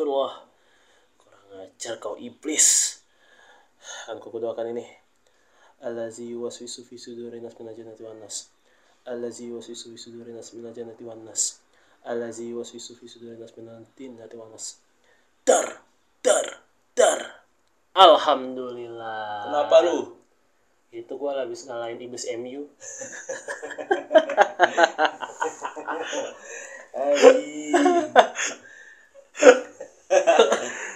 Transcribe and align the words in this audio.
Astagfirullah. 0.00 0.32
Kurang 1.20 1.60
ajar 1.60 2.00
kau 2.00 2.16
iblis. 2.16 2.96
Aku 4.08 4.32
doakan 4.32 4.72
ini. 4.72 4.88
Allazi 5.84 6.32
yuwaswisu 6.32 6.88
fi 6.88 6.96
suduri 6.96 7.36
nas 7.44 7.52
minal 7.60 7.76
jannati 7.76 8.00
wan 8.00 8.16
nas. 8.16 8.48
Allazi 9.04 9.52
yuwaswisu 9.52 9.84
fi 9.84 9.96
suduri 10.00 10.32
nas 10.32 10.56
minal 10.56 10.72
jannati 10.72 11.04
wan 11.04 11.20
nas. 11.20 11.60
Allazi 12.08 12.48
yuwaswisu 12.48 12.96
fi 12.96 13.12
suduri 13.12 13.36
nas 13.36 13.52
minal 13.60 13.84
jannati 13.92 14.40
wan 14.40 14.48
nas. 14.48 14.80
Dar, 15.44 15.84
dar, 16.24 16.64
dar. 16.96 17.44
Alhamdulillah. 17.92 19.52
Kenapa 19.52 19.84
lu? 19.84 20.16
Itu 20.96 21.20
gua 21.20 21.44
habis 21.44 21.68
ngalahin 21.68 22.00
iblis 22.00 22.24
MU. 22.40 22.72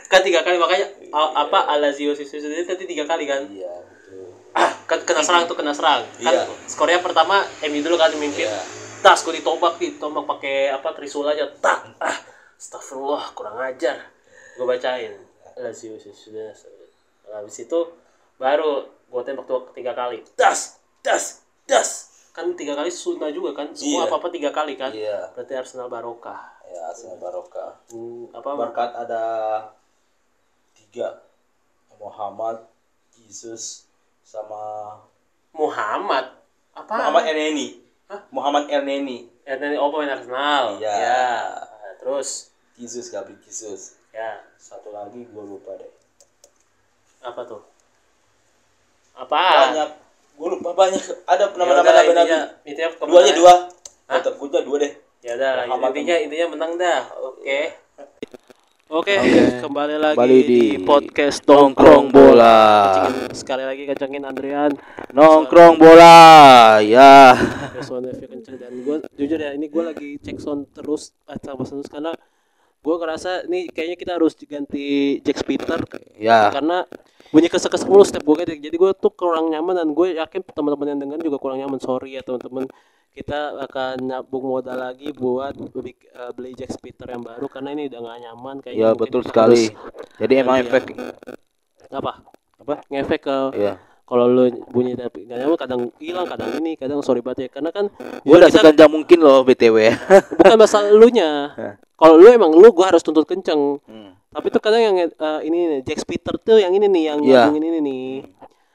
kan 0.05 0.21
tiga 0.21 0.43
kali 0.43 0.57
makanya 0.57 0.87
a- 1.11 1.35
apa 1.41 1.71
Alazio 1.71 2.13
itu 2.13 2.27
tadi 2.63 2.85
tiga 2.85 3.05
kali 3.05 3.25
kan? 3.25 3.47
Iya, 3.47 3.71
betul. 3.71 4.29
ah 4.53 4.71
kan 4.85 4.99
kena 5.03 5.23
serang 5.23 5.45
tuh 5.45 5.55
kena 5.55 5.71
serang. 5.71 6.03
Kan 6.19 6.35
Iya. 6.35 6.45
skornya 6.67 6.99
pertama 6.99 7.43
MU 7.63 7.81
dulu 7.81 7.95
kan 7.95 8.11
mimpin. 8.15 8.47
Iya. 8.47 8.63
tas 9.01 9.21
gue 9.21 9.37
ditobak 9.37 9.77
ditobak 9.77 10.25
pakai 10.27 10.73
apa 10.73 10.89
trisul 10.93 11.25
aja. 11.25 11.45
Tak 11.55 11.93
ah 11.99 12.17
astagfirullah 12.57 13.33
kurang 13.33 13.61
ajar. 13.61 14.01
Gue 14.55 14.65
bacain 14.65 15.13
Alazio 15.55 15.95
Sisu 15.95 16.33
habis 17.27 17.57
itu 17.59 17.81
baru 18.37 18.87
gue 19.05 19.23
tembak 19.23 19.45
tuh 19.45 19.69
tiga 19.71 19.93
kali. 19.93 20.25
Das 20.35 20.81
das 21.01 21.45
das 21.65 21.89
kan 22.33 22.49
tiga 22.55 22.73
kali 22.73 22.89
sunnah 22.89 23.29
juga 23.29 23.53
kan? 23.55 23.71
Semua 23.73 24.05
Iya. 24.05 24.09
apa 24.09 24.15
apa 24.17 24.29
tiga 24.29 24.51
kali 24.51 24.75
kan? 24.75 24.89
Iya. 24.91 25.31
berarti 25.33 25.53
Arsenal 25.53 25.87
barokah 25.87 26.54
Ya, 26.75 26.91
Arsenal 26.91 27.23
Barokah. 27.23 27.79
Hmm, 27.87 28.27
apa 28.35 28.51
Berkat 28.59 28.91
ada 28.99 29.23
tiga 30.75 31.23
Muhammad, 32.03 32.67
Jesus, 33.15 33.87
sama 34.27 34.99
Muhammad 35.55 36.35
apa 36.75 36.91
Muhammad 36.99 37.31
El 37.31 37.37
Neni. 37.39 37.79
Muhammad 38.35 38.67
El 38.67 38.83
Neni. 38.83 39.31
Ya, 39.47 39.55
dari 39.55 39.79
oh 39.79 39.95
pemain 39.95 40.19
Arsenal. 40.19 40.83
Iya. 40.83 40.95
Ya. 40.99 41.31
Terus 42.03 42.51
Jesus, 42.75 43.15
Gabriel 43.15 43.39
Jesus. 43.47 43.95
ya 44.11 44.43
Satu 44.59 44.91
lagi 44.91 45.23
gue 45.31 45.45
lupa 45.47 45.79
deh. 45.79 45.91
apa 47.23 47.41
tuh? 47.47 47.63
Apa? 49.15 49.71
Banyak. 49.71 49.91
Gue 50.35 50.49
lupa 50.59 50.75
banyak. 50.75 51.03
Ada 51.23 51.47
Ya 51.47 51.55
nama-nama 51.55 51.87
nabi 51.87 52.11
intinya, 52.11 52.41
intinya 52.67 52.91
Dua 53.07 53.21
aja 53.23 53.33
dua. 53.39 53.55
Tetap 54.11 54.35
gue 54.43 54.49
dua 54.51 54.77
deh. 54.83 55.04
Ya 55.25 55.41
udah, 55.41 55.65
intinya 55.65 56.17
intinya 56.21 56.47
menang 56.53 56.77
dah. 56.77 57.01
Oke. 57.25 57.73
Oke, 58.93 59.17
kembali 59.65 59.97
lagi 59.97 60.21
Kembali 60.21 60.39
di, 60.45 60.77
di 60.77 60.85
podcast 60.85 61.41
Nongkrong 61.49 62.13
bola. 62.13 63.09
Sekali 63.33 63.65
lagi 63.65 63.89
kencengin 63.89 64.21
Andrian. 64.21 64.77
Nongkrong 65.17 65.81
bola. 65.81 66.77
Ya. 66.85 67.41
Effect 67.73 68.37
kenceng 68.37 68.61
dan 68.61 68.77
gue 68.85 68.97
jujur 69.17 69.41
ya 69.41 69.57
ini 69.57 69.73
gue 69.73 69.81
lagi 69.81 70.21
cek 70.21 70.37
sound 70.37 70.69
terus 70.77 71.17
eh, 71.33 71.41
sama 71.41 71.65
terus 71.65 71.89
karena 71.89 72.13
gue 72.85 72.95
ngerasa 73.01 73.49
nih 73.49 73.73
kayaknya 73.73 73.97
kita 73.97 74.13
harus 74.21 74.37
ganti 74.45 75.17
Jack 75.25 75.49
Peter 75.49 75.81
Ya. 76.21 76.53
karena 76.53 76.85
bunyi 77.33 77.49
kesek-kesek 77.49 77.89
mulu 77.89 78.05
setiap 78.05 78.29
gue 78.29 78.45
ganti 78.45 78.61
jadi 78.61 78.77
gue 78.77 78.93
tuh 78.93 79.09
kurang 79.17 79.49
nyaman 79.49 79.73
dan 79.73 79.89
gue 79.97 80.21
yakin 80.21 80.45
teman-teman 80.53 80.93
yang 80.93 81.01
dengar 81.01 81.19
juga 81.25 81.41
kurang 81.41 81.65
nyaman 81.65 81.81
sorry 81.81 82.13
ya 82.13 82.21
teman-teman 82.21 82.69
kita 83.15 83.41
akan 83.61 83.95
nabung 84.05 84.43
modal 84.45 84.75
lagi 84.77 85.15
buat 85.15 85.55
beli, 85.71 85.95
eh, 85.95 86.31
beli 86.35 86.51
Jack 86.53 86.75
Peter 86.77 87.07
yang 87.07 87.23
baru 87.23 87.47
karena 87.47 87.71
ini 87.71 87.87
udah 87.87 88.01
gak 88.03 88.19
nyaman 88.21 88.57
kayaknya 88.59 88.83
Ya 88.83 88.91
betul 88.93 89.23
sekali. 89.23 89.71
harus- 89.71 90.19
Jadi 90.19 90.33
emang 90.37 90.57
Iya. 90.57 90.65
efek 90.65 90.85
apa 91.89 92.13
Apa? 92.59 92.75
ngefek 92.89 93.21
ke 93.23 93.37
ya. 93.57 93.79
kalau 94.05 94.27
lu 94.27 94.43
bunyi 94.67 94.95
tapi 94.95 95.25
gak 95.25 95.39
nyaman 95.39 95.55
kadang 95.55 95.81
hilang 95.97 96.27
kadang 96.27 96.59
ini 96.59 96.75
kadang 96.75 96.99
sorry 97.01 97.21
banget 97.21 97.47
ya 97.47 97.49
karena 97.53 97.71
kan 97.71 97.87
Gue 98.21 98.35
udah 98.35 98.51
kita- 98.51 98.67
sekencang 98.67 98.91
mungkin 98.91 99.19
loh 99.21 99.43
BTW. 99.43 99.77
bukan 100.35 100.57
masalah 100.57 100.91
elunya 100.91 101.31
Hah. 101.55 101.75
kalau 101.95 102.15
lu 102.17 102.27
emang 102.29 102.51
lu 102.51 102.67
gua 102.69 102.91
harus 102.91 103.01
tuntut 103.01 103.23
kenceng 103.25 103.79
Hmm. 103.81 104.11
tapi 104.29 104.51
tuh 104.51 104.59
kadang 104.59 104.83
yang 104.83 104.97
eh, 104.99 105.11
ini 105.41 105.59
nih 105.71 105.81
Jack 105.85 106.03
Peter 106.03 106.35
tuh 106.37 106.59
yang 106.59 106.71
ini 106.73 106.87
nih 106.89 107.03
yang 107.09 107.19
Iya. 107.21 107.47
ngabungin 107.47 107.63
ini 107.65 107.79
nih 107.81 108.07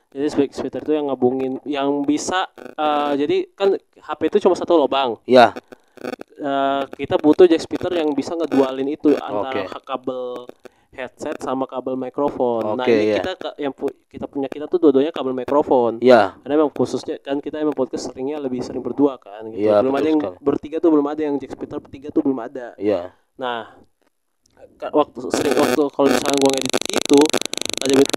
jadi 0.09 0.25
Jack 0.27 0.57
Peter 0.59 0.81
tuh 0.81 0.91
yang 0.91 1.07
ngabungin 1.07 1.61
yang 1.63 2.01
bisa 2.01 2.49
eh, 2.55 3.13
jadi 3.15 3.37
kan 3.51 3.73
HP 3.77 4.19
itu 4.27 4.37
cuma 4.41 4.53
satu 4.53 4.75
lubang 4.75 5.17
Ya. 5.23 5.53
Eh, 6.33 6.83
kita 6.95 7.15
butuh 7.15 7.43
Jack 7.43 7.65
Peter 7.65 7.91
yang 7.91 8.11
bisa 8.11 8.31
ngedualin 8.31 8.87
itu 8.87 9.11
antara 9.13 9.67
Oke. 9.67 9.83
kabel 9.83 10.47
headset 10.89 11.35
sama 11.37 11.63
kabel 11.63 11.93
mikrofon 11.93 12.73
nah 12.73 12.81
Oke, 12.81 12.89
ini 12.89 13.03
iya. 13.05 13.15
kita 13.19 13.31
yang 13.57 13.69
pu- 13.69 13.93
kita 14.05 14.25
punya 14.25 14.47
kita 14.47 14.65
tuh 14.65 14.79
dua-duanya 14.79 15.11
kabel 15.11 15.31
mikrofon 15.33 15.99
Ya. 15.99 16.39
karena 16.39 16.57
emang 16.57 16.71
khususnya 16.71 17.19
kan 17.19 17.37
kita 17.37 17.59
emang 17.59 17.71
podcast 17.73 18.09
seringnya 18.09 18.37
lebih 18.37 18.59
sering 18.59 18.79
berdua 18.79 19.15
kan 19.15 19.45
gitu. 19.49 19.67
Iya, 19.67 19.79
belum 19.79 19.93
ada 19.93 20.07
yang 20.07 20.19
sekali. 20.19 20.39
bertiga 20.41 20.77
tuh 20.79 20.89
belum 20.89 21.05
ada 21.05 21.21
yang 21.21 21.35
Jack 21.35 21.53
Peter 21.53 21.77
bertiga 21.77 22.07
tuh 22.09 22.21
belum 22.21 22.39
ada 22.39 22.73
Ya. 22.75 23.11
Nah, 23.35 23.75
ka- 24.75 24.91
waktu 24.91 25.19
sering 25.29 25.53
waktu 25.53 25.81
kalau 25.89 26.07
misalnya 26.07 26.37
gue 26.37 26.51
ngedit 26.53 26.83
itu 26.95 27.19
ada 27.79 27.93
beat 27.95 28.09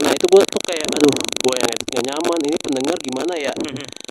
nah 0.00 0.12
itu 0.14 0.26
gue 0.30 0.42
tuh 0.48 0.62
kayak 0.64 0.86
aduh 0.96 1.12
gue 1.12 1.54
yang 1.60 1.68
edit 1.70 1.88
gak 1.90 2.04
nyaman 2.08 2.38
ini 2.46 2.56
pendengar 2.60 2.96
gimana 3.02 3.34
ya? 3.36 3.52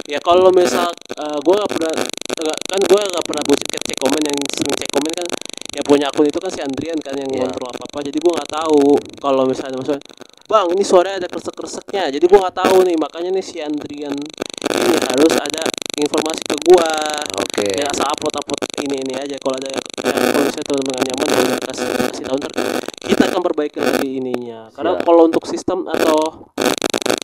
Ya 0.06 0.20
kalau 0.22 0.50
misal 0.54 0.90
gue 1.18 1.54
gak 1.56 1.72
pernah 1.72 1.92
nggak- 1.96 2.60
kan 2.70 2.80
gue 2.80 3.02
gak 3.02 3.26
pernah 3.26 3.44
buat 3.48 3.60
cek 3.60 3.82
cek 3.90 3.98
komen 4.00 4.22
yang 4.24 4.38
sering 4.54 4.76
cek 4.78 4.90
komen 4.94 5.12
kan 5.16 5.28
yang 5.70 5.86
punya 5.86 6.06
akun 6.10 6.26
itu 6.26 6.40
kan 6.42 6.50
si 6.50 6.60
Andrian 6.66 6.98
kan 6.98 7.14
yang 7.14 7.30
ngontrol 7.30 7.70
apa 7.70 7.86
apa 7.86 8.00
jadi 8.02 8.18
gue 8.18 8.32
nggak 8.34 8.50
tahu 8.50 8.98
kalau 9.22 9.44
misalnya 9.46 9.78
maksudnya 9.78 10.02
bang 10.50 10.68
ini 10.74 10.82
suaranya 10.82 11.18
ada 11.22 11.30
kresek 11.30 11.54
kreseknya 11.54 12.04
jadi 12.10 12.26
gue 12.26 12.40
nggak 12.42 12.58
tahu 12.58 12.78
nih 12.90 12.98
makanya 12.98 13.30
nih 13.38 13.46
si 13.46 13.62
Andrian 13.62 14.18
ini 14.18 14.96
harus 14.98 15.34
ada 15.38 15.64
informasi 16.02 16.42
ke 16.42 16.56
gue 16.58 16.92
Oke. 17.38 17.66
ya 17.78 17.86
asal 17.86 18.10
upload 18.10 18.34
upload 18.42 18.69
ini 18.86 18.96
ini 19.04 19.14
aja. 19.16 19.36
Kalau 19.40 19.56
ada 19.60 19.70
kalau 20.00 20.42
misalnya 20.46 20.66
teman-teman 20.66 20.94
nggak 20.96 21.06
nyaman 21.10 21.28
ya 21.28 21.42
udah 21.44 21.60
kasih 21.70 21.88
kasih 22.10 22.24
tahu. 22.26 22.38
Ntar 22.40 22.52
kita 23.00 23.24
akan 23.32 23.42
perbaiki 23.44 23.78
lagi 23.80 24.10
ininya. 24.22 24.60
Karena 24.72 24.92
Siap. 24.96 25.06
kalau 25.06 25.22
untuk 25.28 25.44
sistem 25.50 25.80
atau 25.88 26.18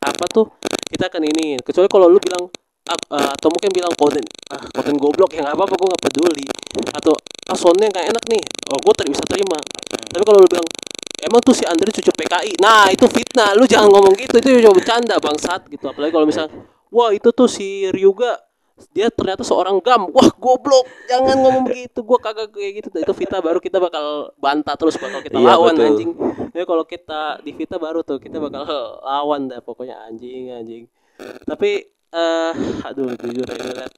apa 0.04 0.24
tuh 0.28 0.46
kita 0.90 1.08
akan 1.08 1.22
ini. 1.24 1.56
Kecuali 1.60 1.88
kalau 1.88 2.06
lu 2.10 2.18
bilang 2.20 2.44
ah, 2.88 3.32
atau 3.34 3.48
mungkin 3.50 3.70
bilang 3.72 3.92
konten 3.96 4.22
ah 4.52 4.62
konten 4.70 4.94
goblok 5.00 5.34
ya 5.34 5.42
nggak 5.42 5.56
apa-apa 5.56 5.74
gue 5.74 5.88
nggak 5.90 6.02
peduli. 6.10 6.46
Atau 6.92 7.12
ah 7.50 7.56
soundnya 7.56 7.88
nggak 7.90 8.06
enak 8.12 8.24
nih. 8.30 8.42
Oh 8.72 8.78
gue 8.78 8.92
ter 8.94 9.06
bisa 9.08 9.24
terima. 9.24 9.58
Tapi 10.12 10.22
kalau 10.22 10.38
lu 10.44 10.48
bilang 10.48 10.66
emang 11.26 11.40
tuh 11.42 11.54
si 11.56 11.64
Andre 11.66 11.90
cucu 11.90 12.12
PKI 12.12 12.60
nah 12.62 12.86
itu 12.92 13.08
fitnah. 13.08 13.56
Lu 13.56 13.64
jangan 13.64 13.88
ngomong 13.90 14.14
gitu. 14.14 14.36
Itu 14.38 14.48
cuma 14.62 14.76
bercanda 14.76 15.16
bangsat 15.18 15.66
gitu. 15.72 15.90
Apalagi 15.90 16.12
kalau 16.12 16.26
misalnya 16.28 16.52
wah 16.92 17.10
itu 17.10 17.28
tuh 17.34 17.50
si 17.50 17.90
Ryuga 17.90 18.45
dia 18.92 19.08
ternyata 19.08 19.40
seorang 19.40 19.80
gam 19.80 20.08
wah 20.08 20.28
goblok 20.32 20.84
jangan 21.06 21.36
ngomong 21.38 21.64
begitu 21.64 22.00
gua 22.00 22.16
kagak 22.18 22.52
kayak 22.52 22.72
gitu 22.78 22.92
itu 22.92 23.12
Vita 23.14 23.40
baru 23.40 23.56
kita 23.56 23.76
bakal 23.76 24.04
bantah 24.36 24.74
terus 24.74 24.96
bakal 24.96 25.20
kita 25.20 25.32
Iya, 25.34 25.48
lawan 25.50 25.72
betul. 25.72 25.86
anjing 25.88 26.10
ya 26.52 26.62
kalau 26.62 26.84
kita 26.84 27.20
di 27.40 27.50
Vita 27.50 27.76
baru 27.76 28.00
tuh 28.00 28.16
kita 28.16 28.36
bakal 28.36 28.60
lawan 29.00 29.48
dah 29.48 29.60
pokoknya 29.60 29.96
anjing 30.02 30.52
anjing 30.52 30.84
tapi 31.44 31.88
eh 32.06 32.52
aduh 32.82 33.16
jujur 33.16 33.44
ya 33.46 33.64
lihat 33.74 33.92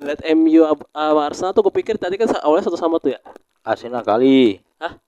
lihat 0.00 0.20
MU 0.32 0.62
sama 0.88 1.20
Arsenal 1.24 1.50
tuh 1.52 1.62
gue 1.62 1.74
pikir 1.76 1.94
tadi 1.94 2.14
kan 2.16 2.26
awalnya 2.40 2.66
satu 2.66 2.74
sama 2.76 2.98
tuh 2.98 3.14
ya 3.14 3.20
Arsenal 3.62 4.02
kali. 4.02 4.58
Hah? 4.76 4.98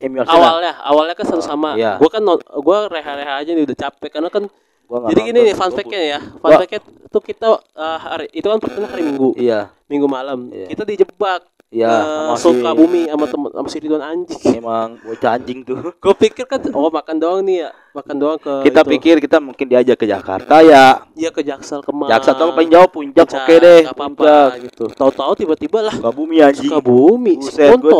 MU 0.00 0.22
Arsenal. 0.22 0.38
awalnya 0.38 0.72
awalnya 0.80 1.14
kan 1.14 1.26
satu 1.26 1.42
sama 1.42 1.74
Iya. 1.74 1.98
gue 1.98 2.06
kan 2.06 2.22
gua 2.62 2.86
reha-reha 2.86 3.34
aja 3.34 3.50
nih 3.50 3.66
udah 3.66 3.78
capek 3.80 4.10
karena 4.12 4.30
kan 4.30 4.46
Gua 4.84 5.08
jadi 5.08 5.20
gini 5.24 5.38
nih 5.42 5.54
fun 5.54 5.70
fact-nya 5.70 6.00
ya 6.08 6.20
fun 6.34 6.50
fact-nya 6.54 6.80
tuh 7.06 7.20
kita 7.20 7.48
eh, 7.72 7.98
hari 7.98 8.26
itu 8.30 8.44
kan 8.44 8.58
pertama 8.58 8.86
hari 8.86 9.02
Minggu 9.02 9.32
Iya. 9.34 9.72
Minggu 9.84 10.06
malam 10.06 10.48
Iya. 10.48 10.68
kita 10.68 10.82
dijebak 10.84 11.40
Iya. 11.68 11.90
eh, 11.90 12.04
sama 12.30 12.36
si- 12.36 12.44
suka 12.44 12.70
bumi 12.72 13.02
sama 13.04 13.26
temen 13.26 13.50
sama 13.50 13.66
si 13.66 13.76
Ridwan 13.78 14.04
anjing 14.04 14.54
Emang 14.54 14.94
bocah 15.00 15.30
anjing 15.32 15.58
tuh. 15.60 15.78
gue 16.04 16.14
pikir 16.16 16.44
kan 16.44 16.60
oh 16.70 16.86
makan 16.88 17.16
doang 17.16 17.40
nih 17.42 17.64
ya 17.64 17.70
makan 17.92 18.14
doang 18.14 18.38
ke 18.38 18.52
Kita 18.62 18.80
itu. 18.80 18.90
pikir 18.92 19.14
kita 19.18 19.36
mungkin 19.38 19.66
diajak 19.66 19.96
ke 19.96 20.06
Jakarta 20.06 20.60
ya. 20.60 21.02
iya 21.12 21.28
ke 21.28 21.40
Jaksel 21.40 21.80
kemang 21.80 22.06
Jakarta 22.06 22.38
tuh 22.40 22.52
paling 22.52 22.70
jauh 22.70 22.86
puncak, 22.86 23.24
Puncak, 23.24 23.42
oke 23.42 23.54
deh. 23.56 23.82
apa-apa 23.84 24.14
Puncak. 24.14 24.48
gitu 24.62 24.84
tahu-tahu 24.92 25.32
tiba-tiba 25.34 25.78
lah 25.82 25.94
Suka 25.94 26.10
bumi 26.10 26.36
anjing. 26.38 26.68
suka 26.68 26.78
bumi 26.78 27.32
Buset, 27.36 27.70
gue 27.72 27.92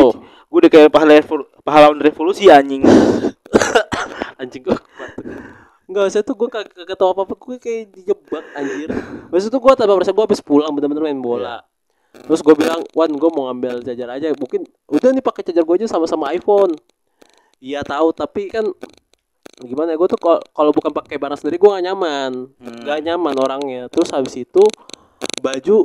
gue 0.46 0.58
udah 0.60 0.70
kayak 0.70 0.90
pahlawan 1.60 1.98
revolusi 1.98 2.46
anjing. 2.46 2.84
anjing 4.38 4.62
gue 4.62 4.78
Enggak, 5.84 6.06
saya 6.08 6.22
tuh 6.24 6.32
gue 6.36 6.48
kagak 6.48 6.72
kagak 6.72 6.96
tahu 6.96 7.12
apa-apa 7.12 7.34
Gue 7.36 7.56
kayak 7.60 7.92
dijebak 7.92 8.44
anjir. 8.56 8.88
Maksud 9.28 9.52
tuh 9.52 9.60
gue 9.60 9.72
tambah 9.76 9.94
merasa 9.96 10.16
gue 10.16 10.24
habis 10.24 10.40
pulang 10.40 10.72
bener-bener 10.72 11.12
main 11.12 11.20
bola. 11.20 11.60
Terus 12.14 12.40
gue 12.40 12.54
bilang, 12.54 12.80
Wan 12.94 13.10
gue 13.10 13.30
mau 13.34 13.50
ngambil 13.50 13.82
charger 13.82 14.06
aja 14.06 14.30
Mungkin 14.38 14.62
udah 14.86 15.10
nih 15.10 15.24
pakai 15.24 15.42
charger 15.44 15.64
gue 15.66 15.74
aja 15.84 15.88
sama-sama 15.90 16.30
iPhone. 16.32 16.72
Iya 17.60 17.84
tahu 17.84 18.12
tapi 18.12 18.48
kan 18.48 18.64
gimana 19.60 19.94
ya 19.94 19.96
gue 20.00 20.08
tuh 20.10 20.18
kalau- 20.18 20.74
bukan 20.74 20.90
pakai 20.90 21.14
barang 21.20 21.38
sendiri 21.38 21.60
gue 21.60 21.70
gak 21.70 21.84
nyaman. 21.84 22.32
Hmm. 22.58 22.80
Gak 22.84 22.98
nyaman 23.04 23.34
orangnya. 23.36 23.82
Terus 23.92 24.08
habis 24.10 24.34
itu 24.40 24.62
baju 25.40 25.76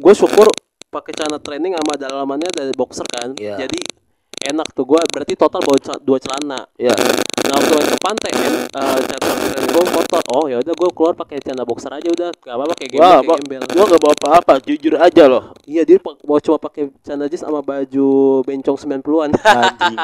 gue 0.00 0.14
syukur 0.16 0.48
pakai 0.92 1.12
celana 1.16 1.40
training 1.40 1.72
sama 1.76 1.94
dalamannya 1.96 2.50
dari 2.52 2.72
boxer 2.72 3.04
kan. 3.08 3.32
Iya. 3.36 3.64
Jadi 3.64 4.01
enak 4.44 4.68
tuh 4.70 4.84
gue 4.84 5.00
berarti 5.06 5.34
total 5.34 5.60
bawa 5.60 5.78
cel- 5.78 6.00
dua 6.00 6.18
celana 6.18 6.60
Iya. 6.74 6.94
nah 7.42 7.54
waktu 7.54 7.72
main 7.72 7.86
ke 7.86 7.98
pantai 7.98 8.30
kan 8.32 8.54
uh, 8.72 8.98
catatan 9.00 9.36
gue 9.66 9.84
kotor 9.88 10.22
oh 10.30 10.44
ya 10.46 10.56
udah 10.58 10.74
gue 10.74 10.90
keluar 10.92 11.12
pakai 11.12 11.36
celana 11.38 11.62
boxer 11.62 11.90
aja 11.90 12.08
udah 12.08 12.28
gak 12.32 12.54
apa-apa 12.54 12.74
kayak 12.74 12.90
gembel 12.90 13.02
Wah, 13.02 13.18
kayak 13.18 13.40
gembel 13.40 13.62
gua 13.72 13.84
nggak 13.84 14.00
bawa 14.00 14.14
apa-apa, 14.14 14.52
jujur 14.62 14.94
aja 14.96 15.24
loh. 15.26 15.44
iya 15.64 15.82
dia 15.82 15.98
bawa 15.98 16.38
cuma 16.38 16.56
pakai 16.56 16.82
celana 17.00 17.26
jeans 17.26 17.40
sama 17.40 17.60
baju 17.60 18.08
bencong 18.42 18.78
90-an 18.78 19.30
Anjing. 19.34 19.98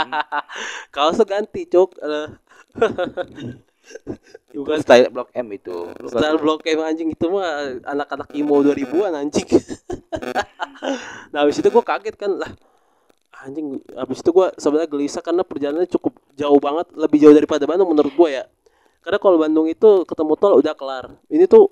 kaosnya 0.94 1.24
ganti 1.24 1.62
cok 1.64 1.90
Eh, 1.98 2.28
itu 4.52 4.60
kan 4.62 4.78
style 4.78 5.08
blok 5.08 5.28
M 5.32 5.48
itu. 5.50 5.76
Style 6.06 6.36
blok 6.36 6.60
M 6.62 6.78
anjing 6.78 7.08
itu 7.08 7.26
mah 7.26 7.48
anak-anak 7.82 8.28
emo 8.32 8.60
2000-an 8.60 9.16
anjing. 9.16 9.48
nah, 11.32 11.40
habis 11.40 11.56
itu 11.56 11.68
gua 11.68 11.80
kaget 11.82 12.14
kan 12.14 12.36
lah. 12.36 12.50
Anjing, 13.38 13.78
habis 13.94 14.18
itu 14.18 14.30
gua 14.34 14.50
sebenarnya 14.58 14.90
gelisah 14.90 15.22
karena 15.22 15.46
perjalanannya 15.46 15.90
cukup 15.94 16.18
jauh 16.34 16.58
banget, 16.58 16.90
lebih 16.98 17.18
jauh 17.22 17.34
daripada 17.34 17.64
Bandung 17.70 17.94
menurut 17.94 18.10
gua 18.18 18.28
ya. 18.42 18.44
Karena 18.98 19.18
kalau 19.22 19.38
Bandung 19.38 19.66
itu 19.70 20.02
ketemu 20.02 20.32
tol 20.34 20.58
udah 20.58 20.74
kelar. 20.74 21.06
Ini 21.30 21.46
tuh 21.46 21.70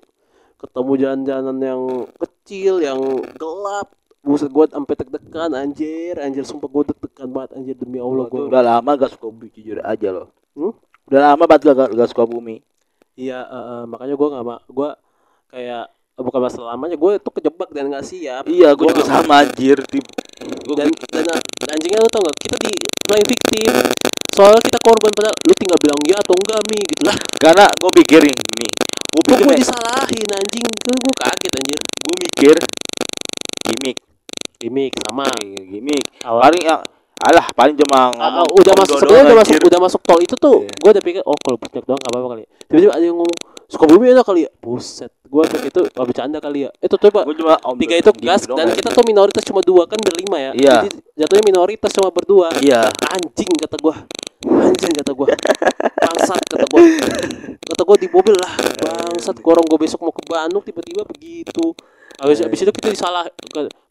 ketemu 0.57 0.91
jalan-jalan 0.95 1.57
yang 1.59 1.81
kecil, 2.15 2.79
yang 2.79 2.99
gelap. 3.35 3.91
Buset 4.23 4.51
gua 4.51 4.67
sampai 4.67 4.95
deg-degan 4.95 5.51
anjir, 5.55 6.15
anjir 6.19 6.47
sumpah 6.47 6.71
gua 6.71 6.83
deg-degan 6.87 7.29
banget 7.31 7.49
anjir 7.59 7.75
demi 7.75 7.99
Allah 7.99 8.27
gua. 8.31 8.47
udah 8.47 8.63
lama 8.63 8.91
gak 8.95 9.11
suka 9.15 9.27
bumi, 9.27 9.47
jujur 9.51 9.79
aja 9.83 10.09
loh. 10.11 10.27
Hmm? 10.55 10.73
Udah 11.07 11.19
lama 11.31 11.43
banget 11.47 11.61
gak, 11.71 11.91
gak 11.95 12.09
suka 12.11 12.23
bumi. 12.23 12.63
Iya, 13.17 13.43
eh, 13.43 13.65
eh, 13.75 13.83
makanya 13.91 14.15
gua 14.15 14.27
nggak 14.29 14.45
ma 14.45 14.55
gua 14.71 14.89
kayak 15.51 15.89
eh, 15.89 16.23
bukan 16.23 16.39
masalah 16.43 16.75
lamanya, 16.75 16.97
gue 16.97 17.11
tuh 17.21 17.33
kejebak 17.33 17.69
dan 17.71 17.87
nggak 17.91 18.05
siap. 18.05 18.43
Iya, 18.45 18.73
gua 18.75 18.89
juga 18.91 19.05
sama 19.05 19.45
anjir. 19.45 19.79
Tip. 19.87 20.26
Gua, 20.67 20.75
Dan 20.83 20.91
dan 20.91 21.23
anjingnya 21.71 21.99
lu 22.03 22.09
tau 22.11 22.21
gak? 22.27 22.35
Kita 22.43 22.55
di 22.59 22.73
playing 23.07 23.27
victim. 23.27 23.71
Soalnya 24.35 24.61
kita 24.61 24.77
korban 24.83 25.11
pada 25.15 25.31
lu 25.47 25.53
tinggal 25.55 25.79
bilang 25.79 25.99
ya 26.05 26.15
atau 26.19 26.35
enggak 26.35 26.61
mi 26.67 26.79
gitu 26.83 27.03
lah. 27.07 27.17
karena 27.43 27.65
gua 27.79 27.91
pikirin 27.95 28.35
nih. 28.35 28.71
Gua 29.07 29.21
Kok 29.23 29.23
pikir 29.23 29.43
gue 29.47 29.55
disalahin 29.63 30.29
anjing? 30.29 30.67
Gue 30.67 30.93
gue 30.93 31.13
kaget 31.15 31.51
anjir. 31.57 31.79
gua 32.03 32.15
mikir 32.21 32.55
gimmick, 33.67 33.97
Gimik 34.57 34.91
sama. 35.07 35.27
gimmick. 35.41 36.03
Paling 36.21 36.63
ya 36.63 36.77
alah 37.19 37.47
paling 37.51 37.75
cuma 37.75 37.97
Ah, 37.97 38.09
ngomong 38.13 38.45
ah, 38.45 38.55
udah 38.55 38.73
masuk 38.75 38.95
sebenarnya 38.99 39.23
udah 39.25 39.37
masuk 39.37 39.55
udah 39.63 39.79
masuk 39.81 40.01
tol 40.01 40.19
itu 40.19 40.35
tuh 40.35 40.57
Iya. 40.61 40.73
gue 40.77 40.91
udah 40.93 41.03
pikir 41.03 41.21
oh 41.23 41.37
kalau 41.37 41.57
puncak 41.57 41.83
doang 41.83 41.97
gak 41.97 42.11
apa-apa 42.11 42.27
kali 42.31 42.41
ya. 42.41 42.49
tiba-tiba 42.67 42.91
ada 42.93 43.05
yang 43.05 43.17
ngomong 43.17 43.37
Sukabumi 43.67 44.07
ada 44.07 44.23
kali 44.23 44.47
ya 44.47 44.51
buset 44.57 45.11
gue 45.21 45.43
pikir 45.43 45.67
itu 45.67 45.81
oh, 45.83 46.05
bercanda 46.05 46.37
kali 46.37 46.59
ya 46.63 46.71
itu 46.77 46.95
tuh 46.95 47.09
pak 47.09 47.23
cuma 47.27 47.55
om 47.61 47.75
tiga 47.75 47.95
itu 47.95 48.11
gimmick 48.13 48.31
gas 48.31 48.41
dan 48.45 48.63
anjir. 48.63 48.79
kita 48.79 48.89
tuh 48.91 49.03
minoritas 49.03 49.43
cuma 49.43 49.59
dua 49.59 49.83
kan 49.83 49.99
berlima 49.99 50.37
ya 50.39 50.51
Iya. 50.53 50.75
jadi 50.83 50.89
jatuhnya 51.19 51.43
minoritas 51.43 51.91
cuma 51.91 52.09
berdua 52.09 52.47
Iya. 52.57 52.87
anjing 52.87 53.49
kata 53.57 53.75
gua 53.77 53.95
anjing 54.47 54.93
kata 54.95 55.11
gua 55.11 55.27
bangsat 55.97 56.39
kata 56.45 56.65
gua 56.69 56.81
kata 57.59 57.81
gua 57.83 57.97
di 57.97 58.07
mobil 58.07 58.35
lah 58.37 58.53
bangsat 58.77 59.35
gua 59.37 59.51
orang 59.53 59.65
gua 59.65 59.79
besok 59.81 59.99
mau 59.99 60.13
ke 60.13 60.23
Bandung 60.23 60.63
tiba-tiba 60.63 61.01
begitu 61.03 61.73
habis 62.17 62.37
habis 62.41 62.59
itu 62.59 62.71
kita 62.71 62.89
disalah 62.89 63.23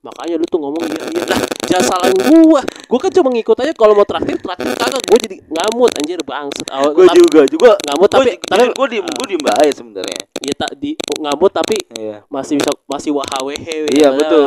makanya 0.02 0.34
lu 0.36 0.46
tuh 0.46 0.58
ngomong 0.58 0.82
iya 0.82 1.02
iya 1.10 1.24
lah 1.26 1.40
jangan 1.66 1.84
salahin 1.88 2.14
gua 2.42 2.60
gua 2.86 2.98
kan 2.98 3.10
cuma 3.10 3.28
ngikut 3.30 3.56
aja 3.58 3.72
kalau 3.72 3.92
mau 3.92 4.02
traktir 4.02 4.38
traktir 4.38 4.70
kagak 4.72 5.02
gua 5.02 5.18
jadi 5.18 5.36
ngamut 5.46 5.90
anjir 5.94 6.18
bangsat 6.22 6.66
awal 6.70 6.90
Gua 6.90 7.06
tapi- 7.06 7.18
juga 7.18 7.40
juga 7.46 7.70
ngamut 7.82 8.06
gua, 8.06 8.16
tapi 8.16 8.30
ju- 8.32 8.42
tapi 8.44 8.64
gua 8.70 8.86
diem 8.86 9.06
gua 9.06 9.26
diem 9.26 9.42
aja 9.44 9.72
sebenarnya. 9.72 10.20
ya 10.38 10.54
tak 10.54 10.72
di 10.76 10.90
ngamut 11.16 11.50
tapi 11.50 11.76
Iya. 11.92 12.22
masih 12.28 12.54
bisa 12.56 12.70
masih 12.86 13.10
wahwh 13.10 13.50
Iya, 13.90 14.08
betul. 14.12 14.46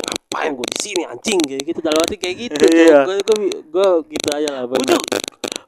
ngapain 0.00 0.50
gua 0.54 0.66
di 0.66 0.78
sini 0.80 1.02
anjing 1.04 1.38
kayak 1.40 1.62
gitu 1.64 1.78
dalam 1.80 1.98
hati 2.00 2.16
kayak 2.16 2.36
gitu 2.40 2.62
Iya. 2.66 2.98
gua, 3.04 3.14
gua, 3.20 3.36
gua 3.70 3.88
gitu 4.06 4.28
aja 4.32 4.48
lah 4.50 4.62
Gua 4.66 4.78
tuh 4.80 5.00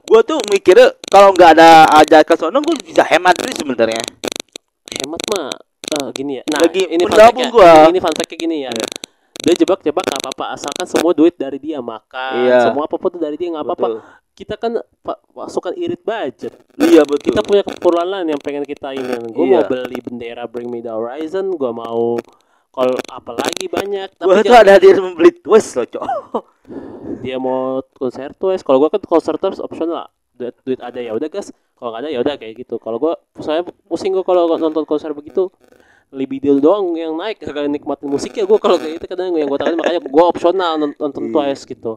gua 0.03 0.21
tuh 0.23 0.39
mikirnya 0.51 0.99
kalau 1.07 1.31
nggak 1.31 1.51
ada 1.55 1.87
aja 1.95 2.23
ke 2.23 2.35
sono 2.35 2.59
gua 2.59 2.75
bisa 2.77 3.03
hemat 3.03 3.39
sih 3.39 3.55
sebenarnya. 3.55 4.03
hemat 4.93 5.23
mah 5.31 5.51
eh, 5.93 6.09
gini 6.13 6.33
ya. 6.39 6.43
Nah, 6.49 6.61
Lagi 6.65 6.83
ini 6.87 7.05
fact-nya. 7.05 7.49
gua. 7.49 7.73
Ini, 7.87 7.91
ini 7.93 8.01
fun 8.01 8.15
fact 8.15 8.33
gini 8.33 8.57
ya. 8.65 8.73
Dia 9.43 9.55
jebak-jebak 9.59 10.05
nggak 10.05 10.21
apa-apa 10.23 10.55
asalkan 10.55 10.87
semua 10.87 11.11
duit 11.11 11.35
dari 11.35 11.59
dia 11.59 11.83
makan, 11.83 12.47
Iya. 12.47 12.71
semua 12.71 12.87
apa 12.87 12.95
pun 12.95 13.11
tuh 13.11 13.19
dari 13.19 13.35
dia 13.35 13.51
nggak 13.51 13.65
apa-apa. 13.65 13.87
Kita 14.33 14.55
kan 14.55 14.79
pa- 15.03 15.19
pasukan 15.29 15.75
irit 15.75 16.01
budget. 16.01 16.55
Iya 16.79 17.03
betul. 17.03 17.35
Kita 17.35 17.43
punya 17.43 17.61
keperluan 17.61 18.09
lain 18.09 18.27
yang 18.31 18.41
pengen 18.41 18.63
kita 18.63 18.95
ini. 18.95 19.13
Gue 19.29 19.45
Iya. 19.45 19.61
mau 19.61 19.65
beli 19.67 19.99
bendera 19.99 20.47
Bring 20.47 20.71
Me 20.71 20.79
The 20.79 20.95
Horizon, 20.95 21.53
gue 21.53 21.69
mau 21.69 22.17
kalau 22.71 22.97
apalagi 23.07 23.67
banyak. 23.67 24.15
Tapi 24.15 24.25
Gua 24.25 24.41
tuh 24.41 24.57
ada 24.57 24.79
dia 24.79 24.95
membeli 24.97 25.35
twist 25.35 25.75
loh, 25.75 25.85
Cok. 25.85 26.05
dia 27.21 27.37
mau 27.37 27.83
konser 27.93 28.31
tuh 28.33 28.55
kalau 28.61 28.79
gua 28.79 28.91
kan 28.91 29.03
konser 29.03 29.35
terus 29.37 29.59
opsional 29.59 30.07
lah 30.07 30.09
duit 30.33 30.55
duit 30.63 30.81
ada 30.81 30.99
ya 30.99 31.13
udah 31.13 31.29
gas 31.29 31.51
kalau 31.75 31.93
nggak 31.93 32.03
ada 32.03 32.11
ya 32.11 32.19
udah 32.19 32.35
kayak 32.35 32.55
gitu 32.57 32.79
kalau 32.79 32.99
gua 32.99 33.15
saya 33.39 33.63
pusing 33.87 34.11
gua 34.11 34.23
kalau 34.23 34.47
nonton 34.49 34.83
konser 34.83 35.11
begitu 35.13 35.51
libido 36.13 36.61
doang 36.61 36.93
yang 36.95 37.17
naik 37.17 37.41
kagak 37.41 37.67
nikmatin 37.67 38.07
musiknya. 38.07 38.45
Gua 38.45 38.61
kalau 38.61 38.77
kayak 38.77 39.01
gitu 39.01 39.07
kadang 39.09 39.33
yang 39.33 39.49
gua 39.49 39.59
takutin 39.59 39.81
makanya 39.81 40.01
gua 40.05 40.25
opsional 40.29 40.73
non- 40.77 40.97
nonton 41.01 41.29
Iya. 41.29 41.33
twice 41.33 41.65
gitu. 41.65 41.93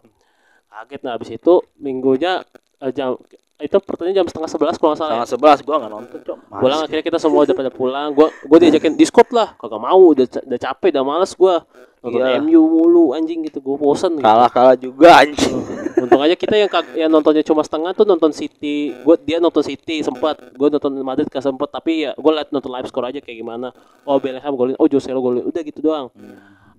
Kaget. 0.72 1.02
Nah 1.04 1.12
habis 1.16 1.30
itu 1.32 1.54
minggunya 1.78 2.44
eh, 2.82 2.92
jam 2.92 3.16
itu 3.56 3.78
pertanyaan 3.80 4.20
jam 4.20 4.28
setengah 4.28 4.52
sebelas 4.52 4.76
kalau 4.76 4.92
nggak 4.92 5.00
salah 5.00 5.12
ya. 5.16 5.24
Tanggal 5.24 5.64
11 5.64 5.68
gua 5.68 5.76
nggak 5.80 5.92
nonton, 5.96 6.20
Cok. 6.28 6.38
Pulang 6.60 6.80
akhirnya 6.84 7.04
kita 7.08 7.18
semua 7.24 7.40
udah 7.48 7.56
pada 7.56 7.72
pulang 7.72 8.10
gua 8.12 8.28
gua 8.44 8.58
diajakin 8.60 9.00
Discord 9.00 9.32
lah 9.32 9.56
kagak 9.56 9.80
mau 9.80 10.02
udah 10.12 10.28
udah 10.28 10.60
capek 10.60 10.90
udah 10.92 11.04
males 11.08 11.32
gua 11.40 11.64
nonton 12.04 12.20
Iya. 12.22 12.44
MU 12.44 12.62
mulu 12.68 13.16
anjing 13.16 13.48
gitu 13.48 13.64
gua 13.64 13.80
bosen 13.80 14.20
gitu. 14.20 14.28
Kalah-kalah 14.28 14.76
juga 14.76 15.24
anjing. 15.24 15.56
Untung 16.04 16.20
aja 16.20 16.36
kita 16.36 16.60
yang 16.60 16.68
yang 17.00 17.08
nontonnya 17.08 17.42
cuma 17.48 17.64
setengah 17.64 17.96
tuh 17.96 18.04
nonton 18.04 18.36
City. 18.36 18.92
Gue 19.02 19.16
dia 19.24 19.40
nonton 19.40 19.64
City 19.64 20.04
sempat. 20.04 20.36
Gue 20.54 20.68
nonton 20.68 20.92
Madrid 21.00 21.26
gak 21.32 21.42
sempet. 21.42 21.72
Tapi 21.72 22.06
ya 22.06 22.12
gue 22.14 22.32
liat 22.36 22.52
nonton 22.52 22.68
live 22.68 22.88
score 22.92 23.08
aja 23.08 23.24
kayak 23.24 23.40
gimana. 23.40 23.72
Oh 24.04 24.20
Bellingham 24.20 24.54
golin. 24.60 24.76
Oh 24.76 24.92
Joselo 24.92 25.24
golin. 25.24 25.48
Udah 25.48 25.64
gitu 25.64 25.80
doang. 25.80 26.12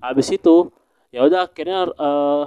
Habis 0.05 0.29
itu 0.37 0.69
ya 1.09 1.25
udah 1.25 1.49
akhirnya 1.49 1.89
eh 1.89 2.45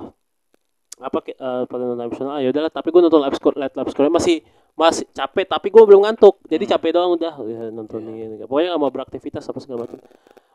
apa 0.99 1.19
ke- 1.23 1.37
eh 1.39 1.63
pertandingan 1.65 2.11
nasional 2.11 2.37
ya 2.43 2.51
udahlah 2.51 2.71
tapi 2.71 2.91
gue 2.91 3.01
nonton 3.01 3.23
live 3.23 3.35
score 3.39 3.55
live, 3.55 3.71
live 3.71 3.91
score 3.91 4.11
masih 4.11 4.43
masih 4.79 5.03
capek 5.11 5.43
tapi 5.43 5.67
gue 5.67 5.83
belum 5.83 6.07
ngantuk. 6.07 6.39
Jadi 6.47 6.63
capek 6.63 6.95
doang 6.95 7.19
udah. 7.19 7.35
Ya, 7.43 7.67
nonton 7.67 7.99
ini 8.07 8.39
pokoknya 8.47 8.75
gak 8.75 8.79
mau 8.79 8.87
beraktivitas 8.87 9.43
apa 9.51 9.59
segala 9.59 9.83
macam. 9.83 9.99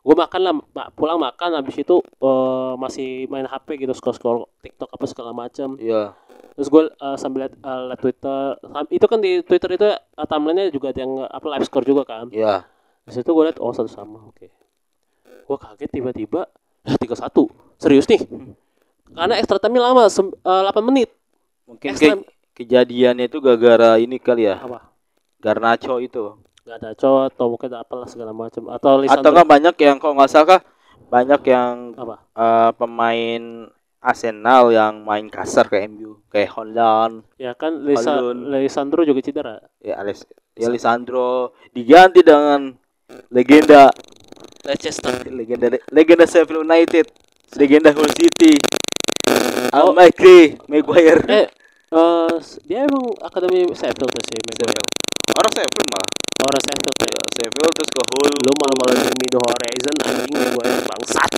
Gue 0.04 0.16
makan 0.16 0.40
lah 0.40 0.54
pulang 0.96 1.20
makan 1.20 1.60
habis 1.60 1.76
itu 1.76 2.00
eh, 2.00 2.72
masih 2.80 3.28
main 3.28 3.44
HP 3.44 3.84
gitu 3.84 3.92
scroll 3.92 4.16
scroll 4.16 4.38
TikTok 4.64 4.88
apa 4.88 5.04
segala 5.04 5.30
macam. 5.36 5.76
Iya. 5.76 6.16
terus 6.54 6.70
gue 6.70 6.86
uh, 6.86 7.18
sambil 7.18 7.50
liat, 7.50 7.54
uh, 7.66 7.90
liat 7.90 7.98
Twitter. 7.98 8.42
Itu 8.86 9.10
kan 9.10 9.18
di 9.18 9.42
Twitter 9.42 9.74
itu 9.74 9.90
uh, 9.90 10.22
timelinenya 10.22 10.70
juga 10.70 10.94
ada 10.94 11.02
yang 11.02 11.18
uh, 11.18 11.26
apa 11.26 11.50
live 11.50 11.66
score 11.66 11.82
juga 11.82 12.06
kan? 12.06 12.30
Iya. 12.30 12.62
di 13.04 13.10
situ 13.10 13.26
gue 13.26 13.44
liat 13.44 13.58
oh 13.58 13.74
satu 13.74 13.90
sama 13.90 14.22
oke. 14.30 14.46
Gue 15.44 15.56
kaget 15.58 15.90
tiba-tiba 15.90 16.46
tiga 17.02 17.18
satu. 17.18 17.50
Serius 17.76 18.06
nih 18.06 18.22
karena 19.12 19.34
extra 19.36 19.60
time 19.60 19.78
lama 19.78 20.08
uh, 20.08 20.62
8 20.72 20.88
menit. 20.88 21.12
Mungkin 21.68 21.88
Extra- 21.92 22.20
ke 22.20 22.64
kejadiannya 22.64 23.28
itu 23.28 23.38
gara-gara 23.42 24.00
ini 24.00 24.16
kali 24.16 24.48
ya. 24.48 24.60
apa? 24.62 24.88
Garnacho 25.42 26.00
itu. 26.00 26.40
cowok 26.64 27.22
atau 27.28 27.46
mungkin 27.52 27.70
apalah 27.76 28.08
segala 28.08 28.32
macam. 28.32 28.72
Atau 28.72 28.96
Atau 28.96 29.02
Lisandro 29.04 29.30
enggak 29.36 29.48
banyak 29.52 29.74
yang 29.84 29.96
kalau 30.00 30.16
nggak 30.16 30.30
salah 30.32 30.48
kah 30.56 30.62
banyak 31.12 31.40
yang 31.44 31.92
apa? 32.00 32.16
eh, 32.32 32.70
pemain 32.80 33.42
Arsenal 34.04 34.68
yang 34.68 35.00
main 35.00 35.32
kasar 35.32 35.64
ke 35.64 35.80
MU 35.88 36.20
kayak 36.28 36.52
Holland, 36.52 37.24
ya 37.40 37.56
kan 37.56 37.72
Lisa. 37.88 38.20
Lisandro 38.60 39.00
juga 39.00 39.24
cedera. 39.24 39.56
Ya 39.80 39.96
Alex, 39.96 40.28
ya 40.52 40.68
Lisandro 40.68 41.56
diganti 41.72 42.20
dengan 42.20 42.76
legenda 43.32 43.88
Leicester. 44.64 45.24
Legenda 45.32 45.72
legenda 45.88 46.24
Sheffield 46.28 46.68
United, 46.68 47.08
legenda 47.56 47.96
Hull 47.96 48.12
City, 48.12 48.60
Oh. 49.72 49.78
Al 49.78 49.88
Mikri, 49.96 50.58
Maguire. 50.68 51.22
eh 51.30 51.46
eh, 51.90 52.34
dia 52.66 52.84
emang 52.84 53.14
akademi 53.22 53.64
Sheffield 53.72 54.10
tuh 54.10 54.22
sih 54.26 54.38
Maguire. 54.44 54.82
Orang 55.34 55.52
Sheffield 55.56 55.88
malah. 55.88 56.08
orang 56.44 56.62
Sheffield 56.66 56.96
ya 57.00 57.08
Ya, 57.08 57.22
Sheffield 57.38 57.72
terus 57.72 57.90
ke 57.90 58.02
Hull. 58.04 58.32
lu 58.44 58.52
malah 58.60 58.76
malah 58.76 58.94
di 59.00 59.10
Mido 59.22 59.38
Horizon 59.40 59.94
anjing 60.04 60.34
gue 60.52 60.66
bangsat 60.84 61.30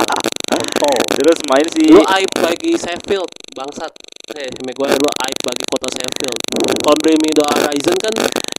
oh 0.86 1.00
Terus 1.18 1.38
main 1.50 1.66
si 1.68 1.84
lu 1.92 2.00
aib 2.00 2.30
bagi 2.40 2.72
Sheffield 2.78 3.28
bangsat 3.52 3.92
eh 4.38 4.48
Maguire 4.64 4.96
lu 4.96 5.10
aib 5.26 5.38
bagi 5.44 5.64
kota 5.68 5.88
Sheffield 5.92 6.38
kalau 6.80 6.96
di 7.04 7.12
Mido 7.20 7.42
Horizon 7.44 7.96
kan 8.00 8.14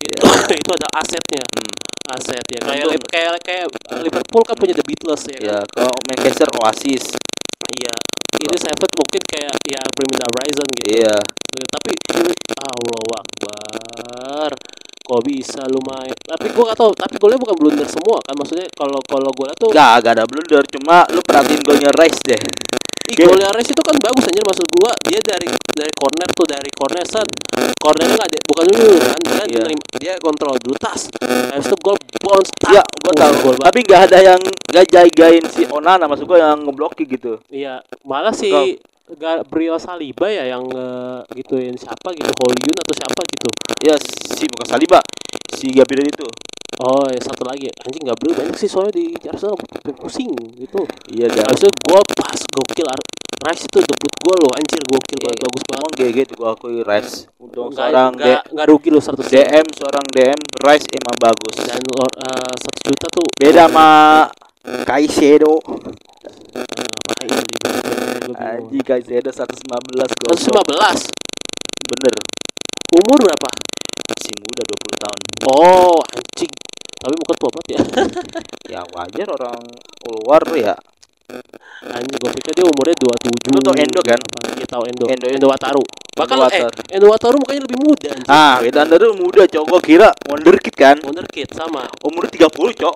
itu 0.05 0.22
itu 0.62 0.70
ada 0.75 0.88
asetnya 1.01 1.41
Hmm, 1.51 1.72
aset 2.17 2.43
ya 2.51 2.60
kayak 2.62 2.86
kayak 3.08 3.31
kayak 3.41 3.65
Liverpool 4.03 4.43
kan 4.43 4.55
punya 4.58 4.74
The 4.75 4.86
Beatles 4.86 5.24
ya 5.31 5.38
ya 5.39 5.58
kan 5.63 5.88
kalau 5.88 5.93
Manchester 6.05 6.48
Oasis. 6.60 7.15
Iya 7.77 7.96
ini 8.41 8.56
Sheffield 8.58 8.94
mungkin 8.98 9.22
kayak 9.30 9.53
ya 9.70 9.82
Mido 10.00 10.25
Horizon 10.34 10.68
gitu 10.82 10.89
Iya. 11.03 11.18
tapi 11.70 11.91
Allah 12.62 13.22
Akbar 13.22 14.51
kok 15.01 15.22
bisa 15.27 15.62
lu 15.68 15.82
main 15.84 16.15
tapi 16.24 16.48
gua 16.56 16.72
gak 16.72 16.77
tau 16.80 16.91
tapi 16.96 17.20
golnya 17.20 17.36
bukan 17.36 17.56
blunder 17.60 17.88
semua 17.89 18.18
kan 18.24 18.34
maksudnya 18.38 18.65
kalau 18.72 19.00
kalau 19.03 19.30
golnya 19.36 19.56
tuh 19.60 19.70
Gak, 19.75 20.08
gak 20.08 20.13
ada 20.15 20.24
blunder, 20.24 20.63
cuma 20.72 21.03
lu 21.12 21.20
perhatiin 21.20 21.62
golnya 21.68 21.91
Rice 22.00 22.22
deh. 22.24 22.41
Ih, 23.12 23.27
golnya 23.27 23.51
itu 23.60 23.82
kan 23.84 23.96
bagus 24.00 24.24
anjir 24.24 24.44
maksud 24.48 24.68
gua 24.72 24.91
dia 25.03 25.20
dari 25.20 25.48
dari 25.75 25.91
corner 26.00 26.30
tuh 26.32 26.48
dari 26.48 26.70
corner 26.72 27.03
set 27.03 27.27
cornernya 27.75 28.15
nggak 28.15 28.27
ada 28.32 28.38
bukan 28.48 28.63
dulu 28.72 28.96
kan 29.03 29.20
dia 29.20 29.44
Iya. 29.51 29.60
nerima- 29.68 30.00
dia 30.00 30.13
kontrol 30.24 30.56
dulu 30.63 30.75
tas 30.80 31.01
habis 31.51 31.68
itu 31.68 31.77
gol 31.84 31.98
bounce 32.24 32.51
tak. 32.56 32.72
Iya, 32.72 32.84
gua 32.88 33.12
Oh, 33.12 33.15
tahu. 33.20 33.34
gol 33.44 33.56
Tapi 33.60 33.80
nggak 33.84 34.01
ada 34.08 34.18
yang 34.24 34.41
nggak 34.41 34.86
jagain 34.88 35.44
si 35.51 35.62
Onana 35.68 36.06
maksud 36.08 36.24
gua 36.24 36.39
yang 36.39 36.63
ngebloki 36.63 37.03
gitu. 37.03 37.38
iya 37.51 37.84
malah 38.08 38.32
si 38.32 38.48
Gabriel 39.12 39.75
Saliba 39.75 40.32
ya 40.32 40.48
yang 40.48 40.63
eh, 40.72 41.20
gituin 41.36 41.75
siapa 41.75 42.15
gitu 42.15 42.32
Holyun 42.32 42.77
atau 42.80 42.94
siapa 42.96 43.22
gitu 43.27 43.48
Ya 43.82 43.98
si 43.98 44.46
bukan 44.46 44.68
Saliba, 44.70 45.00
si 45.58 45.68
Gabriel 45.74 46.06
itu. 46.06 46.27
Oh 46.80 47.04
ya 47.06 47.20
satu 47.20 47.44
lagi 47.44 47.68
anjing 47.78 48.04
Gabriel 48.06 48.36
banyak 48.38 48.56
sih 48.56 48.66
soalnya 48.66 48.96
di 48.96 49.12
Arsenal 49.24 49.60
pusing 49.94 50.32
gitu 50.56 50.88
Iya, 51.10 51.28
kan. 51.28 51.44
habis 51.46 51.68
gol 51.82 52.04
pas 52.08 52.40
gokil 52.40 52.88
Rice 53.42 53.66
itu 53.66 53.80
debut 53.82 54.13
gol 54.22 54.38
loh 54.40 54.54
anjir 54.54 54.80
gokil 54.82 55.18
banget 55.20 55.34
Iya, 55.34 55.44
bagus 55.44 55.63
banget 55.66 55.82
Emang 55.82 55.94
GG 56.00 56.18
tuh 56.24 56.36
gua 56.38 56.50
akui 56.54 56.78
Rice 56.80 57.16
untuk 57.38 57.66
Nggak- 57.68 57.78
seorang 57.82 58.10
D- 58.12 58.18
nggak 58.22 58.42
nggak 58.54 58.66
rugi 58.68 58.90
loh 58.90 59.01
100 59.01 59.28
DM 59.28 59.66
seorang 59.74 60.06
DM 60.08 60.40
Rice 60.62 60.88
emang 60.92 61.16
bagus. 61.20 61.56
dan 61.60 61.82
uh, 61.92 62.06
satu 62.56 62.80
juta 62.86 63.08
tuh 63.10 63.28
Beda 63.34 63.66
sama 63.66 63.88
Kaisedo. 64.62 65.58
eh, 65.58 66.62
apa 67.01 67.13
ini 67.25 67.34
nih, 67.34 67.58
gua 67.58 67.70
bingung. 67.74 68.38
Anji 68.38 68.80
Kaisedo 68.80 69.30
115 69.30 69.50
gol. 70.16 70.36
115 70.38 71.10
Bener. 71.82 72.13
umur 72.94 73.18
berapa 73.20 73.50
Si 74.31 74.39
muda 74.39 74.63
20 74.63 75.03
tahun. 75.03 75.19
oh 75.51 76.00
anjing 76.07 76.51
tapi 76.95 77.13
muka 77.19 77.33
tua 77.35 77.50
banget 77.51 77.67
ya 77.67 77.79
Ya 78.77 78.81
wajar 78.88 79.27
orang 79.27 79.59
luar 80.07 80.39
ya. 80.55 80.71
anjing 81.83 82.15
gue 82.15 82.31
pikir 82.31 82.51
dia 82.55 82.63
umurnya 82.63 82.95
27 82.95 83.27
Lu 83.51 83.59
tau 83.59 83.75
Endo 83.75 84.00
kan? 84.00 84.19
iya 84.55 84.63
tahu 84.63 84.83
Endo 84.88 85.03
Endo. 85.09 85.25
Endo, 85.27 85.47
Wataru 85.51 85.83
bahkan 86.15 86.39
Endo 86.39 86.47
eh 86.47 86.63
Wataru. 86.63 86.79
Endo 86.95 87.07
Wataru 87.11 87.35
mukanya 87.39 87.61
lebih 87.67 87.79
muda 87.81 88.07
anjing 88.07 88.31
Ah, 88.31 88.55
kita 88.63 88.79
anda 88.85 88.95
tuh 88.95 89.11
muda 89.19 89.41
cowok 89.43 89.65
gua 89.67 89.81
kira 89.81 90.09
wonderkid 90.31 90.75
kan. 90.75 90.95
wonderkid 91.03 91.47
sama 91.51 91.91
Umur 92.01 92.23
30 92.31 92.47
cok. 92.71 92.95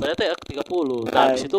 ternyata 0.00 0.22
ya 0.24 0.34
30 0.34 1.12
nah 1.12 1.28
habis 1.28 1.44
itu 1.44 1.58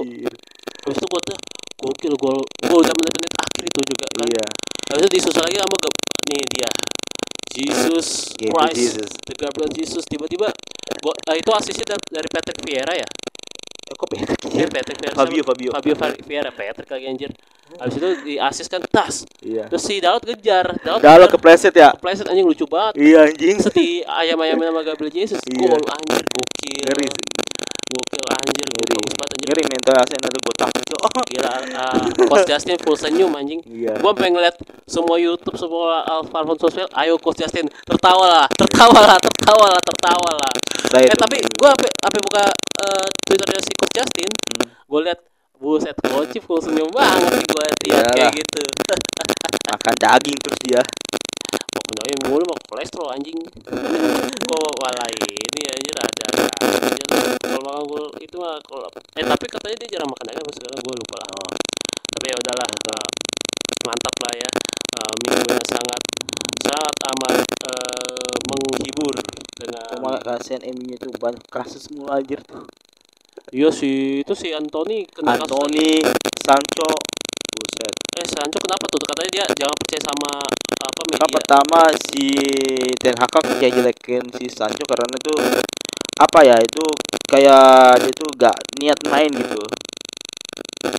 habis 0.81 0.97
itu 0.97 1.05
gue 1.05 1.21
tuh 1.24 1.38
gokil 1.77 2.13
gol 2.17 2.38
gol 2.63 2.79
udah 2.81 2.93
menit-menit 2.95 3.33
akhir 3.38 3.63
itu 3.65 3.79
juga 3.85 4.05
kan 4.09 4.25
Iya. 4.25 4.45
habis 4.89 5.01
itu 5.05 5.12
disusul 5.13 5.41
lagi 5.45 5.62
sama 5.62 5.75
ke 5.77 5.89
nih 6.25 6.41
dia 6.57 6.69
Jesus 7.55 8.35
Christ 8.35 8.75
Jesus. 8.75 9.09
the 9.24 9.33
Gabriel 9.33 9.71
Jesus 9.71 10.03
tiba-tiba 10.03 10.51
eh, 10.51 11.35
itu 11.35 11.50
asisnya 11.50 11.85
dari, 11.89 12.03
dari 12.12 12.27
Patrick 12.27 12.59
Vieira 12.62 12.93
ya 12.93 13.07
Eh, 13.85 13.93
kok 13.93 14.09
beda 14.09 14.33
Iya 14.50 14.65
Patrick 14.65 14.97
Vieira 14.97 15.13
Fabio, 15.13 15.43
Fabio. 15.45 15.69
Fabio 15.71 15.93
Vieira 16.25 16.50
Patrick 16.50 16.89
lagi 16.89 17.05
anjir 17.05 17.29
habis 17.77 17.95
itu 17.95 18.09
di 18.21 18.33
asis 18.35 18.65
kan 18.65 18.81
tas 18.85 19.25
Iya. 19.39 19.69
terus 19.69 19.83
si 19.83 19.97
Dalot 19.97 20.21
kejar 20.21 20.74
Dalot 20.81 21.01
kejar. 21.01 21.29
kepleset 21.29 21.74
ya. 21.74 21.89
kepleset 21.93 22.25
anjing 22.25 22.43
lucu 22.43 22.65
banget 22.65 22.97
Iya 22.97 23.29
anjing. 23.29 23.57
seti 23.62 24.01
ayam-ayam 24.01 24.57
sama 24.57 24.81
Gabriel 24.81 25.13
Jesus 25.13 25.38
Iya. 25.45 25.69
gol 25.69 25.85
anjir 25.85 26.21
gokil 26.25 26.81
Ngeri. 26.81 27.07
Gokil 27.96 28.24
anjir 28.30 28.68
Ngeri. 28.68 28.92
bagus 28.92 29.14
banget 29.14 29.32
anjir 29.32 29.48
Ngeri 29.48 29.64
mental 29.66 29.94
Arsenal 29.96 30.30
tuh 30.30 30.42
gue 30.42 30.56
takut 30.56 30.84
cok. 30.86 31.04
gila 31.25 31.50
uh, 31.74 31.98
Coach 32.30 32.46
Justin 32.46 32.78
full 32.78 32.98
senyum 32.98 33.32
anjing 33.32 33.62
Iya. 33.64 33.94
gua 33.98 34.12
pengen 34.12 34.36
ngeliat 34.36 34.56
semua 34.86 35.16
YouTube 35.16 35.56
semua 35.56 36.04
Alvaro 36.04 36.54
Sosmed 36.56 36.92
ayo 36.94 37.16
Coach 37.18 37.40
Justin 37.40 37.66
tertawa 37.84 38.25
lah 38.28 38.46
tertawa 38.52 39.00
lah 39.06 39.18
tertawa 39.18 39.66
lah 39.70 39.82
tertawa 39.82 40.30
lah 40.36 40.52
Saya 40.86 41.08
eh 41.08 41.16
tapi 41.16 41.40
gua 41.56 41.72
apa 41.72 41.86
apa 41.88 42.18
buka 42.22 42.44
eh, 42.84 43.06
Twitternya 43.24 43.62
si 43.62 43.72
Coach 43.74 43.94
Justin 43.96 44.30
Hmm. 44.56 44.70
gua 44.86 45.00
liat 45.04 45.20
buset 45.56 45.96
coach 46.02 46.36
full 46.40 46.60
senyum 46.60 46.88
banget 46.90 47.44
gua 47.46 47.64
liat 47.64 47.75
kayak 48.12 48.32
gitu 48.34 48.62
makan 49.72 49.96
daging 49.98 50.38
terus 50.38 50.60
dia. 50.62 50.82
Pokoknya 51.86 52.15
mulu 52.30 52.44
mau 52.50 52.58
kolesterol 52.70 53.10
anjing. 53.13 53.39
Kok 54.50 54.74
malah 54.82 55.08
ini 55.10 55.62
anjir 55.70 55.96
ada 55.98 56.25
anjir 56.62 57.06
kalau 57.46 57.62
makan 57.62 57.84
gua 57.88 58.01
itu 58.20 58.36
mah 58.38 58.60
kalau 58.68 58.88
eh 59.15 59.25
tapi 59.25 59.46
katanya 59.48 59.75
dia 59.80 59.89
jarang 59.98 60.10
makan 60.12 60.25
daging 60.27 60.54
sekarang 60.60 60.80
gua 60.84 60.96
lupa 60.98 61.15
lah. 61.24 61.30
Oh. 61.39 61.51
tapi 62.15 62.25
ya 62.32 62.36
udahlah 62.39 62.70
eh, 62.70 63.06
mantap 63.88 64.15
lah 64.24 64.34
ya. 64.36 64.50
Eh, 64.96 65.12
minggunya 65.24 65.63
sangat 65.68 66.01
sangat 66.63 66.96
amat 67.15 67.36
eh, 67.44 68.36
menghibur 68.50 69.13
dengan 69.56 69.82
Cuma 69.96 70.20
kasihan 70.20 70.62
MU 70.68 70.96
tuh 71.00 71.12
banyak 71.15 71.44
kasus 71.48 71.88
mulu 71.96 72.12
anjir. 72.12 72.44
Tuh. 72.44 72.68
iya 73.54 73.70
sih 73.72 74.25
itu 74.25 74.34
si 74.36 74.51
Anthony 74.51 75.06
kena 75.08 75.38
kasus 75.38 75.48
Anthony, 75.48 76.01
Sancho, 76.44 76.89
buset. 77.56 77.94
eh 78.20 78.27
Sancho 78.27 78.58
kenapa 78.60 78.84
tuh? 78.89 79.00
Katanya 79.00 79.30
dia 79.32 79.46
jangan 79.54 79.75
percaya 79.80 80.01
sama 80.01 80.32
apa 80.86 81.01
media? 81.10 81.27
pertama 81.27 81.80
si 81.98 82.25
Ten 83.01 83.15
Hag 83.18 83.34
kayak 83.34 83.74
jelekin 83.74 84.24
si 84.38 84.46
Sancho 84.54 84.86
karena 84.86 85.18
itu 85.18 85.36
apa 86.15 86.39
ya 86.48 86.56
itu 86.63 86.86
kayak 87.27 88.00
dia 88.00 88.13
tuh 88.15 88.30
gak 88.39 88.56
niat 88.80 89.00
main 89.12 89.32
gitu. 89.34 89.68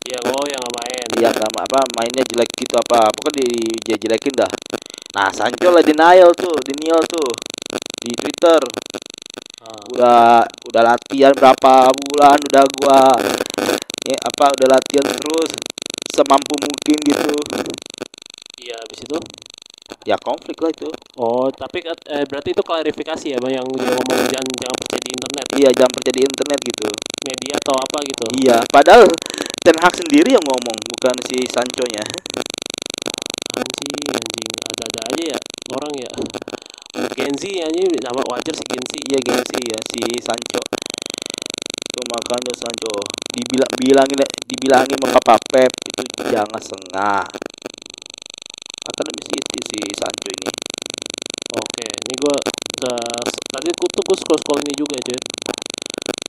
Ya 0.06 0.18
oh 0.28 0.44
yang 0.44 0.60
nggak 0.60 0.74
main. 0.76 1.06
Dia 1.16 1.30
gak 1.32 1.50
ma- 1.56 1.64
apa 1.64 1.80
mainnya 1.96 2.22
jelek 2.26 2.50
gitu 2.58 2.76
apa 2.76 3.08
pokoknya 3.14 3.40
di 3.40 3.48
dia 3.80 3.96
jelekin 3.96 4.34
dah. 4.36 4.50
Nah 5.16 5.32
Sancho 5.32 5.72
lah 5.72 5.80
denial 5.80 6.36
tuh 6.36 6.52
denial 6.60 7.00
tuh 7.08 7.32
di 8.04 8.12
Twitter. 8.12 8.60
Ah, 9.64 9.80
udah 9.88 10.44
udah 10.68 10.82
latihan 10.84 11.32
berapa 11.32 11.90
bulan 11.96 12.38
udah 12.52 12.64
gua 12.76 13.00
ya 14.06 14.16
apa 14.20 14.52
udah 14.52 14.68
latihan 14.76 15.06
terus 15.08 15.50
semampu 16.12 16.54
mungkin 16.60 16.96
gitu. 17.02 17.34
Iya 18.60 18.76
habis 18.84 19.00
itu 19.00 19.16
ya 20.06 20.16
konflik 20.22 20.58
lah 20.62 20.70
itu. 20.70 20.88
Oh 21.18 21.50
tapi 21.50 21.82
eh, 21.86 22.24
berarti 22.26 22.54
itu 22.54 22.62
klarifikasi 22.62 23.26
ya 23.34 23.38
Bang, 23.42 23.54
yang 23.54 23.66
dia 23.74 23.90
ngomong 23.90 24.20
jangan 24.30 24.48
jangan 24.58 24.76
percaya 24.78 25.02
di 25.02 25.10
internet. 25.14 25.46
Iya 25.56 25.68
jangan 25.74 25.92
percaya 25.94 26.14
di 26.14 26.22
internet 26.22 26.60
gitu. 26.62 26.88
Media 27.26 27.54
atau 27.58 27.74
apa 27.74 27.98
gitu? 28.06 28.26
Iya 28.38 28.56
padahal 28.70 29.04
Ten 29.66 29.76
Hag 29.82 29.94
sendiri 29.98 30.30
yang 30.34 30.44
ngomong 30.46 30.78
bukan 30.78 31.16
si 31.26 31.38
Sancho 31.50 31.84
nya 31.90 32.04
anjing 33.56 34.14
anjing? 34.14 34.50
Ada-ada 34.62 35.00
aja 35.10 35.22
ya 35.34 35.38
orang 35.74 35.92
ya. 35.98 36.10
Genzi 37.18 37.62
anjing 37.62 37.90
sama 37.98 38.22
wajar 38.30 38.54
sih 38.54 38.66
Genzi. 38.70 39.00
Iya 39.10 39.18
gengsi 39.22 39.60
ya 39.66 39.78
si 39.90 40.00
Sancho. 40.22 40.62
Itu 41.90 42.00
makanya 42.12 42.54
Sancho 42.54 42.94
dibilang 43.34 43.72
bilangin 43.76 44.20
dibilangin 44.48 44.98
sama 45.02 45.34
Pep 45.50 45.72
itu 45.84 46.02
jangan 46.32 46.62
sengah 46.62 47.24
akademi 48.86 49.22
City 49.26 49.58
si 49.66 49.78
Sancho 49.94 50.28
ini 50.30 50.48
Oke, 51.56 51.86
ini 51.86 52.14
gua 52.20 52.36
uh, 52.90 53.24
tadi 53.48 53.70
tuh 53.72 53.88
gua 54.02 54.16
scroll 54.18 54.40
scroll 54.42 54.60
ini 54.66 54.74
juga 54.76 54.96
cuy. 54.98 55.16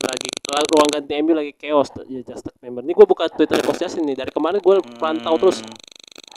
Lagi 0.08 0.30
la- 0.54 0.68
ruang 0.72 0.90
ganti 0.94 1.12
MU 1.20 1.34
lagi 1.36 1.52
chaos 1.58 1.90
ya 2.08 2.22
just 2.24 2.48
member. 2.62 2.86
Ini 2.86 2.94
gua 2.94 3.04
buka 3.10 3.26
Twitter 3.28 3.60
Justin 3.76 4.08
nih. 4.08 4.16
Dari 4.16 4.32
kemarin 4.32 4.62
gua 4.62 4.80
pantau 5.02 5.36
Hmm. 5.36 5.42
terus 5.42 5.58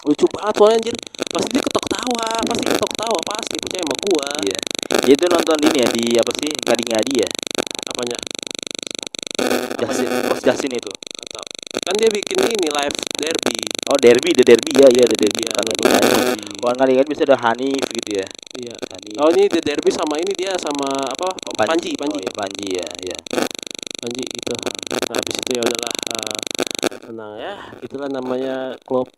lucu 0.02 0.24
banget 0.32 0.54
soalnya 0.56 0.76
anjir. 0.80 0.96
Pasti 1.30 1.48
dia 1.54 1.62
ketok 1.62 1.86
tawa, 1.86 2.28
pasti 2.42 2.64
ketok 2.66 2.92
tawa, 2.98 3.18
pasti 3.22 3.54
percaya 3.60 3.82
sama 3.84 3.96
gua. 4.00 4.26
iya 4.42 4.58
dia 5.06 5.14
itu 5.14 5.24
nonton 5.30 5.58
ini 5.70 5.78
ya 5.80 5.88
di 5.94 6.04
apa 6.18 6.32
sih 6.34 6.50
ngadi-ngadi 6.66 7.14
ya 7.22 7.28
Apanya? 7.94 8.18
Justin 9.78 10.08
Coach 10.28 10.42
Justin 10.44 10.72
itu 10.74 10.90
kan 11.90 11.98
dia 11.98 12.06
bikin 12.06 12.38
ini 12.54 12.70
live 12.70 12.96
derby. 13.18 13.58
oh 13.90 13.98
derby 13.98 14.30
the 14.30 14.46
derby. 14.46 14.78
Ya 14.78 14.86
iya 14.94 15.04
the 15.10 15.16
derby. 15.26 15.42
The 15.42 15.74
bukan 15.74 15.98
kalau 16.62 16.74
ngadi-ngadi 16.78 17.08
bisa 17.10 17.26
ada 17.26 17.34
Hanif 17.42 17.82
gitu 17.90 18.22
ya. 18.22 18.26
Iya. 18.62 18.74
Hanif. 18.78 19.14
Oh 19.18 19.28
ini 19.34 19.50
the 19.50 19.58
derby 19.58 19.90
sama 19.90 20.14
ini 20.22 20.30
dia 20.38 20.54
sama 20.54 20.86
apa? 20.86 21.34
Panji, 21.58 21.98
Panji. 21.98 22.14
oh, 22.14 22.22
iya, 22.22 22.30
Panji 22.30 22.66
ya 22.78 22.88
ya 23.10 23.18
Panji 24.00 24.22
itu 24.22 24.54
nah 24.54 25.18
habis 25.18 25.34
itu 25.34 25.50
ya 25.58 25.62
udahlah 25.66 25.94
eh, 26.14 26.38
tenang 27.02 27.32
ya. 27.42 27.54
Itulah 27.82 28.06
namanya 28.06 28.78
klub 28.86 29.10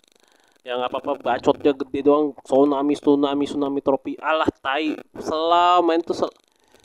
yang 0.65 0.81
apa 0.81 0.97
apa 0.97 1.13
bacotnya 1.21 1.77
gede 1.77 2.01
doang. 2.01 2.33
Tsunami 2.41 2.97
tsunami 2.97 3.45
tsunami 3.45 3.81
trofi 3.85 4.17
alah 4.17 4.49
tai. 4.65 4.97
Selama 5.21 5.93
main 5.93 6.01
tuh 6.01 6.17
sel- 6.17 6.37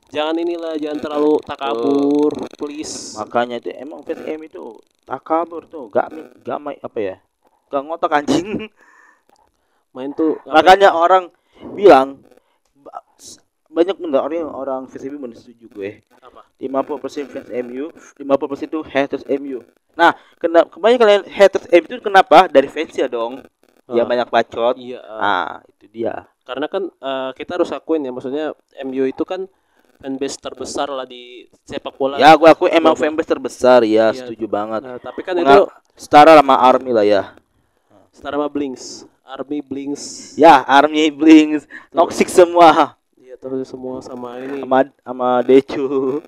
jangan 0.08 0.36
inilah 0.36 0.74
jangan 0.76 1.00
terlalu 1.00 1.34
takabur 1.42 2.32
please. 2.56 3.16
Makanya 3.16 3.58
itu 3.58 3.70
emang 3.74 4.02
PSM 4.02 4.40
itu 4.44 4.80
takabur 5.04 5.66
tuh. 5.66 5.88
Gak 5.90 6.12
gak 6.42 6.60
main 6.60 6.80
apa 6.80 7.00
ya? 7.00 7.16
Gak 7.68 7.82
ngotak 7.84 8.12
anjing. 8.14 8.68
Main 9.96 10.14
tuh 10.14 10.38
apa- 10.46 10.62
makanya 10.62 10.94
orang 10.94 11.34
bilang 11.74 12.22
banyak 13.68 13.98
bener 13.98 14.22
orang 14.22 14.46
orang 14.48 14.82
PSM 14.86 15.18
bener 15.18 15.36
setuju 15.36 15.66
gue. 15.70 15.92
Apa? 16.18 16.46
50% 16.58 17.30
fans 17.30 17.50
MU 17.62 17.90
50% 18.18 18.68
itu 18.68 18.80
haters 18.84 19.24
MU 19.38 19.62
nah 19.94 20.14
kena 20.38 20.62
kebanyakan 20.66 21.02
kalian 21.02 21.24
haters 21.26 21.66
MU 21.68 21.90
itu 21.90 22.04
kenapa? 22.04 22.46
Dari 22.46 22.70
fans 22.70 22.94
ya 22.94 23.10
dong. 23.10 23.42
Ya 23.90 24.04
Ah. 24.04 24.06
banyak 24.06 24.28
bacot. 24.28 24.76
Iya 24.78 25.02
eh, 25.02 25.18
ah 25.20 25.58
itu 25.66 25.86
dia. 25.90 26.30
Karena 26.46 26.70
kan 26.70 26.84
eh, 26.86 27.30
kita 27.34 27.58
harus 27.58 27.74
akuin 27.74 28.06
ya 28.06 28.14
maksudnya 28.14 28.54
MU 28.86 29.04
itu 29.04 29.26
kan 29.26 29.50
fanbase 29.98 30.38
terbesar 30.38 30.88
lah 30.88 31.06
di 31.06 31.46
sepak 31.66 31.94
bola. 31.98 32.16
Ya 32.18 32.34
gue 32.34 32.50
aku 32.50 32.70
emang 32.70 32.94
fanbase 32.94 33.28
terbesar 33.28 33.82
ya 33.84 34.10
Iya. 34.14 34.24
setuju 34.24 34.46
banget. 34.46 34.82
Nah, 34.86 34.98
tapi 35.02 35.22
kan 35.26 35.34
itu 35.36 35.44
Mengal- 35.46 35.70
setara 35.98 36.38
sama 36.38 36.56
Army 36.58 36.92
lah 36.94 37.06
ya. 37.06 37.34
Setara 38.14 38.38
sama 38.38 38.50
Blinks. 38.50 39.04
Army 39.28 39.60
Blinks. 39.60 40.34
Ya, 40.40 40.64
Army 40.64 41.12
Blinks, 41.12 41.68
toxic 41.92 42.32
semua. 42.32 42.96
iya 43.20 43.36
terus 43.36 43.68
semua 43.68 44.00
sama 44.00 44.40
ini. 44.40 44.64
Sama 44.64 44.88
sama 45.04 45.28
Decu. 45.44 46.22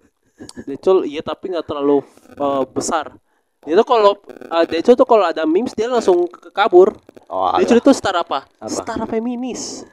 Decul 0.67 1.03
iya 1.03 1.19
tapi 1.19 1.51
nggak 1.51 1.67
terlalu 1.67 1.99
uh, 2.35 2.63
besar. 2.67 3.11
Dia 3.67 3.75
tuh 3.75 3.87
kalau 3.87 4.15
uh, 4.51 4.65
Decul 4.67 4.95
tuh 4.95 5.07
kalau 5.07 5.27
ada 5.27 5.43
memes 5.43 5.75
dia 5.75 5.87
langsung 5.91 6.27
ke 6.27 6.47
kabur 6.51 6.95
Oh, 7.29 7.53
Decul 7.61 7.77
itu 7.77 7.93
setara 7.93 8.25
apa? 8.25 8.49
Apa? 8.57 8.73
Setara 8.73 9.05
feminis. 9.05 9.85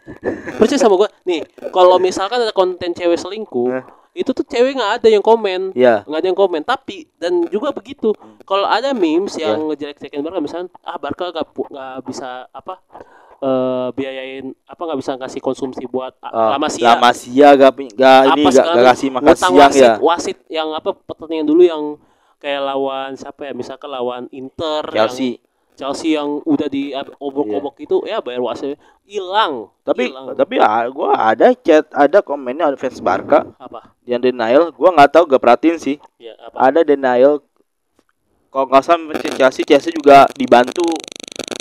Percaya 0.57 0.81
sama 0.81 0.97
gua. 0.97 1.13
Nih, 1.23 1.45
kalau 1.69 2.01
misalkan 2.01 2.41
ada 2.41 2.49
konten 2.51 2.97
cewek 2.97 3.21
selingkuh, 3.21 3.77
Eh. 3.77 3.85
itu 4.17 4.33
tuh 4.33 4.41
cewek 4.41 4.73
nggak 4.73 5.05
ada 5.05 5.09
yang 5.13 5.21
komen. 5.21 5.77
Iya. 5.77 6.01
Nggak 6.09 6.17
ada 6.17 6.29
yang 6.33 6.39
komen. 6.39 6.63
Tapi 6.65 7.05
dan 7.21 7.45
juga 7.47 7.77
begitu. 7.77 8.17
Kalau 8.43 8.65
ada 8.65 8.97
memes 8.97 9.37
Iya. 9.37 9.53
yang 9.53 9.69
ngejelek-jelekin 9.69 10.25
Barca 10.25 10.41
misalkan 10.41 10.73
ah 10.81 10.97
Barca 10.97 11.29
nggak 11.29 11.45
nggak 11.53 11.97
bisa 12.09 12.49
apa 12.49 12.81
eh 13.37 13.89
biayain 13.93 14.57
apa 14.65 14.81
nggak 14.81 14.97
bisa 14.97 15.13
ngasih 15.13 15.45
konsumsi 15.45 15.85
buat 15.85 16.17
uh, 16.25 16.57
lama 16.57 16.73
sia 16.73 16.89
Lama 16.89 17.13
sia 17.13 17.53
gak, 17.53 17.69
gak 17.93 18.33
ini 18.33 18.49
gak, 18.49 18.65
gak 18.65 18.87
kasih 18.97 19.09
makan 19.13 19.35
siang 19.37 19.53
wasit, 19.55 19.85
ya. 19.85 19.93
wasit 20.01 20.39
yang 20.49 20.73
apa 20.73 20.97
pertandingan 20.97 21.45
dulu 21.45 21.61
yang 21.61 21.83
kayak 22.41 22.65
lawan 22.65 23.13
siapa 23.13 23.45
ya 23.45 23.53
misalkan 23.53 23.93
lawan 23.93 24.25
Inter 24.33 24.89
yang- 24.89 25.13
Chelsea. 25.13 25.37
Chelsea 25.77 26.17
yang 26.17 26.41
udah 26.43 26.67
di 26.67 26.91
obok-obok 27.17 27.77
itu 27.79 28.01
ya 28.03 28.19
bayar 28.19 28.41
wasit 28.41 28.75
hilang 29.05 29.69
Tapi 29.83 30.09
hilang. 30.09 30.33
tapi 30.33 30.57
ah, 30.57 30.89
gua 30.89 31.13
ada 31.15 31.53
chat, 31.53 31.85
ada 31.91 32.19
komennya 32.19 32.67
ada 32.67 32.77
fans 32.77 32.99
Barca 32.99 33.45
apa 33.57 33.93
yang 34.03 34.19
denial. 34.19 34.73
Gua 34.73 34.91
nggak 34.91 35.13
tahu 35.13 35.25
gak 35.29 35.39
perhatiin 35.39 35.77
sih. 35.77 35.97
ya 36.17 36.33
apa 36.35 36.57
Ada 36.59 36.81
denial. 36.83 37.45
Kalau 38.49 38.67
nggak 38.67 38.83
salah 38.83 39.05
fans 39.13 39.37
Chelsea, 39.37 39.63
Chelsea 39.63 39.93
juga 39.93 40.25
dibantu 40.33 40.89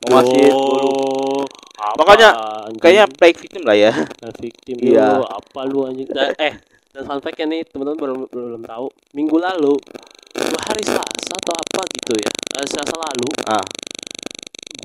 mewasit. 0.06 0.50
oh, 0.50 1.44
apa, 1.76 2.00
Makanya, 2.00 2.30
anjing? 2.64 2.80
Kayaknya 2.80 3.06
fake 3.12 3.40
victim 3.42 3.62
lah 3.62 3.76
ya. 3.76 3.92
Dan 4.16 4.32
victim 4.34 4.76
Iya. 4.80 5.08
lu 5.14 5.26
apa 5.28 5.60
lu 5.68 5.80
anjing 5.84 6.08
Dan- 6.08 6.38
eh 6.40 6.56
dan 6.90 7.04
fun 7.04 7.20
fact 7.20 7.36
nih 7.38 7.68
teman-teman 7.68 8.00
belum 8.00 8.20
belum 8.32 8.62
tahu 8.64 8.88
minggu 9.12 9.36
lalu 9.36 9.76
dua 10.32 10.60
hari 10.64 10.80
Selasa 10.80 11.36
atau 11.36 11.52
apa 11.54 11.84
gitu 11.92 12.16
ya 12.16 12.32
eh, 12.56 12.64
Selasa 12.64 12.96
lalu 12.96 13.28
Ah, 13.44 13.60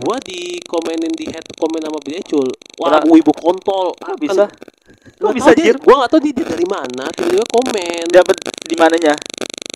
gua 0.00 0.16
dikomenin 0.18 1.12
di 1.12 1.28
head 1.28 1.44
komen 1.54 1.80
sama 1.80 1.98
Bidecul 2.00 2.48
wah 2.76 2.98
Kenapa? 2.98 3.08
wibu 3.08 3.32
kontol 3.32 3.92
Ah, 4.00 4.16
bisa? 4.16 4.44
Kok 5.16 5.32
bisa 5.32 5.52
jir? 5.52 5.76
gua 5.76 6.02
nggak 6.02 6.10
tahu 6.10 6.20
dia, 6.22 6.32
dia 6.34 6.46
dari 6.48 6.66
mana 6.66 7.04
tiba-tiba 7.12 7.44
komen 7.46 8.04
Dapat 8.08 8.36
di 8.64 8.76
mananya? 8.76 9.14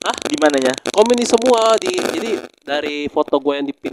Hah? 0.05 0.17
Di 0.21 0.37
mananya? 0.37 0.73
komen 0.93 1.17
di 1.17 1.25
semua 1.25 1.81
di 1.81 1.97
jadi 1.97 2.37
dari 2.61 3.09
foto 3.09 3.41
gue 3.41 3.57
yang 3.57 3.65
dipin 3.65 3.93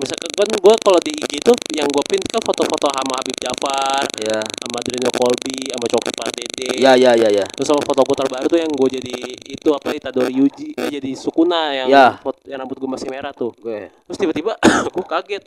misalkan 0.00 0.32
kan 0.32 0.48
gue 0.48 0.74
kalau 0.80 1.00
di 1.00 1.12
IG 1.14 1.36
itu 1.36 1.52
yang 1.76 1.84
gue 1.84 2.00
pin 2.04 2.20
kan 2.22 2.40
foto-foto 2.40 2.88
sama 2.88 3.20
Habib 3.20 3.36
Jafar 3.36 4.04
Ya. 4.20 4.40
sama 4.40 4.76
Adriano 4.76 5.12
Colby 5.12 5.68
sama 5.68 5.86
Coki 5.86 6.12
Pardede 6.12 6.68
Ya 6.80 6.96
ya 6.96 7.12
ya 7.12 7.28
ya. 7.28 7.44
terus 7.44 7.68
sama 7.68 7.80
foto 7.80 8.00
gue 8.02 8.16
terbaru 8.16 8.46
tuh 8.46 8.56
yang 8.56 8.72
gue 8.72 8.88
jadi 8.90 9.12
itu 9.52 9.68
apa 9.70 9.92
Itadori 9.92 10.32
Yuji 10.32 10.68
eh, 10.76 10.88
jadi 10.90 11.10
Sukuna 11.12 11.76
yang 11.76 11.88
Ya. 11.88 12.16
foto, 12.16 12.40
yang 12.48 12.60
rambut 12.60 12.76
gue 12.76 12.88
masih 12.88 13.08
merah 13.08 13.32
tuh 13.32 13.52
Gue. 13.56 13.92
terus 14.08 14.16
tiba-tiba 14.16 14.56
gue 14.96 15.04
kaget 15.04 15.44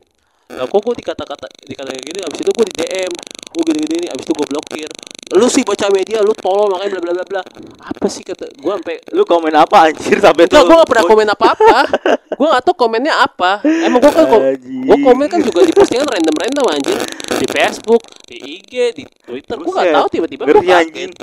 Lah 0.52 0.68
kok 0.68 0.80
gue 0.84 0.96
dikata-kata 1.00 1.48
dikata 1.64 1.90
kayak 1.96 2.04
gini 2.04 2.20
abis 2.26 2.40
itu 2.44 2.52
gue 2.52 2.66
di 2.68 2.76
DM 2.84 3.14
gue 3.54 3.64
gini-gini 3.70 4.08
abis 4.10 4.26
itu 4.26 4.34
gue 4.34 4.48
blokir. 4.50 4.90
Lu 5.34 5.48
sih 5.50 5.64
baca 5.66 5.88
media 5.94 6.22
lu 6.22 6.34
tolol 6.36 6.74
makanya 6.74 7.00
bla 7.00 7.02
bla 7.02 7.14
bla 7.14 7.26
bla. 7.26 7.42
Apa 7.86 8.06
sih 8.10 8.25
kata 8.25 8.50
gue 8.50 8.72
sampai 8.74 8.98
Lu 9.14 9.24
komen 9.24 9.53
apa 9.53 9.90
anjir 9.90 10.18
sampai 10.18 10.50
Enggak, 10.50 10.64
gue 10.66 10.75
gak 10.77 10.90
pernah 10.90 11.06
komen 11.06 11.27
apa-apa. 11.29 11.77
Gue 12.40 12.50
gak 12.50 12.66
tau 12.66 12.74
komennya 12.74 13.14
apa. 13.14 13.62
Emang 13.62 14.01
gue 14.01 14.10
kan. 14.10 14.25
Gue 14.58 14.98
komen 15.06 15.25
kan 15.29 15.40
juga 15.40 15.62
di 15.64 15.74
postingan 15.74 16.10
random-random 16.10 16.66
anjir. 16.66 16.98
Di 17.38 17.46
Facebook, 17.46 18.01
di 18.25 18.38
IG, 18.58 18.74
di 18.98 19.03
Twitter 19.06 19.58
Gue 19.62 19.74
gak 19.74 19.94
tahu 19.94 20.08
tiba-tiba 20.10 20.44
gue 20.50 20.66
anjing. 20.66 21.14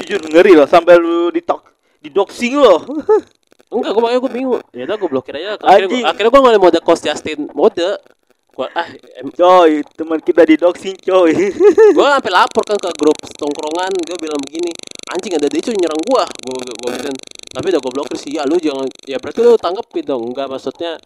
Jujur 0.00 0.20
ngeri 0.32 0.52
loh 0.56 0.64
sampai 0.64 0.96
lu 0.96 1.28
di 1.28 1.44
tok 1.44 1.60
di 2.00 2.08
doxing 2.08 2.56
loh. 2.56 2.80
Enggak, 3.76 3.90
gue 3.92 4.02
makanya 4.02 4.20
gue 4.24 4.32
bingung. 4.32 4.62
Ya 4.72 4.82
udah 4.88 4.96
gue 4.96 5.08
blokir 5.12 5.34
aja. 5.36 5.60
Akhirnya, 5.60 5.88
gua, 5.92 6.00
akhirnya 6.08 6.30
gue 6.32 6.42
mode 6.56 6.80
Coach 6.80 7.02
Justin 7.04 7.50
Mode 7.52 8.00
Gue 8.56 8.68
ah, 8.72 8.88
em, 9.20 9.28
coy, 9.36 9.84
teman 9.92 10.16
kita 10.16 10.48
di 10.48 10.56
doxing 10.56 10.96
coy. 11.04 11.28
gue 11.96 12.06
sampai 12.08 12.32
lapor 12.32 12.64
kan 12.64 12.80
ke 12.80 12.88
grup 12.96 13.20
tongkrongan 13.36 13.92
Gue 14.00 14.16
bilang 14.16 14.40
begini 14.40 14.72
Anjing 15.12 15.36
ada 15.36 15.44
dia 15.52 15.60
nyerang 15.76 16.00
gue 16.00 16.22
Gue 16.40 16.56
gue 16.64 16.90
gitu 16.96 17.10
Tapi 17.52 17.66
udah 17.68 17.80
gue 17.84 17.92
blokir 17.92 18.16
sih 18.16 18.32
Ya 18.40 18.48
lu 18.48 18.56
jangan 18.56 18.88
Ya 19.04 19.20
berarti 19.20 19.44
lu 19.44 19.60
tanggepin 19.60 20.08
dong 20.08 20.32
Enggak 20.32 20.48
maksudnya 20.48 20.96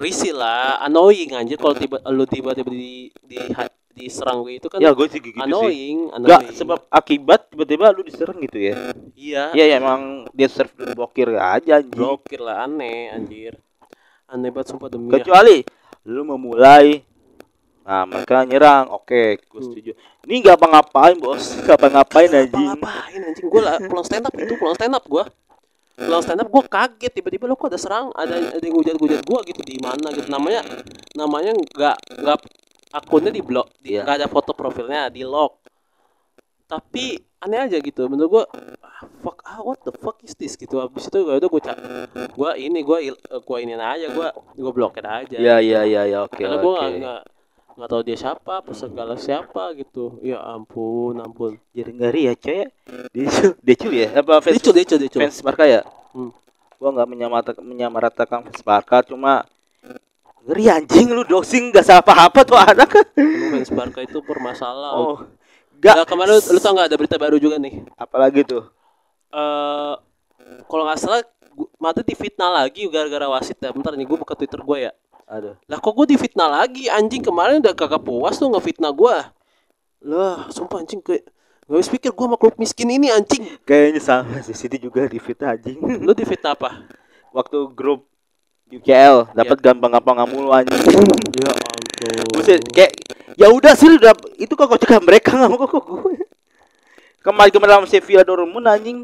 Risih 0.00 0.32
lah 0.32 0.80
Annoying 0.80 1.36
anjir 1.36 1.60
Kalau 1.60 1.76
tiba 1.76 2.00
lu 2.08 2.24
tiba-tiba 2.24 2.72
di, 2.72 3.12
di, 3.22 3.36
diserang 3.96 4.44
gue 4.44 4.60
itu 4.60 4.68
kan 4.68 4.76
ya 4.76 4.92
gue 4.92 5.08
sih 5.08 5.24
gitu 5.24 5.32
sih. 5.32 5.40
annoying, 5.40 6.12
Enggak 6.12 6.44
annoying. 6.44 6.56
sebab 6.60 6.78
akibat 6.92 7.48
tiba-tiba 7.48 7.96
lu 7.96 8.04
diserang 8.04 8.36
gitu 8.44 8.60
ya. 8.60 8.92
iya, 9.16 9.42
Iya 9.56 9.64
ya 9.72 9.74
emang 9.80 10.28
dia 10.36 10.52
serve 10.52 10.92
blokir 10.92 11.32
aja 11.32 11.80
anjing. 11.80 11.96
blokir 11.96 12.44
lah 12.44 12.68
aneh 12.68 13.08
anjir. 13.08 13.56
Aneh 14.28 14.52
banget 14.52 14.76
sumpah 14.76 14.92
demi 14.92 15.08
ya. 15.08 15.24
Lu 16.06 16.22
memulai 16.22 17.02
Nah, 17.82 18.02
mereka 18.02 18.42
nyerang. 18.42 18.90
Oke, 18.90 19.38
gue 19.38 19.60
Hmm. 19.62 19.66
setuju. 19.70 19.94
Ini 20.26 20.42
nggak 20.42 20.58
apa-ngapain, 20.58 21.14
Bos. 21.16 21.54
Nggak 21.62 21.78
apa-ngapain 21.78 22.26
Apa 22.26 22.38
anjing. 22.42 22.66
ngapain 22.66 23.20
anjing 23.22 23.46
gue 23.46 23.62
lah 23.62 23.78
pulang 23.80 24.02
stand 24.02 24.26
up 24.26 24.34
itu 24.34 24.54
pulang 24.58 24.74
stand 24.74 24.90
up 24.90 25.06
gue. 25.06 25.22
Pulang 25.94 26.18
stand 26.18 26.42
up 26.42 26.50
gue 26.50 26.62
kaget 26.66 27.12
tiba-tiba 27.14 27.46
lo 27.46 27.54
kok 27.54 27.70
ada 27.70 27.78
serang 27.78 28.10
ada 28.12 28.36
ada 28.52 28.58
yang 28.58 28.74
hujat-hujat 28.74 29.22
gue 29.22 29.38
gitu 29.46 29.62
di 29.62 29.78
mana 29.78 30.10
gitu 30.10 30.26
namanya 30.26 30.66
namanya 31.14 31.54
nggak 31.54 31.96
nggak 32.20 32.38
akunnya 32.92 33.30
di 33.30 33.40
blok 33.40 33.70
di- 33.78 33.94
Iya. 33.94 34.02
nggak 34.02 34.16
ada 34.18 34.26
foto 34.26 34.50
profilnya 34.50 35.06
di 35.06 35.22
lock 35.22 35.65
tapi 36.66 37.22
aneh 37.38 37.62
aja 37.70 37.78
gitu 37.78 38.10
menurut 38.10 38.30
gue 38.30 38.44
ah, 38.82 39.06
fuck 39.22 39.38
ah 39.46 39.62
what 39.62 39.78
the 39.86 39.94
fuck 39.94 40.18
is 40.26 40.34
this 40.34 40.58
gitu 40.58 40.82
habis 40.82 41.06
itu 41.06 41.18
gue 41.22 41.34
itu 41.38 41.46
gue 41.46 41.62
cak 41.62 41.78
gue 42.34 42.50
ini 42.58 42.82
gue 42.82 42.98
gue 43.16 43.58
ini 43.62 43.72
aja 43.78 44.10
gue 44.10 44.28
gue 44.58 44.72
blokir 44.74 45.06
aja 45.06 45.36
Iya, 45.38 45.62
iya, 45.62 45.80
iya, 45.86 46.02
ya, 46.10 46.18
oke, 46.26 46.34
karena 46.42 46.58
gue 46.58 46.74
oke. 46.74 46.90
nggak 46.98 47.22
nggak 47.76 47.88
tahu 47.92 48.02
dia 48.08 48.16
siapa 48.16 48.64
apa 48.64 48.72
segala 48.72 49.14
siapa 49.20 49.76
gitu 49.76 50.16
ya 50.24 50.40
ampun 50.40 51.20
ampun 51.20 51.60
Jadi 51.76 51.92
ngeri 51.92 52.22
ya, 52.32 52.34
coy. 52.34 52.64
Decu, 53.12 53.52
Decu 53.60 53.88
ya? 53.92 54.16
Apa 54.16 54.40
fans 54.40 54.56
Dicul, 54.56 54.72
dicul, 54.72 54.96
dicul. 54.96 55.20
fans 55.20 55.44
Barca 55.44 55.68
ya? 55.68 55.84
Hmm. 56.16 56.32
Gua 56.80 56.88
nggak 56.96 57.04
menyamaratakan, 57.04 57.60
menyamaratakan 57.60 58.38
fans 58.48 58.64
Barca, 58.64 59.04
cuma 59.04 59.44
ngeri 60.48 60.72
anjing 60.72 61.12
lu 61.12 61.20
doxing 61.28 61.68
gak 61.68 61.84
salah 61.84 62.00
apa-apa 62.00 62.48
tuh 62.48 62.56
anak. 62.56 62.88
Fans 63.12 63.68
Barca 63.68 64.00
itu 64.00 64.24
bermasalah. 64.24 64.96
Oh, 64.96 65.28
Nah, 65.82 66.02
gak. 66.02 66.08
kemarin 66.08 66.38
lu, 66.38 66.42
lu 66.56 66.60
tau 66.60 66.72
nggak 66.72 66.88
ada 66.88 66.96
berita 66.96 67.16
baru 67.20 67.36
juga 67.36 67.56
nih? 67.60 67.84
Apalagi 68.00 68.42
tuh? 68.48 68.64
Eh, 69.32 69.94
kalau 70.66 70.82
nggak 70.88 70.98
salah, 71.00 71.22
Madrid 71.76 72.06
difitnah 72.08 72.64
lagi 72.64 72.84
gara-gara 72.88 73.28
wasit 73.28 73.56
ya. 73.60 73.72
Bentar 73.72 73.92
nih, 73.96 74.08
gue 74.08 74.18
buka 74.18 74.36
Twitter 74.36 74.60
gue 74.60 74.78
ya. 74.88 74.92
Aduh. 75.26 75.58
Lah 75.66 75.78
kok 75.82 75.92
gue 75.92 76.06
difitnah 76.14 76.48
lagi? 76.48 76.86
Anjing 76.86 77.20
kemarin 77.24 77.58
udah 77.58 77.74
kagak 77.74 78.02
puas 78.04 78.38
tuh 78.38 78.48
ngefitnah 78.52 78.92
gue. 78.94 79.16
Lah, 80.06 80.46
sumpah 80.52 80.84
anjing 80.84 81.02
kayak 81.02 81.26
Gak 81.66 81.82
bisa 81.82 81.90
pikir 81.98 82.10
gue 82.14 82.26
sama 82.30 82.38
klub 82.38 82.54
miskin 82.62 82.86
ini 82.94 83.10
anjing. 83.10 83.42
Kayaknya 83.66 83.98
sama 83.98 84.38
sih 84.38 84.54
City 84.54 84.78
juga 84.78 85.10
di 85.10 85.18
fit 85.18 85.34
anjing. 85.42 85.82
Lu 85.98 86.14
difitnah 86.14 86.54
apa? 86.54 86.86
Waktu 87.34 87.74
grup 87.74 88.06
UCL 88.70 89.34
dapat 89.34 89.58
gampang-gampang 89.58 90.30
mulu 90.30 90.54
anjing. 90.54 90.78
Ya. 91.42 91.50
Buset, 92.32 92.62
kayak 92.70 92.92
ya 93.36 93.50
udah 93.50 93.72
sih 93.74 93.90
udah 93.90 94.12
itu 94.38 94.52
kok 94.52 94.66
kok 94.70 94.80
cegah 94.82 95.00
mereka 95.02 95.34
nggak 95.34 95.50
mau 95.50 95.66
kok 95.66 95.82
gue. 95.90 96.24
Kemarin 97.22 97.50
kemarin 97.50 97.72
sama 97.82 97.86
Sevilla 97.90 98.22
Dortmund 98.22 98.66
anjing. 98.70 98.98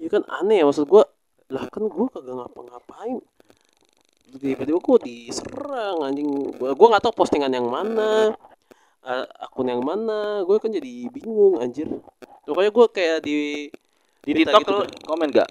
Ya 0.00 0.08
kan 0.08 0.24
aneh 0.40 0.60
ya 0.60 0.64
maksud 0.64 0.88
gua 0.88 1.04
lah 1.50 1.66
kan 1.68 1.84
gua 1.90 2.06
kagak 2.08 2.34
ngapa-ngapain 2.38 3.20
tiba-tiba 4.38 4.78
gua 4.78 4.96
diserang 5.02 5.98
anjing 6.06 6.54
gua 6.54 6.72
gua 6.78 6.86
nggak 6.94 7.02
tahu 7.02 7.14
postingan 7.18 7.50
yang 7.50 7.66
mana 7.66 8.30
eh, 9.02 9.26
akun 9.42 9.66
yang 9.66 9.82
mana 9.82 10.46
gue 10.46 10.56
kan 10.62 10.70
jadi 10.70 11.10
bingung 11.10 11.58
anjir 11.58 11.90
pokoknya 12.46 12.70
gua 12.70 12.86
kayak 12.86 13.26
di 13.26 13.68
Di 14.20 14.36
TikTok 14.36 14.62
gitu, 14.62 14.72
Bro. 14.76 14.84
komen 15.08 15.32
gak? 15.32 15.48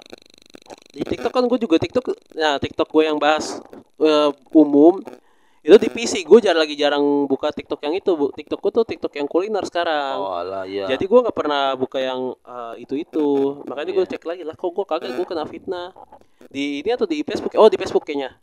di 0.93 1.01
TikTok 1.01 1.33
kan 1.33 1.43
gue 1.49 1.59
juga 1.61 1.81
TikTok 1.81 2.05
nah 2.37 2.61
TikTok 2.61 2.87
gue 2.89 3.03
yang 3.05 3.17
bahas 3.17 3.59
eh, 3.99 4.29
umum 4.53 5.01
itu 5.59 5.75
di 5.75 5.89
PC 5.89 6.23
gue 6.23 6.39
jarang 6.39 6.63
lagi 6.63 6.75
jarang 6.75 7.03
buka 7.27 7.51
TikTok 7.51 7.83
yang 7.83 7.91
itu 7.91 8.15
bu 8.15 8.31
TikTok 8.31 8.59
gue 8.59 8.71
tuh 8.71 8.85
TikTok 8.87 9.11
yang 9.19 9.27
kuliner 9.27 9.63
sekarang 9.67 10.15
Oh 10.15 10.39
lah 10.39 10.63
iya. 10.63 10.87
Jadi 10.87 11.03
gue 11.03 11.19
nggak 11.19 11.35
pernah 11.35 11.75
buka 11.75 11.99
yang 11.99 12.31
eh, 12.39 12.73
itu-itu. 12.79 13.59
Makanya 13.67 13.91
gue 13.91 14.05
Iya. 14.07 14.11
cek 14.15 14.23
lagi 14.23 14.43
lah 14.47 14.55
kok 14.55 14.71
gue 14.71 14.85
kaget 14.87 15.11
gue 15.13 15.27
kena 15.27 15.43
fitnah. 15.43 15.91
Di 16.47 16.79
ini 16.79 16.89
atau 16.89 17.03
di 17.03 17.21
Facebook? 17.21 17.51
Oh, 17.55 17.67
di 17.67 17.75
Facebook 17.75 18.07
kayaknya. 18.07 18.39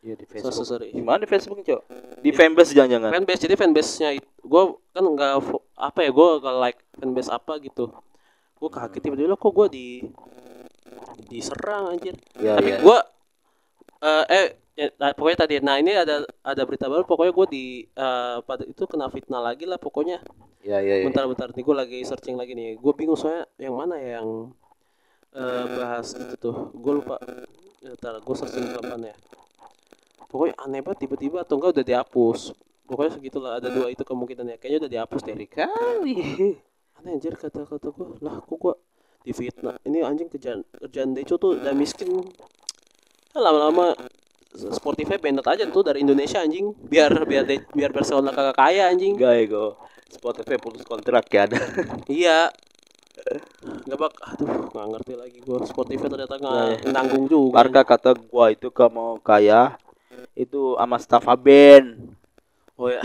Iya 0.00 0.16
di 0.16 0.24
So, 0.24 0.32
Facebook. 0.32 0.54
so, 0.56 0.64
sorry. 0.64 0.92
Gimana 0.92 1.20
di 1.20 1.28
Facebook, 1.28 1.60
Cok? 1.60 1.80
Di 2.20 2.30
fanbase 2.32 2.72
jangan-jangan. 2.72 3.08
Fanbase. 3.12 3.40
Jadi 3.44 3.54
fanbase-nya 3.56 4.10
itu 4.16 4.28
gue 4.40 4.62
kan 4.92 5.04
nggak 5.04 5.32
apa 5.74 5.98
ya 6.00 6.10
gue 6.10 6.28
nggak 6.40 6.56
like 6.60 6.80
fanbase 6.96 7.28
apa 7.28 7.60
gitu. 7.60 7.92
Gue 8.56 8.68
kaget 8.68 9.00
tiba-tiba 9.00 9.36
kok 9.36 9.52
gue 9.52 9.66
di 9.68 9.86
diserang 11.28 11.92
anjir. 11.92 12.16
Iya, 12.36 12.56
Tapi 12.58 12.70
iya. 12.72 12.78
gue 12.80 12.98
eh, 14.02 14.24
eh 14.28 14.46
ya, 14.74 14.90
nah, 14.98 15.10
pokoknya 15.14 15.38
tadi 15.46 15.54
nah 15.62 15.78
ini 15.78 15.94
ada 15.94 16.26
ada 16.42 16.62
berita 16.66 16.90
baru 16.90 17.06
pokoknya 17.06 17.32
gue 17.32 17.46
di 17.50 17.64
eh, 17.86 18.36
pada 18.42 18.62
itu 18.66 18.82
kena 18.90 19.06
fitnah 19.10 19.42
lagi 19.42 19.64
lah 19.64 19.78
pokoknya. 19.78 20.22
Ya 20.64 20.80
ya 20.80 21.00
ya. 21.00 21.04
bentar 21.06 21.28
bentar 21.28 21.52
nih 21.52 21.62
gue 21.62 21.76
lagi 21.76 21.98
searching 22.02 22.36
lagi 22.36 22.52
nih. 22.56 22.76
Gue 22.78 22.92
bingung 22.96 23.18
soalnya 23.18 23.46
yang 23.60 23.74
mana 23.76 23.94
ya 23.98 24.20
yang 24.20 24.50
eh, 25.34 25.64
bahas 25.78 26.14
itu 26.18 26.34
tuh. 26.38 26.74
Gue 26.74 27.02
lupa. 27.02 27.16
Bentar 27.84 28.18
gue 28.18 28.34
searching 28.34 28.64
kapan 28.74 29.12
ya. 29.12 29.16
Pokoknya 30.26 30.54
aneh 30.58 30.82
banget 30.82 31.06
tiba-tiba 31.06 31.46
atau 31.46 31.54
enggak 31.60 31.78
udah 31.78 31.86
dihapus. 31.86 32.40
Pokoknya 32.84 33.12
segitulah 33.16 33.52
ada 33.62 33.68
dua 33.72 33.88
itu 33.88 34.02
kemungkinannya 34.04 34.60
kayaknya 34.60 34.78
udah 34.84 34.90
dihapus 34.90 35.22
dari 35.22 35.46
kali. 35.46 36.16
Aneh 36.98 37.10
anjir 37.14 37.38
kata-kata 37.38 37.88
gue 37.94 38.06
lah 38.24 38.42
kok 38.42 38.56
gue 38.58 38.74
di 39.24 39.32
fitnah 39.32 39.80
ini 39.88 40.04
anjing 40.04 40.28
kerjaan 40.28 40.60
kerjaan 40.68 41.16
Deco 41.16 41.40
tuh 41.40 41.56
udah 41.60 41.72
miskin. 41.72 42.08
Lama-lama 43.34 43.96
Spotify 44.54 45.18
banned 45.18 45.42
aja 45.42 45.66
tuh 45.66 45.82
dari 45.82 46.06
Indonesia 46.06 46.38
anjing 46.38 46.70
biar 46.86 47.10
biar 47.26 47.42
de- 47.42 47.66
biar 47.74 47.90
Barcelona 47.90 48.30
kagak 48.30 48.54
kaya 48.54 48.86
anjing 48.86 49.18
ya 49.18 49.34
gue. 49.42 49.70
Spotify 50.06 50.54
putus 50.62 50.86
kontrak 50.86 51.26
ya 51.26 51.50
ada. 51.50 51.58
Iya. 52.06 52.54
Gak 53.84 53.98
bak, 53.98 54.12
aduh 54.20 54.70
nggak 54.70 54.86
ngerti 54.94 55.12
lagi 55.18 55.38
gue 55.42 55.58
Spotify 55.66 56.06
ternyata 56.06 56.34
nggak 56.38 56.54
Nah, 56.86 56.92
nanggung 56.94 57.26
juga. 57.26 57.58
Warga 57.58 57.82
kata 57.82 58.10
gua 58.14 58.54
itu 58.54 58.70
kamu 58.70 59.18
kaya 59.26 59.74
itu 60.38 60.78
sama 60.78 60.96
Stafa 61.02 61.34
Band. 61.34 62.13
Oh 62.74 62.90
ya, 62.90 62.98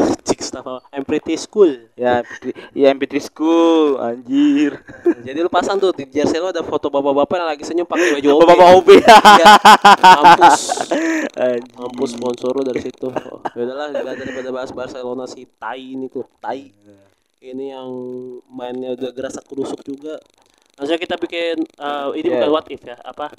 apa? 0.60 0.82
I'm 0.90 1.06
pretty 1.06 1.38
school. 1.38 1.70
Ya, 1.94 2.26
MP3 2.26 2.46
ya 2.74 2.88
MP3 2.90 3.14
School, 3.22 4.02
anjir. 4.02 4.82
Jadi 5.30 5.38
lu 5.46 5.50
pasang 5.52 5.78
tuh 5.78 5.94
di 5.94 6.10
jersey 6.10 6.42
lu 6.42 6.50
ada 6.50 6.66
foto 6.66 6.90
bapak-bapak 6.90 7.36
yang 7.38 7.50
lagi 7.54 7.64
senyum 7.70 7.86
pakai 7.86 8.18
baju 8.18 8.28
OB. 8.34 8.42
Bapak 8.50 8.68
OB. 8.82 8.90
Iya. 8.98 9.18
Mampus. 10.18 10.62
Anjir. 11.38 11.62
Mampus 11.78 12.10
sponsor 12.18 12.52
lu 12.58 12.64
dari 12.66 12.82
situ. 12.82 13.08
Oh, 13.14 13.46
ya 13.46 13.62
udahlah 13.62 14.14
daripada 14.18 14.50
bahas 14.50 14.74
Barcelona 14.74 15.30
si 15.30 15.46
tai 15.46 15.94
ini 15.94 16.10
tuh, 16.10 16.26
tai. 16.42 16.74
Ini 17.40 17.78
yang 17.78 17.90
mainnya 18.50 18.98
udah 18.98 19.14
gerasak 19.14 19.46
kerusuk 19.48 19.86
juga. 19.86 20.18
Langsung 20.82 20.98
kita 20.98 21.14
bikin 21.22 21.62
eh, 21.62 22.08
ini 22.18 22.26
Yeah. 22.26 22.42
bukan 22.42 22.50
what 22.52 22.66
if 22.74 22.82
ya, 22.82 22.98
apa? 23.06 23.32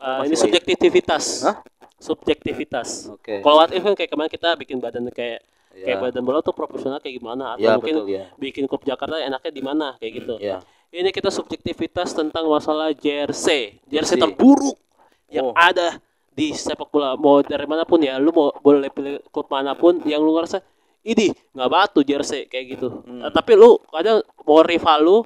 Masih 0.00 0.32
ini 0.32 0.36
subjektivitas. 0.38 1.24
Hah? 1.44 1.60
Subjektivitas. 2.00 3.12
Oke. 3.12 3.44
Kalau 3.44 3.56
what 3.60 3.70
if 3.70 3.84
kan 3.84 3.94
kayak 3.94 4.10
kemarin 4.10 4.32
kita 4.32 4.56
bikin 4.56 4.80
badan 4.80 5.06
kayak 5.12 5.44
Ya. 5.78 5.94
kayak 5.94 5.98
badan 6.10 6.22
bola 6.26 6.42
tuh 6.42 6.50
profesional 6.50 6.98
kayak 6.98 7.22
gimana 7.22 7.54
atau 7.54 7.62
Ya, 7.62 7.78
mungkin 7.78 7.94
betul 7.94 8.06
ya. 8.10 8.24
bikin 8.34 8.66
klub 8.66 8.82
Jakarta 8.82 9.14
enaknya 9.16 9.52
di 9.54 9.62
mana 9.62 9.86
kayak 9.96 10.12
gitu. 10.18 10.34
Ya. 10.42 10.58
Ini 10.88 11.12
kita 11.12 11.28
subjektivitas 11.28 12.12
tentang 12.12 12.48
masalah 12.48 12.90
jersey, 12.90 13.78
Jersey. 13.86 14.16
terburuk 14.18 14.74
Oh. 14.74 15.30
yang 15.30 15.48
ada 15.52 16.00
di 16.32 16.50
sepak 16.50 16.88
bola 16.88 17.12
mau 17.14 17.44
dari 17.44 17.68
mana 17.68 17.84
pun 17.84 18.00
ya, 18.00 18.16
lu 18.16 18.32
mau 18.32 18.48
boleh 18.58 18.88
pilih 18.88 19.20
klub 19.28 19.46
mana 19.46 19.76
pun 19.76 20.00
yang 20.02 20.18
lu 20.18 20.32
ngerasa 20.32 20.64
ini 21.04 21.30
nggak 21.52 21.68
batu 21.68 22.00
jersey 22.00 22.48
kayak 22.48 22.74
gitu. 22.74 23.04
Hmm. 23.04 23.22
Eh, 23.22 23.30
tapi 23.30 23.52
lu 23.52 23.76
kadang 23.86 24.18
mau 24.42 24.64
rival 24.64 24.98
lu 24.98 25.16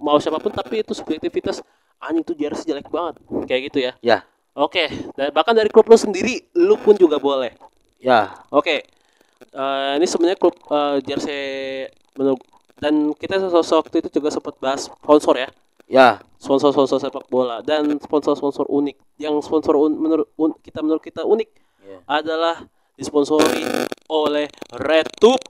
mau 0.00 0.16
siapa 0.16 0.36
pun 0.36 0.48
tapi 0.48 0.80
itu 0.80 0.90
subjektivitas 0.90 1.60
anjing 2.00 2.24
tuh 2.24 2.32
jersey 2.32 2.64
jelek 2.66 2.88
banget 2.88 3.20
kayak 3.44 3.60
gitu 3.68 3.78
ya. 3.80 3.92
Ya. 4.00 4.24
Oke, 4.50 4.88
dan 5.14 5.30
bahkan 5.30 5.52
dari 5.52 5.68
klub 5.68 5.84
lu 5.84 5.94
sendiri 5.94 6.48
lu 6.56 6.74
pun 6.74 6.96
juga 6.96 7.20
boleh. 7.20 7.52
Ya. 8.00 8.32
Oke, 8.48 8.82
Eh, 9.42 9.92
ini 9.96 10.04
sebenarnya 10.04 10.36
klub 10.36 10.52
eh, 10.68 11.00
jersey 11.02 11.42
menurut 12.14 12.40
dan 12.76 13.12
kita 13.12 13.40
sosok 13.42 13.88
waktu 13.88 14.00
itu 14.00 14.20
juga 14.20 14.28
sempat 14.28 14.56
bahas 14.56 14.88
sponsor 14.88 15.36
ya, 15.36 15.48
Ya. 15.84 16.08
sponsor-sponsor 16.36 16.96
sepak 16.96 17.28
bola 17.28 17.60
dan 17.60 17.88
sponsor-sponsor 17.98 18.64
unik. 18.64 18.96
Yang 19.16 19.44
sponsor 19.44 19.76
un- 19.76 19.96
menurut 19.96 20.28
un- 20.36 20.56
kita 20.56 20.80
menurut 20.80 21.00
kita 21.00 21.24
unik 21.24 21.48
Ya. 21.82 21.98
adalah 22.06 22.68
disponsori 22.94 23.64
oleh 24.06 24.48
RedTube. 24.70 25.40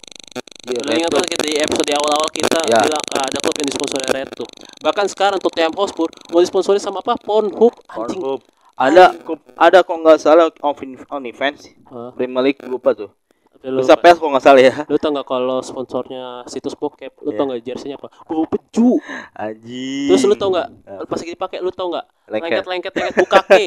Iya, 0.61 0.81
Lu 0.87 0.90
ingat 0.92 1.11
kan 1.11 1.26
kita 1.26 1.42
di 1.42 1.55
episode 1.59 1.87
di 1.87 1.94
awal-awal 1.94 2.31
kita 2.31 2.59
Ya. 2.66 2.83
bilang 2.83 3.05
ah, 3.12 3.26
ada 3.26 3.38
klub 3.38 3.57
yang 3.59 3.68
disponsori 3.68 4.07
RedTube. 4.07 4.50
Bahkan 4.81 5.07
sekarang 5.09 5.38
Tottenham 5.38 5.74
Hotspur 5.74 6.07
mau 6.31 6.38
disponsori 6.38 6.79
sama 6.79 7.03
apa? 7.03 7.14
Pornhub 7.16 7.74
anjing. 7.88 8.22
Pornhub. 8.22 8.40
Ada 8.81 9.12
ada 9.61 9.79
kok 9.85 9.92
nggak 9.92 10.18
salah 10.18 10.48
on 10.62 10.72
OnlyFans 11.12 11.68
Hah? 11.87 12.16
Premier 12.16 12.42
League 12.42 12.62
lupa 12.64 12.96
tuh. 12.96 13.12
Tapi 13.61 13.68
lu, 13.68 13.85
Bisa 13.85 13.92
pes 13.94 14.16
kok 14.16 14.25
nggak 14.25 14.40
salah 14.40 14.62
ya. 14.62 14.75
lu 14.88 14.96
tau 14.96 15.12
nggak 15.12 15.29
kalau 15.29 15.61
sponsornya 15.61 16.40
situs 16.49 16.73
bokep, 16.73 17.12
lu 17.20 17.31
tau 17.31 17.44
Iya. 17.44 17.49
nggak 17.53 17.61
jersey-nya 17.62 17.96
apa? 17.96 18.09
Bau 18.25 18.49
peju. 18.49 18.96
Anjing. 19.31 20.09
Terus 20.09 20.25
lu 20.25 20.33
tau 20.33 20.49
nggak? 20.49 20.68
Pas 21.05 21.18
lagi 21.20 21.33
dipakai 21.33 21.59
lu 21.61 21.68
tau 21.68 21.92
nggak? 21.92 22.07
Lengket. 22.27 22.49
Lengket 22.49 22.66
lengket 22.66 22.92
lengket 22.96 23.14
bukake. 23.20 23.62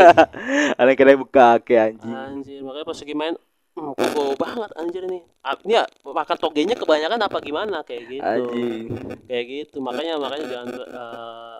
Ada 0.73 0.88
yang 0.88 0.97
kira 0.97 1.13
buka 1.13 1.47
ke 1.62 1.73
anjing. 1.77 2.10
anjir, 2.10 2.60
makanya 2.60 2.86
pas 2.86 2.97
lagi 2.97 3.13
main 3.13 3.34
hmm, 3.73 3.91
kok 3.93 4.10
bau 4.12 4.34
banget 4.34 4.69
anjir 4.73 5.03
nih. 5.06 5.21
Ah, 5.41 5.53
Ini 5.62 5.73
ya 5.75 5.84
makan 6.03 6.38
togenya 6.38 6.73
kebanyakan 6.73 7.19
apa 7.21 7.38
gimana 7.38 7.77
kayak 7.86 8.03
gitu. 8.10 8.25
Anjing. 8.25 8.86
Kayak 9.29 9.45
gitu. 9.45 9.77
Makanya 9.77 10.17
makanya 10.17 10.45
jangan 10.49 10.67
eh, 10.73 11.58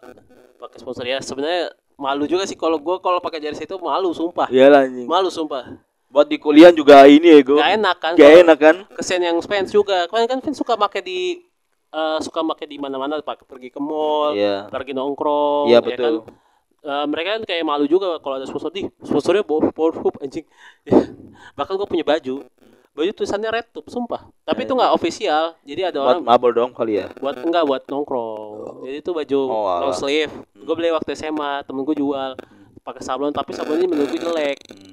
pakai 0.58 0.78
sponsor 0.82 1.06
ya. 1.06 1.22
Sebenarnya 1.22 1.70
malu 1.94 2.26
juga 2.26 2.50
sih 2.50 2.58
kalau 2.58 2.82
gua 2.82 2.98
kalau 2.98 3.22
pakai 3.22 3.38
jersey 3.38 3.70
itu 3.70 3.78
malu 3.78 4.10
sumpah. 4.10 4.50
Iyalah 4.50 4.90
anjing. 4.90 5.06
Malu 5.06 5.30
sumpah. 5.30 5.70
Buat 6.14 6.30
di 6.30 6.38
kuliah 6.38 6.70
juga 6.70 7.04
ini 7.04 7.26
ya 7.28 7.40
gue. 7.42 7.58
Gak 7.58 7.72
enak 7.74 7.98
kan. 7.98 8.12
Gak 8.14 8.32
enak 8.40 8.58
kan? 8.60 8.76
Kesian 8.94 9.22
yang 9.24 9.42
fans 9.42 9.70
juga. 9.70 10.06
Kalian 10.06 10.30
kan 10.30 10.40
fans 10.40 10.56
suka 10.56 10.78
pakai 10.78 11.02
di 11.02 11.42
eh, 11.90 12.18
suka 12.22 12.42
pakai 12.44 12.66
di 12.66 12.78
mana-mana 12.78 13.18
pakai 13.20 13.42
pergi 13.44 13.70
ke 13.70 13.78
mall, 13.78 14.34
Iya. 14.34 14.66
pergi 14.68 14.94
nongkrong 14.94 15.68
Iya 15.68 15.78
ya 15.78 15.80
betul. 15.80 16.14
kan? 16.22 16.42
Eh, 16.84 17.06
mereka 17.08 17.30
kan 17.34 17.44
kayak 17.46 17.64
malu 17.64 17.86
juga 17.86 18.20
kalau 18.20 18.36
ada 18.36 18.44
sponsor 18.44 18.68
di 18.70 18.84
sponsornya 19.00 19.40
bawa 19.42 19.72
Pornhub 19.72 20.20
anjing 20.20 20.44
bahkan 21.58 21.74
gue 21.74 21.88
punya 21.88 22.04
baju 22.04 22.44
baju 22.92 23.10
tulisannya 23.10 23.48
red 23.48 23.72
tube 23.72 23.88
sumpah 23.88 24.28
tapi 24.42 24.68
itu 24.68 24.76
nggak 24.76 24.92
official 24.92 25.56
jadi 25.64 25.90
ada 25.90 25.98
Buat 25.98 26.12
orang 26.20 26.28
mabel 26.28 26.52
dong 26.52 26.72
kali 26.72 27.00
ya. 27.00 27.08
buat 27.16 27.40
enggak 27.40 27.64
buat 27.64 27.88
nongkrong 27.88 28.84
jadi 28.84 28.98
itu 29.00 29.12
baju 29.12 29.40
Oh, 29.48 29.64
long 29.80 29.96
sleeve 29.96 30.34
gue 30.54 30.76
beli 30.76 30.92
waktu 30.92 31.16
SMA 31.16 31.64
temen 31.64 31.82
gue 31.82 31.96
jual 31.96 32.36
pakai 32.82 33.02
sablon 33.02 33.32
tapi 33.32 33.56
sablon 33.56 33.80
ini 33.80 33.88
menurut 33.88 34.10
gue 34.10 34.20
jelek 34.20 34.60
Hmm. 34.68 34.93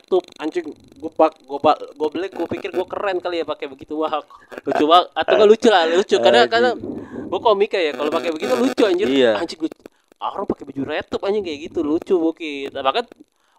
Tube 0.00 0.24
anjing 0.40 0.64
gue 0.72 1.10
pak 1.12 1.36
gue 1.44 1.58
pak 1.60 1.76
gue 1.92 2.08
beli 2.08 2.28
gue 2.32 2.48
pikir 2.48 2.72
gue 2.72 2.86
keren 2.88 3.20
kali 3.20 3.40
ya 3.40 3.44
pakai 3.44 3.68
begitu 3.68 4.00
wah 4.00 4.24
lucu 4.64 4.84
banget 4.88 5.06
atau 5.12 5.32
enggak 5.36 5.50
lucu 5.52 5.68
lah 5.68 5.82
lucu 5.84 6.16
karena 6.16 6.40
Anjing. 6.48 6.52
karena 6.56 6.70
gue 7.28 7.40
komika 7.44 7.76
ya 7.76 7.92
kalau 7.92 8.08
pakai 8.08 8.30
begitu 8.32 8.52
lucu 8.56 8.82
anjir 8.88 9.06
Iya. 9.12 9.32
anjing 9.36 9.60
lucu. 9.60 9.76
orang 10.24 10.44
pakai 10.48 10.64
baju 10.64 10.80
tube 11.04 11.24
anjing 11.28 11.44
kayak 11.44 11.58
gitu 11.68 11.78
lucu 11.84 12.14
bukit 12.16 12.72
nah, 12.72 12.80
bahkan 12.80 13.04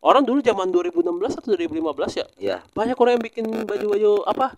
orang 0.01 0.25
dulu 0.25 0.41
zaman 0.41 0.73
2016 0.73 1.37
atau 1.37 1.49
2015 1.53 2.17
ya 2.17 2.25
Iya. 2.41 2.57
banyak 2.73 2.97
orang 2.97 3.13
yang 3.21 3.23
bikin 3.23 3.45
baju-baju 3.69 4.11
apa 4.25 4.57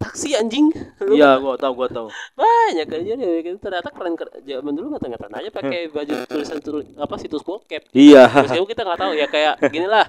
taksi 0.00 0.34
anjing 0.34 0.72
Iya, 1.04 1.36
gua 1.38 1.60
tahu, 1.60 1.72
gua 1.76 1.88
tahu. 1.92 2.08
banyak 2.34 2.88
aja 2.88 3.12
yang 3.14 3.20
bikin 3.20 3.60
ternyata 3.60 3.92
keren 3.92 4.16
keren 4.18 4.32
zaman 4.42 4.72
dulu 4.74 4.96
nggak 4.96 5.14
keren 5.14 5.34
aja 5.34 5.50
pakai 5.52 5.80
baju 5.92 6.14
tulisan 6.26 6.58
tulis 6.58 6.88
apa 6.98 7.14
situs 7.22 7.44
bokep 7.46 7.86
Iya. 7.94 8.26
Terus 8.50 8.66
kita 8.66 8.82
nggak 8.82 8.98
tahu 8.98 9.12
ya 9.14 9.26
kayak 9.28 9.54
gini 9.70 9.86
lah 9.86 10.08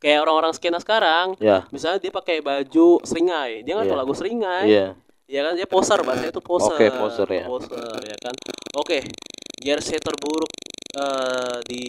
kayak 0.00 0.24
orang-orang 0.24 0.50
skena 0.50 0.80
sekarang 0.80 1.36
Ya. 1.38 1.68
misalnya 1.68 2.00
dia 2.00 2.10
pakai 2.10 2.40
baju 2.40 3.04
seringai 3.04 3.60
dia 3.60 3.76
nggak 3.76 3.86
tahu 3.86 3.94
Iya. 3.94 4.02
lagu 4.02 4.14
seringai 4.16 4.64
Iya. 4.66 4.86
ya 5.28 5.40
kan 5.44 5.52
dia 5.54 5.68
poser 5.68 6.00
bahasa 6.00 6.24
itu 6.26 6.40
poser 6.40 6.74
Oke, 6.74 6.88
poser 6.90 7.28
ya. 7.28 7.44
poser 7.46 8.00
ya 8.02 8.16
kan 8.18 8.34
oke 8.74 8.98
jersey 9.60 10.00
terburuk 10.00 10.50
eh, 10.96 11.56
di 11.68 11.82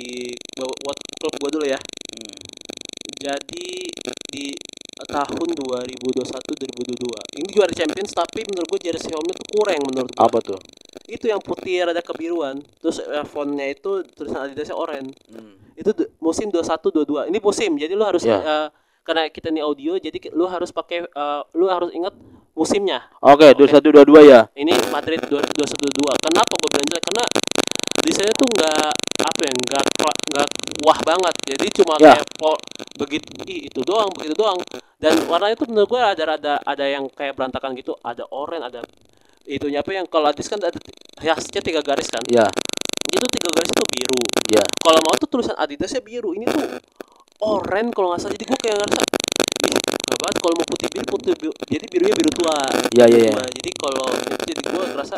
buat 0.60 0.98
klub 1.18 1.34
gua 1.40 1.50
dulu 1.50 1.66
ya 1.66 1.80
Hmm. 2.12 2.38
jadi 3.18 3.68
di 4.30 4.46
tahun 5.04 5.48
2021 5.52 6.22
2022 6.22 7.38
ini 7.38 7.48
juara 7.50 7.72
Champions 7.72 8.12
tapi 8.12 8.46
menurut 8.46 8.68
gue 8.68 8.82
jersey 8.84 9.10
home 9.10 9.28
tuh 9.28 9.46
kurang 9.50 9.82
menurut 9.84 10.12
gua. 10.12 10.26
Apa 10.26 10.40
tuh? 10.40 10.60
itu 11.08 11.26
yang 11.26 11.40
putih 11.40 11.84
rada 11.84 12.00
kebiruan 12.00 12.60
terus 12.78 13.00
eh, 13.00 13.26
fontnya 13.26 13.68
itu 13.68 14.04
tulisan 14.10 14.46
Adidasnya 14.46 14.74
oranye 14.74 15.12
Hmm. 15.28 15.56
itu 15.74 15.92
musim 16.18 16.48
21 16.48 16.68
22 16.94 17.28
ini 17.28 17.40
musim 17.40 17.72
jadi 17.74 17.92
lu 17.92 18.04
harus 18.04 18.22
Ya. 18.22 18.38
eh, 18.38 18.68
karena 19.02 19.28
kita 19.28 19.50
ini 19.50 19.60
audio 19.60 19.96
jadi 19.96 20.14
lu 20.32 20.46
harus 20.46 20.70
pakai 20.70 21.04
eh, 21.04 21.42
lu 21.54 21.66
harus 21.66 21.90
ingat 21.92 22.12
musimnya 22.52 23.08
Oke, 23.20 23.56
2122 23.56 24.04
ya. 24.24 24.48
ini 24.54 24.72
Madrid 24.88 25.20
2122 25.24 25.48
kenapa 26.22 26.52
gue 26.54 26.70
bilang 26.70 26.88
jelek 26.88 27.04
karena 27.08 27.24
desainnya 28.02 28.34
tuh 28.34 28.48
nggak 28.50 28.92
apa 29.22 29.40
ya 29.42 29.52
nggak 29.54 29.84
nggak 30.32 30.48
wah 30.82 31.00
banget 31.02 31.34
jadi 31.46 31.66
cuma 31.74 31.94
Ya. 31.98 32.14
kayak 32.16 32.28
begitu 32.98 33.28
ih, 33.46 33.60
itu 33.68 33.80
doang 33.82 34.10
begitu 34.12 34.36
doang 34.36 34.58
dan 35.02 35.18
warnanya 35.26 35.58
tuh 35.58 35.66
menurut 35.66 35.90
gue 35.90 35.98
ada 35.98 36.24
ada 36.38 36.54
ada 36.62 36.86
yang 36.86 37.10
kayak 37.10 37.34
berantakan 37.34 37.74
gitu. 37.74 37.98
Ada 38.06 38.30
oranye 38.30 38.70
ada 38.70 38.82
itunya 39.50 39.82
apa 39.82 39.98
yang 39.98 40.06
kalau 40.06 40.30
Adis 40.30 40.46
kan 40.46 40.62
ada 40.62 40.78
hiasnya 41.18 41.62
tiga 41.66 41.82
garis 41.82 42.06
kan? 42.14 42.22
Iya. 42.30 42.46
itu 43.12 43.28
tiga 43.34 43.50
garis 43.50 43.74
itu 43.74 43.84
biru. 43.98 44.22
Iya. 44.54 44.64
kalau 44.78 45.00
mau 45.02 45.18
tuh 45.18 45.26
tulisan 45.26 45.58
Adidasnya 45.58 46.06
biru. 46.06 46.38
Ini 46.38 46.46
tuh 46.46 46.78
oranye 47.42 47.90
kalau 47.90 48.14
nggak 48.14 48.22
salah. 48.22 48.34
Jadi 48.38 48.46
gue 48.46 48.60
kayak 48.62 48.76
ngerasa 48.78 49.02
nggak 49.02 50.20
banget 50.22 50.38
kalau 50.38 50.54
mau 50.54 50.68
putih 50.70 50.88
biru 50.94 51.06
putih 51.10 51.34
biru. 51.34 51.54
Jadi 51.66 51.86
birunya 51.90 52.16
biru 52.16 52.32
tua. 52.38 52.58
Iya, 52.94 53.06
iya, 53.10 53.20
iya. 53.26 53.34
Nah, 53.42 53.50
jadi 53.50 53.70
kalau 53.74 54.06
itu 54.14 54.44
jadi 54.54 54.62
gue 54.70 54.84
ngerasa 54.86 55.18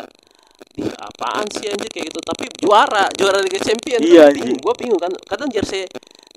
ih 0.80 0.90
apaan 0.96 1.44
sih 1.52 1.68
anjir? 1.68 1.92
Kayak 1.92 2.08
gitu. 2.08 2.20
Tapi 2.24 2.44
juara 2.56 3.04
juara 3.20 3.38
Liga 3.44 3.60
Champions 3.60 4.00
Iya, 4.00 4.32
gue 4.32 4.74
bingung 4.80 4.96
kan. 4.96 5.12
Kadang 5.28 5.52
jersey 5.52 5.84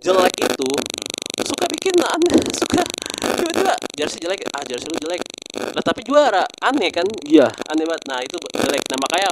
jelek 0.04 0.36
itu 0.36 0.70
suka 1.48 1.66
bikin 1.70 1.96
aneh 2.02 2.38
suka 2.62 2.84
tiba-tiba 3.48 3.74
jersey 3.96 4.20
jelek 4.20 4.44
ah 4.52 4.64
jersey 4.68 4.92
lu 4.92 5.00
jelek. 5.00 5.24
Nah 5.72 5.84
tapi 5.84 6.04
juara 6.04 6.44
aneh 6.60 6.92
kan? 6.92 7.08
Iya. 7.24 7.48
aneh 7.72 7.88
banget. 7.88 8.04
Nah 8.12 8.20
itu 8.20 8.36
jelek. 8.36 8.84
Nah 8.92 9.00
makanya 9.00 9.30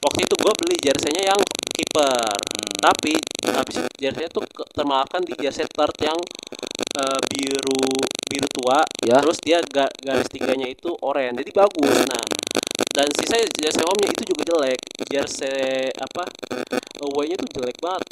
waktu 0.00 0.20
itu 0.24 0.34
gue 0.40 0.52
beli 0.64 0.76
jerseynya 0.80 1.22
yang 1.28 1.40
kiper. 1.76 2.32
Tapi 2.80 3.12
habis 3.52 3.74
itu 3.76 3.88
jerseynya 4.00 4.30
tuh 4.32 4.44
termakan 4.72 5.20
di 5.28 5.34
jersey 5.36 5.68
third 5.68 5.94
yang 6.00 6.18
eh, 6.96 7.20
biru 7.28 7.84
biru 8.28 8.48
tua. 8.56 8.80
Ya. 9.04 9.20
terus 9.20 9.38
dia 9.44 9.60
ga- 9.68 9.92
garis 10.00 10.28
tiganya 10.32 10.66
itu 10.66 10.88
oranye. 11.04 11.44
Jadi 11.44 11.50
bagus. 11.52 11.96
Nah 12.08 12.24
dan 12.96 13.06
sisa 13.14 13.36
jersey 13.60 13.84
home 13.84 14.00
nya 14.00 14.08
itu 14.10 14.22
juga 14.32 14.42
jelek. 14.48 14.80
Jersey 15.12 15.92
apa 15.92 16.24
away 17.04 17.30
nya 17.30 17.36
tuh 17.36 17.60
jelek 17.60 17.76
banget 17.84 18.02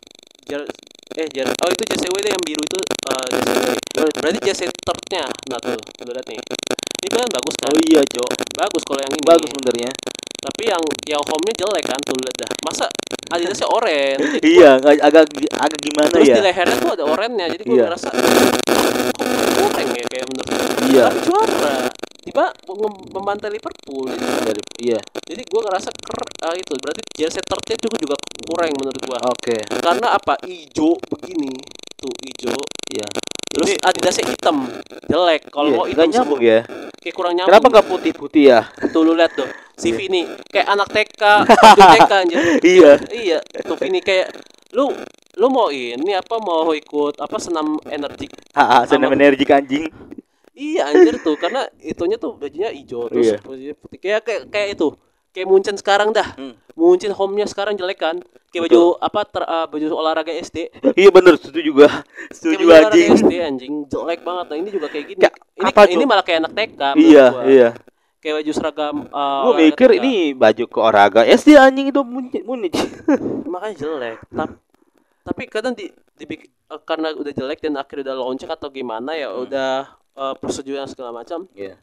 Jer- 0.46 0.70
eh 1.16 1.26
jer 1.32 1.48
oh 1.48 1.70
itu 1.70 1.82
away 2.06 2.22
deh 2.22 2.30
yang 2.30 2.44
biru 2.44 2.62
itu 2.62 2.78
eh, 2.78 3.26
jersey 3.34 3.98
away 3.98 4.12
berarti 4.20 4.38
jersey 4.44 4.66
third 4.84 5.00
nya 5.10 5.24
nah 5.48 5.58
tuh 5.58 5.74
lu 6.04 6.12
lihat 6.12 6.26
nih 6.28 6.38
ini 6.38 7.08
kan 7.10 7.26
bagus 7.30 7.54
kan 7.58 7.70
Oh 7.72 7.82
iya, 7.86 8.00
Cok. 8.02 8.30
bagus 8.58 8.82
kalau 8.84 9.00
yang 9.02 9.12
ini 9.14 9.22
Bagus 9.22 9.48
sebenarnya. 9.50 9.90
tapi 10.36 10.62
yang 10.70 10.82
yang 11.06 11.22
home 11.26 11.44
nya 11.46 11.54
jelek 11.56 11.84
kan 11.86 11.98
tuh 12.02 12.14
lihat 12.18 12.36
dah 12.38 12.50
masa 12.62 12.86
adidasnya 13.32 13.66
oranye 13.76 14.14
Iya, 14.42 14.70
agak 14.78 15.02
agak, 15.02 15.24
agak 15.56 15.78
gimana 15.82 16.06
terus 16.10 16.26
ya? 16.30 16.34
di 16.38 16.42
lehernya 16.44 16.76
tuh 16.78 16.90
ada 16.94 17.04
oranye 17.06 17.44
jadi 17.50 17.62
gue 17.64 17.74
Iya. 17.74 17.84
ngerasa 17.90 18.08
kok 19.16 19.26
kurang 19.56 19.88
ya 19.90 20.04
kayak 20.06 20.26
menurut 20.30 20.48
Iya. 20.86 21.02
tapi 21.08 21.18
juara 21.24 21.74
tiba 22.26 22.50
mem- 22.66 23.06
membantai 23.14 23.48
Liverpool. 23.48 24.10
Dari, 24.10 24.60
iya. 24.82 24.98
jadi 25.22 25.42
gue 25.42 25.60
ngerasa 25.62 25.94
ker 25.94 26.18
ah, 26.42 26.52
itu. 26.52 26.74
Berarti 26.74 27.00
jersey 27.14 27.38
third-nya 27.40 27.76
juga 27.78 27.96
juga 28.02 28.16
kurang 28.44 28.74
menurut 28.74 28.98
gue 28.98 29.18
Oke. 29.22 29.56
karena 29.78 30.08
apa? 30.12 30.34
Ijo 30.42 30.98
begini. 31.06 31.54
Tuh 31.96 32.12
ijo. 32.26 32.54
Iya. 32.90 33.06
terus 33.46 33.72
Ini- 33.72 33.80
adidasnya 33.80 34.24
hitam. 34.26 34.56
Jelek. 35.06 35.48
Kalau 35.48 35.70
Iya, 35.70 35.76
mau 35.78 35.86
hitam 35.86 36.08
nyambung 36.10 36.42
ya. 36.42 36.60
kayak 36.98 37.14
kurang 37.14 37.32
nyambung. 37.38 37.54
Kenapa 37.54 37.66
nggak 37.70 37.86
putih-putih 37.88 38.42
ya? 38.50 38.60
tuh 38.90 39.00
lu 39.00 39.14
lihat 39.14 39.32
tuh. 39.32 39.46
CV 39.80 40.08
ini 40.08 40.24
kayak 40.48 40.66
anak 40.72 40.88
TK 40.88 41.22
TK 41.76 42.12
anjir. 42.26 42.38
Iya. 42.60 42.92
iya. 43.14 43.38
Tuh 43.62 43.78
ini 43.86 44.02
kayak 44.02 44.34
lu 44.74 44.90
lu 45.36 45.46
mau 45.48 45.70
ini 45.70 46.12
apa? 46.12 46.36
Mau 46.36 46.74
ikut 46.74 47.16
apa? 47.16 47.36
Senam 47.38 47.78
energi. 47.86 48.26
Haha, 48.52 48.84
senam 48.84 49.08
energi 49.14 49.44
anjing. 49.46 49.86
Iya 50.56 50.88
anjir 50.88 51.20
tuh 51.20 51.36
karena 51.36 51.62
itunya 51.78 52.16
tuh 52.16 52.34
bajunya 52.34 52.72
hijau 52.72 53.06
terus 53.06 53.28
Iya. 53.28 53.38
bajunya 53.38 53.74
putih 53.74 53.98
kayak 53.98 54.20
kayak 54.22 54.42
kayak 54.48 54.68
itu 54.72 54.88
kayak 55.30 55.46
Munchen 55.46 55.76
sekarang 55.76 56.10
dah 56.10 56.24
Hmm. 56.34 56.56
Munchen 56.72 57.08
home-nya 57.10 57.44
sekarang 57.44 57.72
jelek 57.72 57.96
kan 57.98 58.16
kayak 58.48 58.66
baju 58.66 58.80
apa 58.98 59.20
ter, 59.22 59.42
ah, 59.44 59.64
baju 59.64 59.84
olahraga 59.90 60.28
SD 60.30 60.72
Iya 60.94 61.08
bener, 61.10 61.36
setuju 61.36 61.60
juga. 61.62 61.88
kayak 61.92 62.32
Setuju 62.32 62.56
baju 62.58 62.66
olahraga 62.66 62.94
anjing. 62.94 63.12
SD 63.14 63.32
anjing 63.38 63.72
jelek 63.86 64.20
banget 64.22 64.44
nah 64.46 64.56
ini 64.56 64.68
juga 64.70 64.86
kayak 64.88 65.06
gini 65.06 65.20
Kayak 65.20 65.34
ini 65.54 65.64
apa 65.66 65.80
ini 65.86 65.94
tuh? 65.98 66.08
malah 66.08 66.24
kayak 66.24 66.38
anak 66.40 66.52
TK 66.54 66.80
Iya, 66.96 67.26
gua. 67.30 67.42
iya. 67.46 67.68
kayak 68.18 68.34
baju 68.34 68.52
seragam 68.52 68.96
Gue 68.98 69.12
olahraga 69.12 69.60
mikir 69.62 69.88
TK. 69.88 69.98
ini 69.98 70.12
baju 70.34 70.64
ke 70.66 70.78
olahraga 70.78 71.20
SD 71.26 71.48
anjing 71.54 71.86
itu 71.86 72.00
Munich. 72.02 72.42
Munich. 72.42 72.76
makanya 73.46 73.74
jelek 73.78 74.18
tapi 74.26 74.54
tapi 75.22 75.42
kadang 75.46 75.74
di, 75.74 75.90
eh, 76.16 76.38
karena 76.82 77.10
udah 77.12 77.30
jelek 77.30 77.58
dan 77.58 77.74
akhirnya 77.74 78.04
udah 78.06 78.16
launching 78.20 78.48
atau 78.48 78.68
gimana 78.68 79.12
ya 79.12 79.28
udah 79.32 79.90
eh, 80.16 80.34
persetujuan 80.34 80.86
segala 80.86 81.12
macam 81.12 81.44
Iya. 81.52 81.76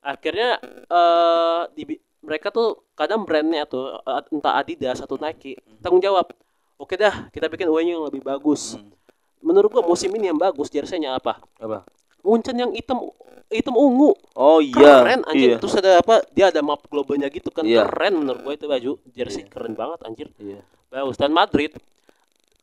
akhirnya 0.00 0.58
eh 0.84 1.62
dibi- 1.72 2.02
mereka 2.18 2.50
tuh 2.50 2.82
kadang 2.92 3.22
brandnya 3.22 3.62
tuh 3.64 3.94
eh, 3.96 4.22
entah 4.28 4.54
Adidas 4.56 4.98
atau 4.98 5.14
Nike 5.16 5.54
tanggung 5.78 6.00
jawab 6.00 6.34
oke 6.76 6.94
dah 6.94 7.30
kita 7.30 7.46
bikin 7.46 7.66
away 7.66 7.86
yang 7.86 8.02
lebih 8.02 8.20
bagus 8.20 8.74
Hmm. 8.74 8.90
menurut 9.40 9.70
gua 9.70 9.82
musim 9.82 10.10
ini 10.12 10.26
yang 10.26 10.36
bagus 10.36 10.66
jersey-nya 10.68 11.14
apa 11.14 11.38
Apa? 11.56 11.86
Munchen 12.20 12.54
yang 12.54 12.70
hitam 12.72 12.98
hitam 13.48 13.72
ungu 13.72 14.12
Oh 14.34 14.58
iya. 14.58 14.74
keren 15.00 15.22
anjir 15.24 15.54
Iya. 15.54 15.56
terus 15.56 15.74
ada 15.74 15.98
apa 15.98 16.20
dia 16.28 16.50
ada 16.50 16.60
map 16.60 16.82
globalnya 16.84 17.26
gitu 17.28 17.48
kan 17.48 17.62
Iya. 17.62 17.86
keren 17.86 18.18
menurut 18.18 18.42
gua 18.42 18.52
itu 18.52 18.66
baju 18.66 18.92
jersey 19.08 19.42
Iya. 19.42 19.48
keren 19.48 19.72
banget 19.72 19.98
anjir 20.02 20.28
Iya. 20.36 20.60
bagus 20.90 21.14
dan 21.14 21.30
Madrid 21.30 21.70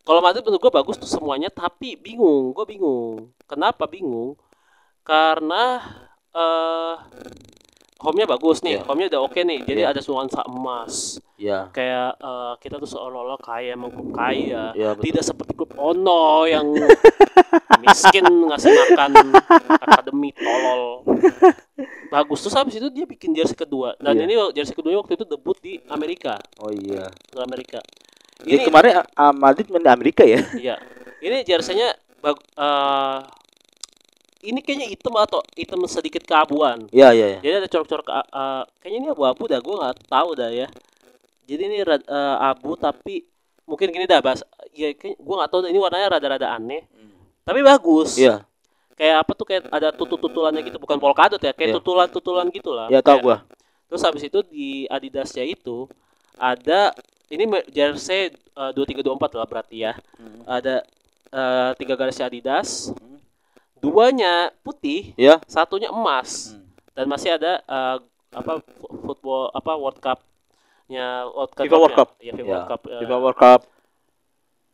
kalau 0.01 0.19
Madrid 0.19 0.43
menurut 0.43 0.61
gue 0.61 0.73
bagus 0.75 0.95
tuh 0.95 1.07
semuanya 1.07 1.49
tapi 1.49 1.95
bingung 1.95 2.51
gue 2.51 2.65
bingung 2.67 3.31
kenapa 3.43 3.85
bingung 3.85 4.37
karena 5.05 5.63
eh 6.31 6.95
home-nya 7.97 8.27
bagus 8.27 8.59
nih 8.59 8.77
Iya. 8.77 8.85
home-nya 8.85 9.07
udah 9.07 9.21
oke 9.23 9.39
nih 9.39 9.59
jadi 9.63 9.81
Iya. 9.81 9.89
ada 9.89 10.01
nuansa 10.03 10.41
emas 10.43 11.17
Iya. 11.35 11.69
kayak 11.69 12.11
eh, 12.17 12.53
kita 12.59 12.75
tuh 12.75 12.85
seolah-olah 12.87 13.39
kaya 13.39 13.73
emang 13.73 13.89
klub 13.89 14.11
kaya 14.11 14.73
Iya, 14.73 14.93
betul. 14.93 15.03
tidak 15.05 15.23
seperti 15.23 15.51
klub 15.53 15.71
Ono 15.75 16.21
yang 16.45 16.67
miskin 17.83 18.23
ngasih 18.25 18.71
makan 18.71 19.11
akademi 19.77 20.29
tolol 20.33 21.05
bagus 22.07 22.39
terus 22.41 22.55
habis 22.55 22.75
itu 22.75 22.87
dia 22.89 23.05
bikin 23.05 23.31
jersey 23.31 23.55
kedua 23.55 23.93
dan 23.97 24.15
Iya. 24.15 24.23
ini 24.23 24.33
jersey 24.53 24.73
kedua 24.73 24.97
waktu 24.97 25.15
itu 25.15 25.25
debut 25.25 25.57
di 25.59 25.79
Amerika 25.87 26.37
Oh 26.59 26.69
iya. 26.69 27.09
di 27.09 27.37
Amerika 27.37 27.79
Ini 28.43 28.51
ini 28.51 28.63
kemarin 28.63 28.99
ah, 29.15 29.31
Madrid 29.31 29.69
main 29.69 29.79
di 29.79 29.87
Amerika 29.89 30.21
ya? 30.21 30.43
Iya. 30.53 30.75
Ini 31.17 31.41
jersey-nya 31.41 31.95
bag 32.19 32.35
eh, 32.35 33.17
ini 34.45 34.59
kayaknya 34.61 34.87
hitam 34.87 35.13
atau 35.17 35.41
hitam 35.57 35.81
sedikit 35.89 36.21
keabuan. 36.21 36.85
Iya, 36.93 37.09
iya, 37.11 37.25
iya. 37.35 37.39
Jadi 37.41 37.53
ada 37.65 37.67
corak-corak 37.67 38.07
eh, 38.07 38.27
eh, 38.29 38.63
kayaknya 38.79 38.97
ini 39.01 39.07
abu-abu 39.09 39.43
dah, 39.49 39.59
gua 39.59 39.75
nggak 39.81 39.95
tahu 40.05 40.29
dah 40.37 40.49
ya. 40.53 40.67
Jadi 41.49 41.61
ini 41.65 41.77
eh, 41.81 42.35
abu 42.39 42.77
tapi 42.77 43.25
mungkin 43.65 43.89
gini 43.89 44.05
dah 44.05 44.21
bahas 44.21 44.45
ya 44.77 44.93
gua 45.17 45.43
nggak 45.43 45.49
tahu 45.49 45.59
ini 45.65 45.79
warnanya 45.81 46.07
rada-rada 46.17 46.47
aneh. 46.53 46.85
Tapi 47.41 47.59
bagus. 47.65 48.17
Iya. 48.17 48.45
Kayak 48.95 49.27
apa 49.27 49.31
tuh 49.35 49.45
kayak 49.45 49.63
ada 49.75 49.91
tutut-tutulannya 49.91 50.63
gitu, 50.63 50.79
bukan 50.79 50.95
polkadot 51.03 51.41
ya, 51.41 51.51
kayak 51.51 51.75
Iya. 51.75 51.77
tutulan-tutulan 51.83 52.47
gitu 52.53 52.71
lah. 52.71 52.87
Ya 52.87 53.03
tahu 53.03 53.27
gua. 53.27 53.43
Terus 53.91 54.01
habis 54.07 54.23
itu 54.23 54.39
di 54.47 54.87
Adidasnya 54.87 55.43
itu 55.43 55.89
ada 56.39 56.95
ini 57.27 57.43
jersey 57.73 58.31
eh, 58.31 58.71
dua 58.71 58.85
tiga 58.87 59.01
dua 59.03 59.17
empat 59.19 59.35
lah 59.35 59.45
berarti 59.49 59.83
ya. 59.83 59.93
Ada 60.47 60.85
eh, 61.33 61.71
tiga 61.75 61.97
garis 61.99 62.21
Adidas, 62.21 62.93
Hmm. 62.95 63.19
Duanya 63.85 64.33
putih, 64.61 65.13
Ya. 65.13 65.37
satunya 65.45 65.87
emas, 65.87 66.51
Hmm. 66.51 66.65
dan 66.91 67.05
masih 67.05 67.29
ada 67.31 67.61
eh, 67.61 67.97
apa 68.31 68.59
football 68.99 69.47
apa 69.49 69.71
World 69.73 69.99
Cup-nya 69.99 71.07
World 71.29 71.51
Cup 71.51 71.63
FIFA 71.63 71.77
World 71.77 71.95
Cup. 71.95 72.09
Ya, 72.17 72.31
FIFA 72.31 72.41
Ya. 72.41 72.51
World 72.51 72.67
Cup. 72.67 72.81
eh. 72.85 72.99
FIFA 72.99 73.15
World 73.17 73.37
Cup. 73.37 73.61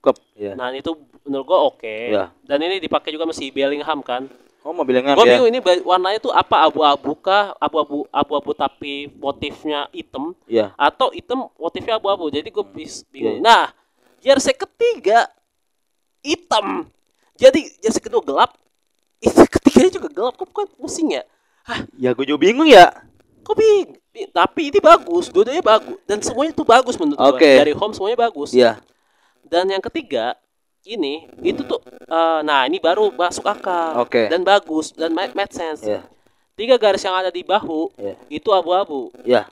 Cup. 0.02 0.18
Ya. 0.34 0.54
Nah 0.56 0.72
itu 0.72 0.92
menurut 1.22 1.46
gua 1.46 1.60
oke. 1.68 1.96
Ya. 2.10 2.34
Dan 2.42 2.58
ini 2.60 2.80
dipakai 2.80 3.12
juga 3.12 3.24
masih 3.24 3.52
Bellingham 3.52 4.02
kan. 4.02 4.26
Oh, 4.62 4.70
mobil 4.72 4.94
yang 4.94 5.14
Gua 5.14 5.26
ya. 5.26 5.38
bingung 5.38 5.50
ini 5.50 5.60
warnanya 5.82 6.18
tuh 6.18 6.30
apa 6.32 6.66
abu-abu 6.66 7.14
kah? 7.16 7.54
Abu-abu 7.58 8.06
abu-abu 8.08 8.52
tapi 8.52 9.10
motifnya 9.12 9.90
hitam 9.92 10.34
Iya. 10.46 10.74
atau 10.76 11.10
hitam 11.10 11.50
motifnya 11.56 11.98
abu-abu 11.98 12.30
jadi 12.30 12.46
gue 12.46 12.62
bingung 12.64 13.02
Iya. 13.12 13.42
nah 13.42 13.64
jersey 14.22 14.54
ketiga 14.54 15.26
hitam 16.22 16.86
jadi 17.34 17.58
jersey 17.82 17.98
kedua 18.00 18.22
gelap 18.22 18.54
itu 19.22 19.42
ketiganya 19.48 19.92
juga 19.94 20.08
gelap 20.10 20.34
kok 20.36 20.48
bukan 20.48 20.68
pusing 20.76 21.14
ya 21.14 21.24
Ya 21.96 22.12
gue 22.12 22.26
juga 22.26 22.42
bingung 22.42 22.66
ya. 22.66 22.90
kok 23.42 23.54
bing 23.54 23.96
tapi 24.30 24.68
ini 24.68 24.78
bagus 24.78 25.30
dua-duanya 25.30 25.64
bagus 25.64 25.96
dan 26.04 26.20
semuanya 26.20 26.52
tuh 26.52 26.66
bagus 26.66 26.96
menurut. 26.96 27.22
Oke. 27.32 27.48
dari 27.56 27.72
home 27.72 27.90
semuanya 27.92 28.20
bagus 28.20 28.52
Iya. 28.52 28.82
dan 29.44 29.66
yang 29.66 29.80
ketiga 29.82 30.36
ini 30.82 31.30
itu 31.40 31.62
tuh 31.62 31.80
eh, 31.86 32.40
nah 32.42 32.66
ini 32.66 32.78
baru 32.78 33.08
masuk 33.10 33.46
akal 33.46 34.02
Oke. 34.02 34.28
dan 34.28 34.42
bagus 34.42 34.92
dan 34.92 35.14
make, 35.14 35.32
make 35.32 35.50
sense 35.50 35.82
Iya. 35.82 36.04
tiga 36.54 36.76
garis 36.76 37.00
yang 37.00 37.14
ada 37.14 37.30
di 37.30 37.42
bahu 37.42 37.88
Iya. 37.96 38.16
itu 38.28 38.50
abu-abu 38.50 39.14
Iya. 39.22 39.48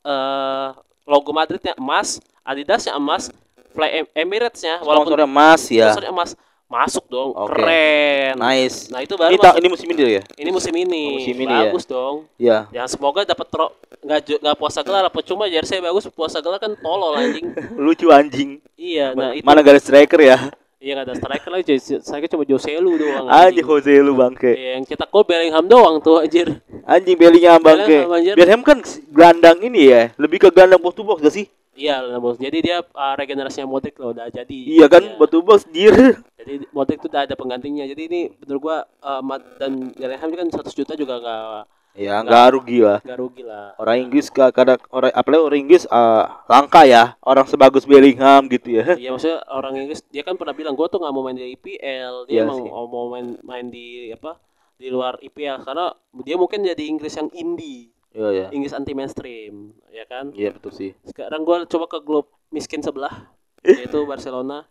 eh 0.00 0.68
logo 1.04 1.32
Madridnya 1.32 1.74
emas, 1.74 2.20
Adidasnya 2.40 2.94
emas, 2.94 3.28
Fly 3.70 3.90
Em- 3.96 4.12
Emirates-nya 4.16 4.78
walaupun 4.80 5.12
Sponsornya 5.12 5.28
Mas 5.28 5.62
ya. 5.66 5.86
sponsornya 5.88 6.12
emas 6.12 6.30
masuk 6.70 7.04
dong, 7.04 7.34
Oke. 7.34 7.50
keren. 7.50 8.38
Nice. 8.38 8.86
Nah 8.88 9.02
itu 9.02 9.18
baru 9.18 9.28
Ini, 9.28 9.36
masuk- 9.36 9.58
ini 9.58 9.68
musim 9.68 9.88
ini 9.90 10.02
ya? 10.08 10.22
ini 10.38 10.50
musim 10.50 10.74
ini, 10.76 11.02
Oh, 11.04 11.14
musim 11.18 11.34
ini 11.36 11.44
ya. 11.44 11.60
bagus 11.66 11.84
dong. 11.84 12.16
Iya. 12.38 12.58
Ya 12.70 12.84
semoga 12.86 13.26
dapat 13.26 13.46
tro 13.50 13.74
nggak 14.00 14.38
nggak 14.38 14.56
puasa 14.56 14.80
gelar 14.80 15.04
apa 15.04 15.18
cuma 15.28 15.44
jersey 15.44 15.82
bagus 15.82 16.06
puasa 16.08 16.38
gelar 16.38 16.56
kan 16.56 16.72
tolol 16.76 17.12
anjing. 17.12 17.50
Lucu 17.84 18.06
anjing. 18.08 18.62
iya, 18.72 19.12
nah 19.12 19.34
itu 19.34 19.42
Mana 19.42 19.60
garis 19.60 19.82
striker 19.82 20.16
ya? 20.16 20.38
Iya 20.80 20.96
nggak 20.96 21.06
ada 21.06 21.14
striker 21.14 21.50
lagi, 21.52 21.64
Jose- 21.76 22.00
saya 22.00 22.24
cuma 22.24 22.48
Joselu 22.48 22.92
doang. 22.96 23.28
Anjing 23.28 23.66
Jose 23.68 23.92
lu 24.00 24.16
bangke. 24.16 24.50
Iya, 24.56 24.80
yang 24.80 24.84
cetak 24.88 25.12
gol 25.12 25.28
Bellingham 25.28 25.68
doang 25.68 26.00
tuh 26.00 26.24
anjir. 26.24 26.64
Anjing 26.88 27.20
Bellingham 27.20 27.60
bangke. 27.60 28.08
Bellingham. 28.08 28.34
Bellingham 28.34 28.62
kan 28.64 28.78
gelandang 29.12 29.58
ini 29.60 29.92
ya, 29.92 30.02
lebih 30.16 30.40
ke 30.40 30.48
gelandang 30.48 30.80
box 30.80 30.96
to 30.96 31.04
box 31.04 31.20
gak 31.20 31.36
sih? 31.36 31.46
Iya, 31.70 32.02
lah, 32.02 32.20
bos. 32.20 32.36
Jadi 32.36 32.60
dia 32.60 32.82
uh, 32.82 33.14
regenerasinya 33.16 33.64
Modric 33.64 33.96
loh 33.96 34.12
udah 34.12 34.28
jadi. 34.28 34.52
Iya 34.52 34.90
kan, 34.90 35.16
box 35.16 35.28
to 35.32 35.38
box 35.40 35.60
dir. 35.70 36.18
Jadi 36.36 36.66
Modric 36.76 37.00
itu 37.00 37.08
udah 37.08 37.24
ada 37.24 37.36
penggantinya. 37.38 37.84
Jadi 37.88 38.02
ini 38.04 38.20
menurut 38.36 38.60
gua 38.60 38.76
uh, 39.00 39.22
Mat- 39.24 39.56
dan 39.56 39.88
Bellingham 39.96 40.28
kan 40.32 40.48
100 40.48 40.76
juta 40.76 40.92
juga 40.92 41.16
nggak 41.20 41.79
Ya 41.92 42.22
nggak 42.22 42.46
rugi 42.50 42.78
lah. 42.80 42.98
nggak 43.02 43.18
rugi 43.18 43.42
lah 43.42 43.74
Orang 43.74 43.98
Inggris 44.00 44.30
ka- 44.30 44.50
kadang 44.50 44.78
orang 44.88 45.10
apalagi 45.10 45.42
orang 45.42 45.60
Inggris 45.60 45.84
eh, 45.84 46.24
langka 46.46 46.82
ya 46.84 47.18
orang 47.20 47.44
sebagus 47.44 47.82
Bellingham 47.82 48.46
gitu 48.46 48.78
ya. 48.78 48.94
Iya 48.94 49.10
maksudnya 49.10 49.42
orang 49.44 49.74
Inggris 49.76 50.00
dia 50.06 50.22
kan 50.22 50.34
pernah 50.34 50.52
bilang 50.52 50.72
gue 50.72 50.86
tuh 50.86 50.96
nggak 50.96 51.10
mau 51.10 51.22
main 51.22 51.34
di 51.34 51.50
IPL 51.50 52.14
dia 52.24 52.42
mau 52.42 52.56
sih. 52.56 52.70
mau 52.70 53.04
main 53.08 53.26
main 53.42 53.66
di 53.66 54.08
apa 54.08 54.38
di 54.74 54.86
luar 54.86 55.18
IPL 55.18 55.60
karena 55.60 55.90
dia 56.22 56.36
mungkin 56.36 56.62
jadi 56.62 56.84
Inggris 56.84 57.12
yang 57.12 57.28
indie 57.32 57.90
Iya 58.10 58.28
ya. 58.32 58.46
Inggris 58.50 58.72
anti 58.72 58.90
mainstream 58.90 59.70
ya 59.90 60.02
kan 60.04 60.30
Iya 60.32 60.50
betul 60.52 60.72
sih. 60.72 60.90
sekarang 61.04 61.42
gue 61.42 61.66
coba 61.66 61.86
ke 61.86 61.98
klub 62.00 62.26
miskin 62.48 62.80
sebelah 62.80 63.28
yaitu 63.66 64.02
Barcelona 64.02 64.64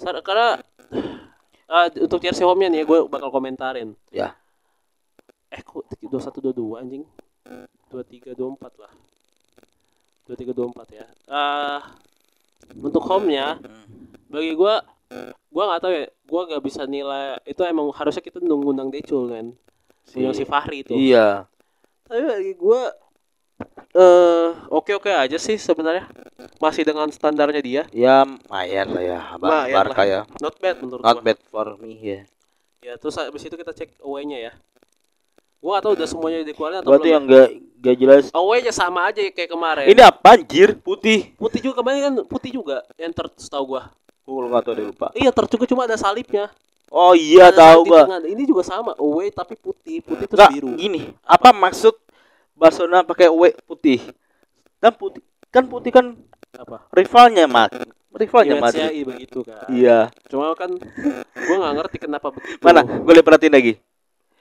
karena 0.00 0.58
ah, 1.68 1.86
untuk 1.92 2.18
jersey 2.18 2.42
home-nya 2.42 2.72
nih 2.72 2.82
gue 2.82 2.98
bakal 3.06 3.28
komentarin 3.28 3.92
Ya. 4.08 4.39
Eh 5.50 5.62
kok 5.66 5.82
dua 6.40 6.52
dua 6.54 6.76
anjing? 6.82 7.02
dua 7.90 8.02
tiga 8.06 8.30
dua 8.38 8.54
empat 8.54 8.72
lah. 8.78 8.92
dua 10.26 10.36
tiga 10.38 10.52
dua 10.54 10.70
empat 10.70 10.88
ya. 10.94 11.06
Ah 11.26 11.82
untuk 12.78 13.02
home-nya 13.02 13.58
bagi 14.30 14.54
gua 14.54 14.78
gua 15.50 15.74
nggak 15.74 15.80
tahu 15.82 15.92
ya. 15.92 16.06
Gua 16.30 16.40
nggak 16.46 16.62
bisa 16.62 16.86
nilai 16.86 17.42
itu 17.42 17.58
emang 17.66 17.90
harusnya 17.90 18.22
kita 18.22 18.38
ngundang 18.38 18.94
Decul 18.94 19.26
kan? 19.26 19.46
Ngundang 20.14 20.36
si 20.38 20.46
Fahri 20.46 20.86
itu. 20.86 20.94
Iya. 20.94 21.50
tapi 22.06 22.26
bagi 22.26 22.54
gua 22.58 22.90
eh 23.94 24.50
oke 24.70 25.02
oke 25.02 25.10
aja 25.10 25.34
sih 25.34 25.58
sebenarnya. 25.58 26.06
Masih 26.62 26.86
dengan 26.86 27.10
standarnya 27.10 27.58
dia. 27.58 27.82
Ya 27.90 28.22
lumayan 28.22 28.86
lah 28.94 29.02
ya. 29.02 29.20
Bar- 29.34 29.66
Barca 29.66 30.02
ya. 30.06 30.20
not 30.38 30.54
bad 30.62 30.78
menurut 30.78 31.02
Not 31.02 31.18
gua. 31.18 31.26
bad 31.26 31.38
for 31.50 31.74
me 31.82 31.98
ya. 31.98 32.20
ya 32.80 32.94
terus 32.96 33.18
habis 33.18 33.44
itu 33.44 33.58
kita 33.58 33.74
cek 33.76 34.00
away-nya 34.00 34.38
ya 34.40 34.52
gua 35.60 35.70
nggak 35.70 35.82
tahu 35.82 35.92
udah 35.94 36.08
semuanya 36.08 36.38
dikeluarin 36.42 36.76
atau 36.78 36.88
Berarti 36.88 37.02
belum 37.02 37.12
yang 37.12 37.24
enggak 37.24 37.48
enggak 37.76 37.96
jelas. 37.96 38.24
away-nya 38.32 38.72
sama 38.72 39.00
aja 39.06 39.20
kayak 39.22 39.50
kemarin 39.50 39.86
Ini 39.86 40.02
apa 40.02 40.28
anjir? 40.32 40.68
Putih. 40.76 41.32
putih 41.34 41.60
juga 41.62 41.74
kemarin 41.78 42.00
kan 42.02 42.14
putih 42.24 42.50
juga 42.52 42.80
yang 42.94 43.10
ter 43.10 43.28
setahu 43.34 43.64
gua 43.70 43.92
Gue 44.22 44.46
nggak 44.46 44.62
tahu 44.62 44.74
deh 44.74 44.86
lupa. 44.86 45.06
iya 45.12 45.30
ter 45.30 45.44
juga 45.46 45.64
cuma 45.66 45.84
ada 45.84 45.94
salibnya 45.94 46.48
Oh 46.88 47.12
iya 47.12 47.48
Ada 47.48 47.60
tahu 47.76 47.80
gua. 47.86 48.02
ini 48.20 48.42
juga 48.42 48.62
sama 48.62 48.92
away 48.96 49.28
tapi 49.28 49.54
putih 49.54 50.00
putih 50.00 50.26
terus 50.26 50.38
Enggak, 50.38 50.50
biru 50.52 50.74
gini. 50.74 51.12
Apa 51.22 51.50
maksud 51.50 51.94
Barcelona 52.52 53.00
pakai 53.00 53.26
W 53.26 53.54
putih? 53.62 54.02
Kan 54.78 54.92
putih 54.92 55.22
kan 55.46 55.64
putih 55.64 55.90
kan 55.90 56.06
apa 56.52 56.82
rivalnya 56.90 57.44
Mat. 57.44 57.70
Rivalnya 58.10 58.54
Image-nya 58.54 58.64
Madrid. 58.82 58.90
iya 58.92 59.04
begitu 59.06 59.38
kan 59.40 59.66
Iya. 59.68 59.98
cuma 60.26 60.50
kan 60.52 60.70
gua 61.38 61.56
nggak 61.58 61.74
ngerti 61.76 61.96
kenapa 62.00 62.26
begitu 62.28 62.58
Mana? 62.58 62.82
Gue 62.82 63.12
lihat 63.12 63.22
perhatiin 63.24 63.54
lagi. 63.54 63.72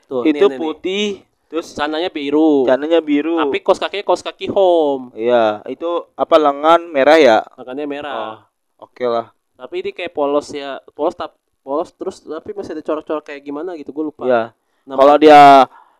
Tuh, 0.10 0.26
itu 0.26 0.42
ini, 0.42 0.50
nih. 0.50 0.58
putih 0.58 1.06
terus 1.46 1.66
sananya 1.68 2.10
biru 2.10 2.66
cananya 2.66 2.98
biru. 3.00 3.38
tapi 3.40 3.58
kos 3.60 3.78
kakinya 3.78 4.02
kos 4.04 4.22
kaki 4.22 4.46
home 4.48 5.14
Iya, 5.14 5.62
itu 5.66 5.86
apa 6.14 6.36
lengan 6.36 6.82
merah 6.84 7.18
ya? 7.18 7.38
makanya 7.54 7.86
merah 7.86 8.50
Oke 8.76 9.06
lah. 9.06 9.30
tapi 9.54 9.82
ini 9.82 9.92
kayak 9.92 10.10
polos 10.10 10.50
ya 10.50 10.78
polos 10.92 11.14
tap 11.14 11.34
polos 11.60 11.90
terus 11.92 12.20
tapi 12.20 12.52
masih 12.52 12.74
ada 12.74 12.82
corak-corak 12.82 13.22
kayak 13.24 13.42
gimana 13.44 13.74
gitu 13.76 13.90
gue 13.92 14.06
lupa 14.06 14.24
Iya. 14.24 14.44
Nama- 14.84 14.98
Kalau 14.98 15.16
dia 15.16 15.42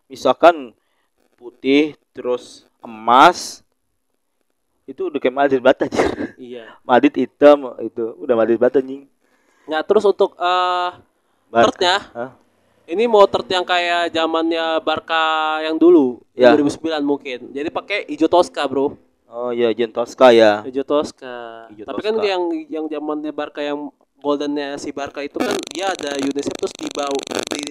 misalkan 0.06 0.74
putih 1.36 1.94
terus 2.10 2.66
emas 2.80 3.62
itu 4.84 5.06
udah 5.06 5.18
kayak 5.18 5.36
Madrid 5.36 5.60
banget 5.60 5.86
aja. 5.86 6.02
iya 6.36 6.64
Madrid 6.88 7.14
hitam 7.16 7.62
itu 7.78 8.02
udah 8.16 8.34
Madrid 8.34 8.58
banget 8.58 8.82
anjing. 8.82 9.02
nah 9.64 9.80
terus 9.80 10.02
untuk 10.02 10.34
eh 10.34 10.90
Barca. 11.46 11.66
Tertnya 11.68 11.96
Hah? 12.12 12.30
Ini 12.90 13.04
tert 13.06 13.46
yang 13.48 13.62
kayak 13.62 14.10
zamannya 14.10 14.82
Barca 14.82 15.22
yang 15.62 15.76
dulu 15.76 16.18
Ya. 16.32 16.56
2009 16.56 17.04
mungkin 17.04 17.38
jadi 17.50 17.68
pakai 17.68 18.08
hijau 18.08 18.26
Tosca 18.26 18.64
bro 18.64 18.96
Oh 19.30 19.54
iya, 19.54 19.70
Jen 19.70 19.92
Tosca 19.92 20.32
ya. 20.32 20.64
hijau 20.64 20.82
Tosca 20.82 21.68
Hijau 21.68 21.84
tapi 21.84 22.00
kan 22.00 22.16
Tosca. 22.16 22.26
yang 22.26 22.42
yang 22.66 22.84
zamannya 22.86 23.30
Barca 23.30 23.60
yang 23.60 23.92
goldennya 24.18 24.74
si 24.74 24.90
Barca 24.90 25.20
itu 25.20 25.36
kan 25.36 25.54
dia 25.70 25.86
ada 25.88 26.16
UNICEF 26.16 26.50
terus 26.50 26.74
di 26.74 26.88
bawah 26.90 27.20
di 27.52 27.62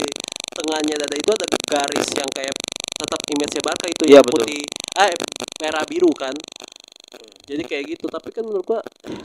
tengahnya 0.50 0.96
dada 0.98 1.14
itu 1.14 1.30
ada 1.30 1.46
garis 1.68 2.08
yang 2.14 2.30
kayak 2.30 2.54
tetap 2.96 3.20
image 3.28 3.58
Barca 3.60 3.86
itu 3.86 4.04
Iya, 4.06 4.14
yang 4.16 4.26
betul. 4.26 4.40
putih 4.46 4.62
eh 4.98 5.12
merah 5.60 5.84
biru 5.84 6.12
kan 6.12 6.34
jadi 7.44 7.66
kayak 7.66 7.84
gitu 7.90 8.06
tapi 8.06 8.30
kan 8.30 8.46
menurut 8.46 8.62
gua 8.64 8.80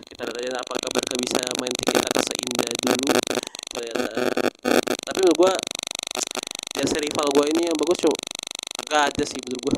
kita 0.09 0.25
lihat 0.25 0.37
aja 0.41 0.59
apakah 0.59 0.89
Barca 0.89 1.15
bisa 1.21 1.39
main 1.61 1.73
tiki 1.75 1.93
taka 1.95 2.21
seindah 2.25 2.71
dulu 2.81 3.13
ternyata 3.71 4.05
tapi 5.05 5.19
menurut 5.21 5.39
gua 5.39 5.53
jersey 6.85 7.01
rival 7.03 7.27
gua 7.31 7.45
ini 7.47 7.63
yang 7.65 7.77
bagus 7.77 7.99
cuma 7.99 8.17
gak 8.85 9.03
ada 9.09 9.25
sih 9.25 9.41
menurut 9.41 9.61
gua 9.63 9.75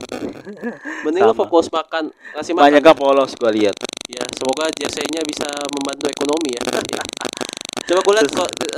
mending 1.06 1.22
lo 1.22 1.30
Sama. 1.30 1.40
fokus 1.40 1.66
makan 1.70 2.04
ngasih 2.34 2.52
makan 2.52 2.64
Banyak 2.66 2.82
kan 2.82 2.96
polos 2.96 3.32
gua 3.32 3.50
lihat. 3.50 3.76
ya 4.06 4.22
semoga 4.32 4.66
jersey-nya 4.72 5.22
bisa 5.22 5.46
membantu 5.68 6.06
ekonomi 6.08 6.50
ya 6.52 6.62
coba 7.86 8.00
gue 8.02 8.14
lihat 8.14 8.28
kok 8.28 8.50
eh, 8.50 8.70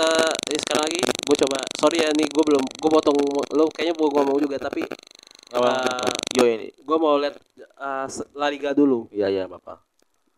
eh, 0.53 0.59
sekarang 0.59 0.85
lagi 0.85 1.01
gue 1.01 1.37
coba 1.39 1.59
sorry 1.75 1.97
ya 1.99 2.13
nih 2.13 2.29
gue 2.29 2.45
belum 2.45 2.61
gue 2.61 2.91
potong 2.91 3.17
lo 3.51 3.65
kayaknya 3.69 3.95
gue 3.95 4.09
ngomong 4.11 4.37
juga 4.39 4.57
tapi 4.59 4.85
Apa? 5.49 5.81
Yo 6.31 6.45
ini. 6.45 6.69
gue 6.77 6.97
mau 6.99 7.17
lihat 7.17 7.41
se- 8.05 8.29
La 8.37 8.53
Liga 8.53 8.73
dulu 8.73 9.09
Iya 9.09 9.33
iya, 9.33 9.45
Bapak. 9.45 9.81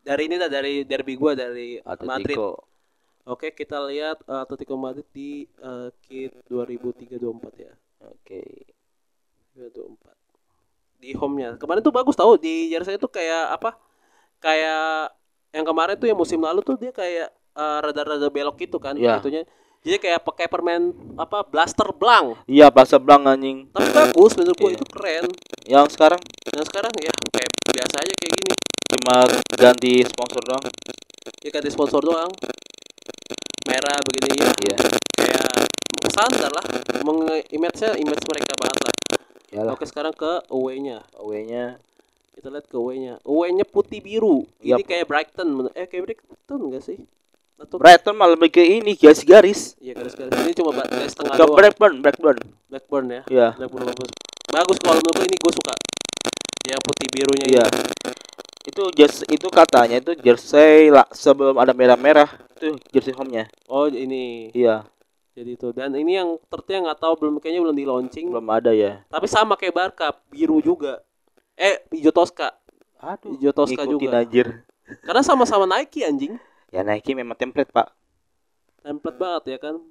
dari 0.01 0.31
ini 0.31 0.39
dah 0.39 0.47
dari 0.47 0.87
derby 0.87 1.15
gue 1.15 1.33
dari 1.35 1.69
Madrid 1.83 2.39
Atletico. 2.39 2.70
Oke 3.23 3.51
kita 3.51 3.77
lihat 3.85 4.21
eh, 4.23 4.41
Atletico 4.41 4.75
Madrid 4.75 5.07
di 5.11 5.45
eh, 5.47 5.89
kit 6.03 6.33
2003-24 6.47 7.21
ya 7.59 7.73
Oke. 8.01 8.41
2024 9.53 10.17
di 11.01 11.13
home-nya 11.13 11.57
kemarin 11.57 11.81
tuh 11.81 11.91
bagus 11.91 12.13
tau 12.13 12.37
di 12.37 12.69
jersey 12.69 12.95
itu 12.95 13.09
kayak 13.09 13.57
apa 13.57 13.77
kayak 14.39 15.13
yang 15.51 15.65
kemarin 15.65 15.97
tuh 15.97 16.07
yang 16.07 16.17
musim 16.17 16.39
lalu 16.39 16.61
tuh 16.61 16.77
dia 16.77 16.93
kayak 16.93 17.29
eh, 17.33 17.79
rada-rada 17.81 18.29
belok 18.29 18.57
gitu 18.59 18.77
kan 18.77 18.97
Iya. 18.97 19.19
itunya 19.19 19.43
jadi 19.81 19.97
kayak 19.97 20.21
pakai 20.23 20.45
permen 20.45 20.93
apa 21.17 21.41
blaster 21.41 21.89
blank 21.91 22.37
Iya, 22.45 22.69
Barca 22.69 23.01
Blanc 23.01 23.25
anjing. 23.27 23.65
tapi 23.73 23.89
bagus 23.91 24.33
menurut 24.37 24.57
gua 24.57 24.69
Iya. 24.69 24.77
itu 24.77 24.87
keren 24.87 25.25
Yang 25.65 25.87
sekarang 25.97 26.21
dan 26.47 26.65
sekarang 26.65 26.93
ya 27.01 27.13
kayak 27.33 27.51
biasa 27.71 27.95
aja 27.97 28.13
kayak 28.17 28.33
gini 28.37 28.53
cuma 28.91 29.17
ganti 29.55 29.93
sponsor 30.05 30.43
doang. 30.43 30.63
ya 31.41 31.49
ganti 31.49 31.71
sponsor 31.71 32.01
doang 32.03 32.31
merah 33.69 33.99
begini. 34.03 34.41
Ya 34.41 34.77
kayak 35.17 35.49
standar 36.11 36.51
lah. 36.51 36.65
Meng 37.07 37.21
image-nya 37.51 37.97
image 37.97 38.25
mereka 38.29 38.53
banget 38.59 38.81
lah. 38.85 38.95
Iyalah. 39.51 39.75
oke 39.75 39.83
sekarang 39.83 40.15
ke 40.15 40.47
away-nya 40.55 41.03
Away-nya 41.19 41.83
kita 42.39 42.55
lihat 42.55 42.71
ke 42.71 42.77
away-nya 42.79 43.19
away-nya 43.27 43.67
putih 43.67 44.01
biru. 44.01 44.47
Yap. 44.63 44.81
ini 44.81 44.85
kayak 44.87 45.05
Brighton. 45.11 45.69
Eh 45.77 45.85
kayak 45.91 46.03
Brighton 46.09 46.61
enggak 46.71 46.83
sih? 46.87 46.99
Atau 47.61 47.77
Brighton 47.77 48.17
malah 48.17 48.39
lebih 48.39 48.57
ke 48.57 48.65
ini 48.65 48.97
garis-garis. 48.97 49.77
iya 49.83 49.93
garis-garis. 49.93 50.33
Ini 50.33 50.53
cuma 50.57 50.73
garis 50.73 51.13
tengah 51.13 51.37
Ke 51.37 51.45
doang. 51.45 51.59
Blackburn, 51.61 51.95
Blackburn. 52.01 52.39
Blackburn 52.73 53.07
ya? 53.13 53.23
Iya. 53.29 53.49
Blackburn 53.61 53.85
bagus. 53.93 54.11
Bagus 54.49 54.77
kalau 54.81 54.97
menurut 54.97 55.21
ini 55.29 55.37
gue 55.37 55.53
suka. 55.53 55.75
Yang 56.65 56.81
putih 56.89 57.07
birunya 57.13 57.47
Iya. 57.53 57.65
Itu 58.71 58.87
jersey 58.95 59.27
itu 59.35 59.51
katanya 59.51 59.99
itu 59.99 60.15
jersey 60.17 60.95
lah 60.95 61.03
sebelum 61.11 61.59
ada 61.59 61.75
merah-merah 61.75 62.31
itu 62.55 62.79
jersey 62.95 63.11
home-nya. 63.11 63.51
oh 63.67 63.91
ini 63.91 64.55
Iya, 64.55 64.87
jadi 65.35 65.59
itu 65.59 65.75
dan 65.75 65.91
ini 65.93 66.15
yang 66.15 66.39
tertnya 66.47 66.87
nggak 66.87 67.01
tahu 67.03 67.19
belum 67.19 67.35
kayaknya 67.43 67.67
belum 67.67 67.77
di 67.77 67.83
launching 67.83 68.27
belum 68.31 68.47
ada 68.47 68.71
ya. 68.71 69.03
tapi 69.11 69.27
sama 69.27 69.59
kayak 69.59 69.75
Barca 69.75 70.15
biru 70.31 70.63
juga 70.63 71.03
eh 71.59 71.83
hijau 71.91 72.15
Tosca 72.15 72.55
Aduh, 73.01 73.35
hijau 73.35 73.51
Tosca 73.51 73.83
juga 73.83 74.23
anjir. 74.23 74.63
karena 75.03 75.23
sama-sama 75.25 75.67
Nike 75.67 76.07
anjing 76.07 76.39
Ya 76.75 76.87
Nike 76.87 77.19
memang 77.19 77.35
template, 77.35 77.75
Pak. 77.75 77.91
template 78.79 79.19
banget 79.19 79.45
ya 79.51 79.59
kan 79.59 79.83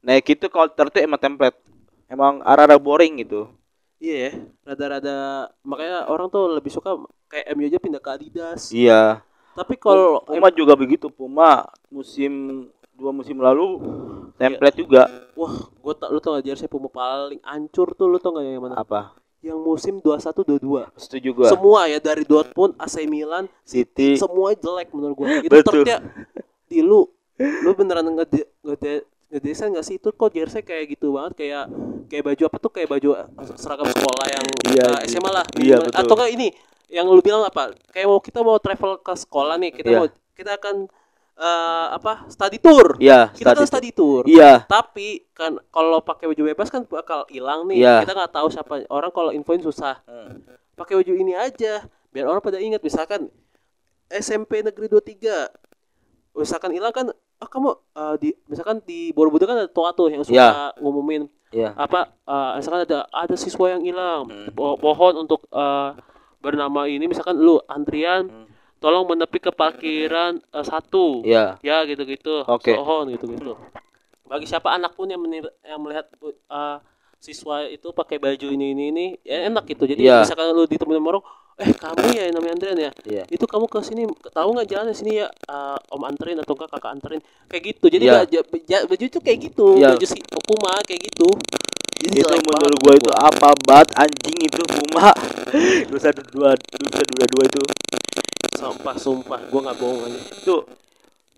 Nike 0.00 0.32
itu 0.32 0.48
kalau 0.48 0.68
tertu 0.68 1.00
emang 1.00 1.20
template. 1.20 1.56
Emang 2.04 2.44
arah-arah 2.44 2.76
boring 2.76 3.24
gitu. 3.24 3.48
Iya 3.96 4.16
ya 4.20 4.32
rada-rada 4.64 5.16
makanya 5.60 6.06
orang 6.06 6.26
tuh 6.26 6.50
lebih 6.50 6.68
suka 6.68 6.96
kayak 7.26 7.46
MU 7.52 7.64
aja 7.64 7.78
pindah 7.78 7.98
ke 7.98 8.10
Adidas 8.10 8.68
Iya. 8.68 9.22
tapi 9.52 9.74
kalau 9.74 10.18
Puma 10.20 10.48
juga 10.48 10.74
begitu. 10.74 11.06
Puma 11.08 11.62
musim 11.88 12.66
dua 12.90 13.10
musim 13.10 13.34
lalu 13.36 13.82
template 14.34 14.76
juga. 14.76 15.06
wah 15.32 15.54
gua 15.76 15.92
tak 15.92 16.08
lu 16.08 16.18
tau 16.18 16.34
gak 16.34 16.44
jersey 16.44 16.66
Puma 16.66 16.86
paling 16.86 17.38
ancur 17.40 17.90
tuh 17.90 18.06
lu 18.06 18.18
tau 18.18 18.32
gak 18.32 18.44
yang 18.44 18.58
mana 18.60 18.76
Apa? 18.76 19.14
yang 19.40 19.58
musim 19.58 19.98
21 19.98 20.58
22 20.58 20.88
Setuju 20.96 21.28
gua. 21.32 21.48
semua 21.48 21.80
ya 21.84 21.98
dari 21.98 22.22
Dortmund 22.22 22.74
AC 22.76 23.04
Milan 23.04 23.44
City. 23.60 24.16
semua 24.16 24.52
jelek 24.52 24.88
menurut 24.90 25.14
gua 25.14 25.26
itu 25.36 25.48
Betul. 25.48 25.82
tertnya 25.82 25.98
di 26.64 26.80
lu 26.80 27.06
lu 27.36 27.70
beneran 27.72 28.06
ngede 28.08 28.46
ngede 28.60 28.92
ngedesain 29.34 29.74
gak 29.74 29.82
sih? 29.82 29.98
Itu 29.98 30.14
kok 30.14 30.30
jersey 30.30 30.62
kayak 30.62 30.94
gitu 30.94 31.18
banget 31.18 31.34
kayak 31.42 31.64
kayak 32.06 32.22
baju 32.22 32.42
apa 32.46 32.56
tuh? 32.62 32.70
Kayak 32.70 32.88
baju 32.94 33.08
seragam 33.58 33.90
sekolah 33.90 34.26
yang 34.30 34.44
Iya, 34.70 34.86
eh, 35.02 35.10
SMA 35.10 35.30
lah. 35.34 35.46
Iya, 35.58 35.76
betul. 35.82 35.98
atau 35.98 36.14
kayak 36.14 36.32
ini 36.38 36.48
yang 36.86 37.10
lu 37.10 37.18
bilang 37.18 37.42
apa? 37.42 37.74
Kayak 37.90 38.06
mau 38.06 38.20
kita 38.22 38.38
mau 38.46 38.56
travel 38.62 39.02
ke 39.02 39.12
sekolah 39.18 39.58
nih 39.58 39.70
kita 39.74 39.88
Iya. 39.90 39.98
mau 39.98 40.06
kita 40.38 40.52
akan 40.54 40.76
eh, 41.34 41.86
apa? 41.98 42.30
Study 42.30 42.62
tour. 42.62 42.94
Iya, 43.02 43.34
kita 43.34 43.58
kan 43.58 43.66
study 43.66 43.90
study 43.90 43.90
tour. 43.90 44.22
Iya, 44.22 44.62
tapi 44.70 45.26
kan 45.34 45.58
kalau 45.74 45.98
pakai 45.98 46.30
baju 46.30 46.42
bebas 46.54 46.70
kan 46.70 46.86
bakal 46.86 47.26
hilang 47.26 47.66
nih. 47.66 47.82
Iya. 47.82 48.06
kita 48.06 48.14
nggak 48.14 48.32
tahu 48.38 48.46
siapa 48.54 48.86
orang 48.86 49.10
kalau 49.10 49.34
infoin 49.34 49.58
susah. 49.58 49.98
Pakai 50.78 50.94
baju 50.94 51.12
ini 51.14 51.34
aja 51.34 51.82
biar 52.14 52.30
orang 52.30 52.38
pada 52.38 52.62
ingat. 52.62 52.78
Misalkan 52.86 53.26
SMP 54.06 54.62
Negeri 54.62 54.86
23 54.86 55.50
misalkan 56.34 56.70
hilang 56.74 56.94
kan 56.94 57.06
ah 57.44 57.46
kamu 57.46 57.68
eh, 57.92 58.14
di 58.18 58.28
misalkan 58.46 58.80
di 58.82 59.12
Borobudur 59.12 59.44
kan 59.44 59.58
ada 59.58 59.68
toa 59.68 59.92
tuh 59.92 60.08
yang 60.08 60.24
suka 60.24 60.34
Iya. 60.34 60.80
ngumumin 60.80 61.28
iya. 61.50 61.76
apa 61.76 62.08
eh, 62.22 62.50
misalkan 62.56 62.82
ada 62.82 63.04
ada 63.06 63.36
siswa 63.36 63.68
yang 63.68 63.84
hilang 63.84 64.24
Hmm. 64.24 64.48
Po- 64.50 64.76
pohon 64.76 65.14
untuk 65.18 65.44
eh, 65.46 65.90
bernama 66.38 66.84
ini 66.86 67.04
misalkan 67.04 67.36
lu 67.36 67.60
antrian 67.66 68.24
Hmm. 68.26 68.46
tolong 68.78 69.04
menepi 69.06 69.38
ke 69.38 69.50
parkiran 69.50 70.40
eh, 70.40 70.64
satu 70.64 71.20
Iya. 71.22 71.60
ya 71.60 71.84
gitu-gitu 71.84 72.44
Oke. 72.46 72.72
pohon 72.72 73.08
gitu-gitu 73.10 73.52
bagi 74.24 74.44
siapa 74.44 74.72
anak 74.72 74.92
pun 74.92 75.04
yang 75.04 75.20
yang 75.62 75.76
melihat 75.78 76.08
uh, 76.48 76.80
siswa 77.24 77.64
itu 77.64 77.88
pakai 77.90 78.20
baju 78.20 78.46
ini 78.52 78.76
ini 78.76 78.84
ini 78.92 79.06
ya 79.24 79.48
enak 79.48 79.64
gitu 79.64 79.88
jadi 79.88 79.96
Iya. 79.96 80.16
misalkan 80.20 80.52
lu 80.52 80.68
ditemuin 80.68 81.00
sama 81.00 81.08
orang 81.08 81.24
eh 81.54 81.70
kamu 81.70 82.04
ya 82.12 82.22
yang 82.28 82.34
namanya 82.36 82.52
Andrian 82.52 82.78
ya 82.78 82.90
Iya. 83.08 83.24
itu 83.30 83.44
kamu 83.46 83.64
ke 83.64 83.78
sini 83.80 84.02
tahu 84.28 84.48
nggak 84.52 84.68
jalan 84.68 84.92
sini 84.92 85.24
ya 85.24 85.30
uh, 85.48 85.78
om 85.88 86.02
anterin 86.04 86.36
atau 86.36 86.52
enggak 86.52 86.68
kakak 86.68 86.92
anterin 86.92 87.20
kayak 87.48 87.62
gitu 87.72 87.86
jadi 87.88 88.04
Iya. 88.04 88.14
baju, 88.20 88.38
baju, 88.44 88.76
baju 88.90 89.04
itu 89.06 89.18
kayak 89.22 89.38
gitu 89.40 89.66
Iya. 89.80 89.88
baju 89.96 90.04
si 90.04 90.18
Puma 90.44 90.72
kayak 90.84 91.00
gitu 91.00 91.28
Jadi 91.94 92.20
Itu 92.20 92.28
menurut 92.28 92.78
gua 92.84 92.92
itu 92.92 93.10
apa 93.16 93.48
banget 93.64 93.88
anjing 93.96 94.36
itu 94.44 94.60
Puma. 94.66 95.08
Dosa 95.88 96.12
dua 96.12 96.52
dosa 96.52 97.00
dua 97.00 97.24
dua 97.24 97.42
itu. 97.48 97.62
sumpah 98.54 98.96
sumpah 98.98 99.40
gua 99.48 99.60
nggak 99.64 99.78
bohong 99.78 100.00
aja 100.04 100.20
Itu 100.36 100.68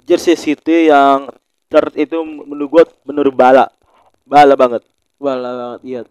jersey 0.03 0.34
City 0.34 0.91
yang 0.91 1.30
third 1.68 1.95
itu 1.95 2.18
menurut 2.24 2.68
gua 2.72 2.82
menurut 3.05 3.30
bala. 3.30 3.70
Bala 4.24 4.59
banget. 4.59 4.82
Bala 5.17 5.51
banget 5.53 5.81
iya 5.83 6.03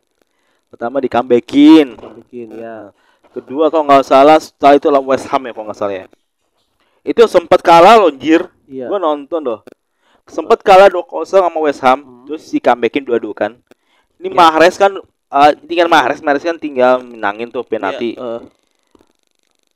Pertama 0.66 0.99
di 0.99 1.08
comebackin. 1.08 1.95
bikin 2.20 2.47
ya 2.51 2.91
Kedua 3.32 3.68
kalau 3.68 3.84
nggak 3.84 4.03
salah 4.03 4.36
setelah 4.38 4.76
itu 4.76 4.88
lawan 4.88 5.08
West 5.10 5.28
Ham 5.28 5.43
ya 5.43 5.51
kalau 5.51 5.66
nggak 5.68 5.76
salah 5.78 5.95
ya. 5.97 6.06
Itu 7.01 7.24
sempat 7.26 7.60
kalah 7.60 7.95
loh 7.95 8.08
anjir. 8.08 8.47
iya 8.66 8.88
Gua 8.88 8.95
nonton 8.97 9.39
loh. 9.39 9.60
Sempat 10.26 10.60
kalah 10.60 10.88
2-0 10.88 11.03
sama 11.24 11.60
West 11.62 11.80
Ham, 11.80 11.99
Hmm. 11.99 12.24
terus 12.26 12.43
si 12.43 12.58
comebackin 12.58 13.03
2-2 13.03 13.32
kan. 13.32 13.51
Ini 14.18 14.28
Ya. 14.28 14.36
Mahrez 14.36 14.76
kan 14.76 14.95
eh 15.28 15.51
tinggal 15.62 15.86
Mahrez, 15.86 16.20
Mahrez 16.20 16.41
kan 16.41 16.56
tinggal 16.56 16.97
menangin 16.97 17.47
tuh 17.47 17.62
penalti. 17.62 18.16
Iya, 18.16 18.39
eh, 18.39 18.41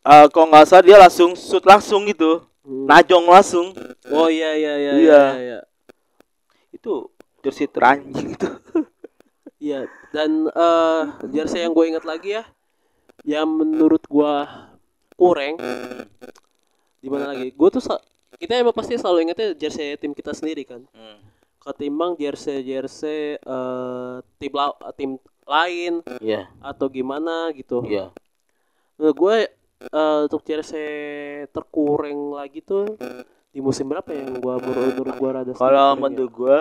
Eh 0.01 0.25
kalau 0.31 0.47
nggak 0.47 0.65
salah 0.65 0.81
dia 0.81 0.97
langsung 0.97 1.31
shoot 1.33 1.61
langsung 1.63 2.01
gitu. 2.05 2.41
hmm. 2.61 2.87
Najong 2.87 3.25
langsung. 3.25 3.75
oh 4.09 4.27
iya 4.27 4.51
iya 4.53 4.73
iya 4.73 4.91
Iya. 4.91 4.97
iya, 4.97 5.23
iya. 5.37 5.59
Itu 6.71 7.11
jersey 7.39 7.67
teranjing 7.67 8.33
itu. 8.33 8.49
Iya, 9.59 9.91
dan 10.15 10.47
eh 10.47 11.03
jersey 11.35 11.67
yang 11.67 11.75
gue 11.75 11.85
ingat 11.91 12.07
lagi 12.07 12.39
ya, 12.39 12.43
yang 13.27 13.47
menurut 13.51 13.99
gue 14.07 14.33
kurang, 15.19 15.59
di 17.03 17.07
mana 17.11 17.35
lagi? 17.35 17.51
Gue 17.51 17.67
tuh 17.67 17.83
kita 18.39 18.55
emang 18.55 18.71
pasti 18.71 18.95
selalu 18.95 19.27
ingetnya 19.27 19.51
jersey 19.59 19.99
tim 19.99 20.15
kita 20.15 20.31
sendiri 20.31 20.63
kan, 20.63 20.87
ketimbang 21.59 22.15
jersey 22.15 22.63
jersey 22.63 23.35
eh 23.35 24.15
tim 24.39 24.51
la- 24.55 24.79
tim 24.95 25.19
lain 25.43 25.99
Iya, 26.23 26.47
atau 26.63 26.87
gimana 26.87 27.51
gitu. 27.51 27.83
iya. 27.83 28.15
Menurut 28.95 29.17
gue 29.19 29.37
eh, 29.91 30.17
untuk 30.23 30.39
jersey 30.47 30.87
terkurang 31.51 32.31
lagi 32.31 32.63
tuh 32.63 32.95
di 33.51 33.59
musim 33.59 33.91
berapa 33.91 34.07
ya 34.07 34.23
yang 34.23 34.39
gue 34.39 34.53
menurut 34.55 34.93
menurut 34.95 35.15
gue 35.19 35.29
rada 35.35 35.51
Kalau 35.51 35.87
ya? 35.91 35.99
menurut 35.99 36.31
gua 36.31 36.57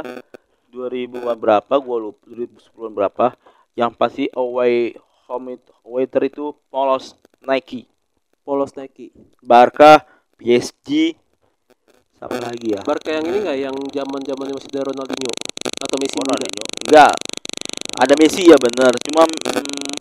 2000 0.79 1.11
berapa 1.35 1.75
gua 1.83 1.99
lupa 1.99 2.23
2010 2.31 2.95
berapa 2.95 3.27
yang 3.75 3.91
pasti 3.91 4.31
away 4.35 4.95
home 5.27 5.59
it, 5.59 5.63
away 5.83 6.07
ter 6.07 6.31
itu 6.31 6.55
polos 6.71 7.19
Nike. 7.43 7.91
polos 8.47 8.73
Nike. 8.79 9.13
Barca, 9.45 10.07
PSG, 10.39 11.19
siapa 12.17 12.39
lagi 12.41 12.73
ya? 12.73 12.81
Barca 12.87 13.11
yang 13.13 13.27
ini 13.29 13.39
nggak 13.45 13.59
yang 13.59 13.77
zaman 13.93 14.21
zamannya 14.25 14.55
masih 14.57 14.71
ada 14.73 14.89
Ronaldinho 14.89 15.33
atau 15.85 15.97
Messi? 16.01 16.17
Ronaldinho. 16.17 16.65
Enggak. 16.89 17.15
Ada 17.99 18.15
Messi 18.17 18.43
ya 18.49 18.57
benar. 18.57 18.93
Cuma 19.05 19.29
mm, 19.29 19.98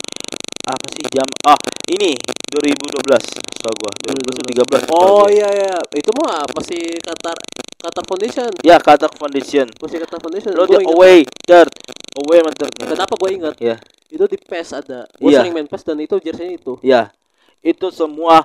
apa 0.67 0.85
sih 0.91 1.03
jam 1.07 1.23
ah 1.43 1.55
ini 1.87 2.11
2012 2.47 3.07
setahu 3.23 3.75
gua 3.77 3.91
2013 4.03 4.83
setahu 4.83 4.91
Oh 4.93 5.23
gua. 5.23 5.31
iya 5.31 5.47
iya, 5.49 5.75
itu 5.91 6.11
mah 6.13 6.43
masih 6.51 6.99
Qatar 6.99 7.35
Qatar 7.77 8.03
Foundation, 8.03 8.49
ya 8.61 8.75
Qatar 8.77 9.11
Foundation 9.11 9.67
masih 9.73 9.97
Qatar 10.01 10.19
Foundation. 10.19 10.51
lo 10.51 10.65
Gua 10.65 10.77
ingat. 10.77 10.91
away 10.91 11.17
third 11.43 11.71
away 12.17 12.37
sama 12.39 12.51
third 12.51 12.71
Kenapa 12.75 13.13
gue 13.15 13.29
ingat? 13.31 13.55
ya 13.57 13.75
Itu 14.07 14.23
di 14.23 14.35
PES 14.35 14.69
ada. 14.73 15.03
Gue 15.13 15.29
Iya. 15.29 15.39
sering 15.41 15.53
main 15.53 15.67
PES 15.67 15.83
dan 15.83 15.99
itu 15.99 16.15
jersey 16.17 16.55
itu. 16.55 16.79
ya 16.81 17.11
itu 17.59 17.87
semua 17.89 18.43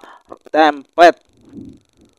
template 0.48 1.18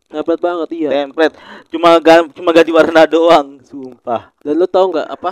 Hebat 0.10 0.38
banget 0.38 0.70
iya. 0.74 0.90
template 0.94 1.36
cuma 1.70 1.98
cuma 2.30 2.50
ganti 2.52 2.70
warna 2.70 3.04
doang 3.06 3.58
sumpah 3.62 4.30
Dan 4.40 4.56
lu 4.56 4.66
tau 4.66 4.88
nggak 4.88 5.08
apa? 5.10 5.32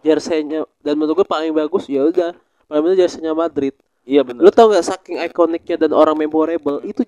Jerseynya 0.00 0.62
dan 0.80 0.94
menurut 0.94 1.18
gue 1.18 1.26
paling 1.26 1.50
bagus 1.50 1.86
ya 1.86 2.04
udah. 2.04 2.30
Paling 2.66 2.82
bener 2.82 2.96
jerseynya 2.98 3.32
Madrid. 3.32 3.74
iya 4.02 4.22
Lu 4.22 4.28
benar 4.38 4.50
tau 4.50 4.70
nggak 4.70 4.86
saking 4.86 5.16
ikoniknya 5.20 5.76
dan 5.78 5.90
orang 5.90 6.14
memorable 6.14 6.78
itu 6.82 7.02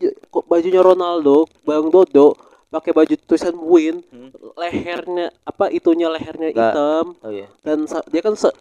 bajunya 0.45 0.79
Ronaldo, 0.79 1.47
Bang 1.63 1.89
Dodo 1.89 2.35
pakai 2.69 2.93
baju 2.93 3.15
tulisan 3.19 3.55
win, 3.57 4.03
Hmm. 4.07 4.29
lehernya 4.55 5.33
apa 5.43 5.67
itunya 5.69 6.07
lehernya 6.07 6.51
Nggak. 6.51 6.73
hitam 6.75 7.07
oh 7.17 7.31
iya 7.31 7.49
dan 7.63 7.79
dia 8.07 8.21
kan 8.21 8.35
se- 8.35 8.53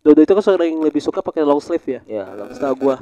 Dodo 0.00 0.20
itu 0.20 0.30
kan 0.30 0.44
sering 0.44 0.78
lebih 0.78 1.00
suka 1.00 1.18
pakai 1.18 1.42
long 1.42 1.58
sleeve 1.58 1.98
ya. 1.98 2.00
ya 2.06 2.24
lang- 2.30 2.52
setahu 2.52 2.76
gua 2.78 2.96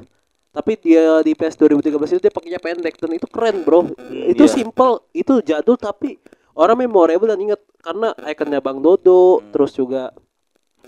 tapi 0.51 0.79
dia 0.79 1.21
di 1.21 1.35
PS 1.35 1.59
2013 1.59 1.85
itu 2.09 2.23
dia 2.23 2.33
pakainya 2.33 2.57
pendek 2.59 2.95
dan 2.97 3.11
itu 3.13 3.27
keren 3.27 3.61
bro 3.61 3.91
itu 4.09 4.41
iya. 4.41 4.55
simple 4.55 5.03
itu 5.11 5.43
jadul 5.43 5.75
tapi 5.75 6.17
orang 6.55 6.81
memorable 6.81 7.27
dan 7.27 7.37
inget 7.37 7.59
karena 7.79 8.15
ikonnya 8.25 8.63
Bang 8.63 8.79
Dodo 8.79 9.43
Hmm. 9.43 9.51
terus 9.51 9.75
juga 9.75 10.15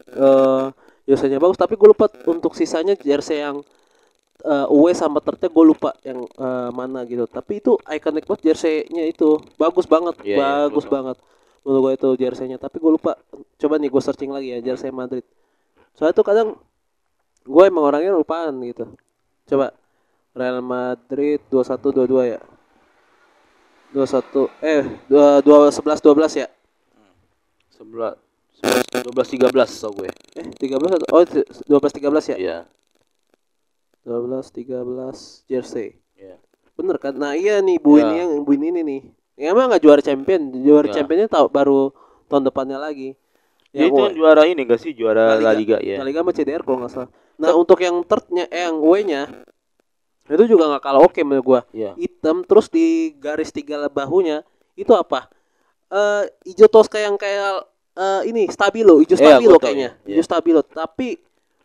eh 0.08 0.66
jersey-nya 1.06 1.38
bagus 1.38 1.56
tapi 1.56 1.78
gue 1.78 1.88
lupa 1.88 2.10
untuk 2.26 2.52
sisanya 2.58 2.98
jersey 2.98 3.40
yang 3.40 3.62
eh 4.46 4.66
away 4.68 4.92
sama 4.92 5.18
tertnya 5.24 5.48
gue 5.48 5.64
lupa 5.64 5.96
yang 6.04 6.26
eh, 6.28 6.70
mana 6.74 7.02
gitu. 7.08 7.24
Tapi 7.24 7.62
itu 7.62 7.78
ikonik 7.88 8.28
banget 8.28 8.52
jersey-nya 8.52 9.08
itu. 9.08 9.40
Bagus 9.56 9.88
banget 9.88 10.18
Iya, 10.20 10.36
iya, 10.36 10.36
bagus 10.36 10.84
betul. 10.84 10.94
banget. 10.94 11.16
Menurut 11.64 11.80
gue 11.82 11.92
itu 11.96 12.08
jersey-nya. 12.26 12.58
Tapi 12.60 12.76
gue 12.76 12.92
lupa 12.92 13.16
coba 13.56 13.74
nih 13.80 13.88
gue 13.88 14.02
searching 14.02 14.30
lagi 14.30 14.52
ya 14.52 14.58
jersey 14.60 14.92
Madrid. 14.92 15.24
Soalnya 15.96 16.14
tuh 16.14 16.26
kadang 16.26 16.48
gue 17.46 17.62
emang 17.64 17.88
orangnya 17.88 18.12
lupaan 18.12 18.60
gitu. 18.66 18.84
Coba 19.48 19.72
Real 20.36 20.60
Madrid 20.60 21.40
21 21.48 22.04
22 22.04 22.34
ya. 22.36 22.40
21 23.94 24.50
eh 24.60 24.84
2 25.08 25.40
2 25.46 25.80
11 25.80 25.80
12 25.80 26.42
ya. 26.44 26.48
Sebelas 27.72 28.25
dua 28.62 29.12
belas 29.12 29.28
tiga 29.28 29.48
belas 29.52 29.70
tau 29.76 29.92
gue. 29.92 30.08
Eh 30.36 30.44
13 30.44 30.96
atau 30.96 31.08
oh 31.12 31.22
12 31.22 31.68
13 31.68 32.32
ya? 32.32 32.36
Iya. 32.36 32.58
12 34.06 34.52
13 34.54 35.50
jersey. 35.50 35.98
Iya. 36.14 36.38
Bener 36.78 36.96
kan? 36.96 37.12
Nah 37.16 37.34
iya 37.34 37.58
nih 37.60 37.76
Bu 37.82 37.98
ini 37.98 38.14
Ya. 38.16 38.24
yang 38.24 38.44
Bu 38.46 38.54
ini 38.54 38.70
nih. 38.72 39.00
Ya, 39.36 39.52
emang 39.52 39.68
nggak 39.68 39.82
juara 39.84 40.00
champion 40.00 40.48
juara 40.64 40.88
Ya. 40.88 41.00
championnya 41.00 41.28
tahu 41.28 41.52
baru 41.52 41.92
tahun 42.30 42.48
depannya 42.48 42.78
lagi. 42.80 43.18
Yang 43.76 43.92
itu 43.92 44.00
yang 44.00 44.14
juara 44.16 44.42
ini 44.48 44.60
gak 44.64 44.80
sih? 44.80 44.96
Juara 44.96 45.36
La 45.36 45.52
Liga, 45.52 45.76
ya. 45.84 46.00
La 46.00 46.08
Liga 46.08 46.24
sama 46.24 46.32
CDR 46.32 46.64
kalau 46.64 46.80
nggak 46.80 46.92
salah. 46.96 47.10
Nah 47.36 47.52
untuk 47.52 47.76
yang 47.84 48.00
thirdnya 48.08 48.48
eh 48.48 48.64
yang 48.64 48.80
away-nya 48.80 49.28
itu 50.26 50.44
juga 50.48 50.64
nggak 50.72 50.82
kalah 50.82 51.02
oke 51.04 51.20
menurut 51.20 51.44
gua. 51.44 51.60
Iya. 51.76 51.92
hitam 52.00 52.40
terus 52.48 52.72
di 52.72 53.12
garis 53.20 53.52
tiga 53.52 53.84
bahunya 53.92 54.40
itu 54.72 54.90
apa? 54.96 55.28
Eh 55.92 56.24
hijau 56.48 56.72
toska 56.72 56.96
yang 56.96 57.20
kayak 57.20 57.68
eh, 57.96 58.22
ini 58.28 58.46
stabilo 58.46 59.00
hijau 59.00 59.16
Iya, 59.16 59.24
stabilo 59.40 59.56
tahu, 59.56 59.64
kayaknya. 59.64 59.90
Iya. 60.04 60.14
hijau 60.20 60.24
stabilo. 60.24 60.60
Tapi 60.62 61.16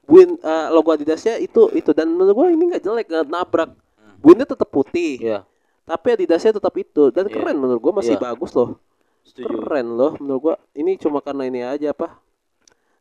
buin 0.02 0.36
eh, 0.36 0.68
logo 0.72 0.90
adidasnya 0.90 1.38
itu 1.38 1.70
itu 1.72 1.92
dan 1.92 2.10
menurut 2.10 2.34
gua 2.34 2.48
ini 2.50 2.64
nggak 2.72 2.84
jelek 2.84 3.06
nggak 3.08 3.26
nabrak. 3.28 3.72
Buinnya 4.18 4.46
tetap 4.46 4.70
putih. 4.70 5.18
Iya, 5.18 5.40
tapi 5.84 6.08
adidasnya 6.14 6.56
tetap 6.56 6.74
itu. 6.76 7.10
Dan 7.10 7.28
Iya. 7.28 7.34
keren 7.36 7.58
menurut 7.58 7.80
gua 7.80 7.94
masih 8.00 8.16
Iya. 8.16 8.24
bagus 8.24 8.52
loh. 8.54 8.80
Setuju. 9.22 9.46
keren 9.54 9.88
loh 9.94 10.18
menurut 10.18 10.42
gua. 10.42 10.56
Ini 10.74 10.98
cuma 10.98 11.22
karena 11.22 11.46
ini 11.46 11.62
aja 11.62 11.94
apa? 11.94 12.18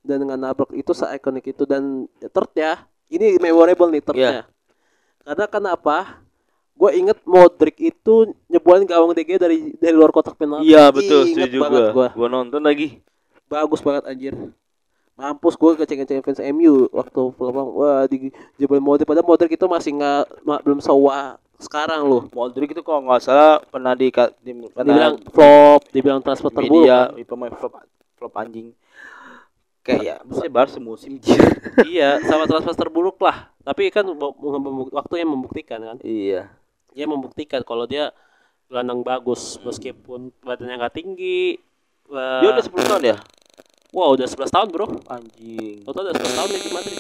Dan 0.01 0.25
dengan 0.25 0.37
nabrak 0.39 0.73
itu 0.73 0.93
se 0.93 1.05
ikonik 1.09 1.49
itu. 1.49 1.65
Dan 1.65 2.05
third 2.21 2.51
ya 2.55 2.77
ini 3.09 3.37
memorable 3.37 3.89
nih 3.89 4.01
thirdnya. 4.01 4.45
Karena 5.21 5.47
kenapa? 5.47 5.97
Gue 6.73 6.97
inget 6.97 7.21
Modric 7.29 7.77
itu 7.77 8.33
nyebuain 8.49 8.89
gawang 8.89 9.13
DG 9.13 9.37
dari 9.37 9.77
dari 9.77 9.93
luar 9.93 10.09
kotak 10.09 10.33
penalti. 10.33 10.65
Iya, 10.65 10.89
betul, 10.89 11.29
Inget 11.29 11.53
setuju 11.53 11.59
banget 11.61 11.83
gua. 11.93 12.09
Gua 12.17 12.29
nonton 12.33 12.65
lagi. 12.65 13.05
Bagus 13.51 13.83
banget 13.83 14.07
anjir. 14.07 14.35
Mampus 15.19 15.59
gue 15.59 15.85
keceng-keceng 15.85 16.25
fans 16.25 16.41
MU 16.55 16.89
waktu 16.95 17.21
peluang 17.37 17.77
wah 17.77 18.09
di 18.09 18.33
jebol 18.57 18.81
Modric. 18.81 19.05
Padahal 19.05 19.27
Modric 19.27 19.53
itu 19.53 19.67
masih 19.69 19.99
nggak 19.99 20.23
ma- 20.47 20.63
belum 20.65 20.81
sewa 20.81 21.37
sekarang 21.61 22.09
lu 22.09 22.25
Modric 22.33 22.73
itu 22.73 22.81
kalau 22.81 23.05
nggak 23.05 23.21
salah 23.21 23.61
pernah 23.69 23.93
di, 23.93 24.09
di 24.41 24.51
pernah 24.73 24.97
dibilang 24.97 25.17
flop 25.29 25.81
dibilang 25.93 26.21
transfer 26.25 26.49
terburuk 26.49 26.89
media 26.89 27.13
kan? 27.13 27.29
pemain 27.29 27.53
flop 27.53 27.85
flop 28.17 28.33
anjing. 28.41 28.73
Kayak 29.85 30.01
ya 30.01 30.17
bisa 30.25 30.45
bar 30.49 30.69
semusim 30.73 31.21
iya 31.85 32.17
sama 32.25 32.49
transfer 32.49 32.73
terburuk 32.73 33.21
lah. 33.21 33.53
Tapi 33.61 33.93
kan 33.93 34.09
waktu 34.89 35.15
yang 35.21 35.37
membuktikan 35.37 35.85
kan? 35.85 35.97
Iya. 36.01 36.49
Dia 36.97 37.05
membuktikan 37.05 37.61
kalau 37.61 37.85
dia 37.85 38.09
gelandang 38.73 39.05
bagus 39.05 39.61
meskipun 39.61 40.33
badannya 40.47 40.81
nggak 40.81 40.95
tinggi 40.95 41.59
eh, 42.09 42.41
dia 42.41 42.49
udah 42.55 42.65
10 42.65 42.89
tahun 42.89 43.03
ya 43.03 43.17
wow 43.91 44.13
udah 44.13 44.25
11 44.25 44.49
tahun 44.49 44.69
bro. 44.69 44.87
Anjing. 45.07 45.83
Total 45.83 46.03
udah 46.05 46.15
11 46.15 46.31
tahun 46.33 46.49
nih 46.49 46.61
di 46.61 46.71
Madrid 46.71 46.97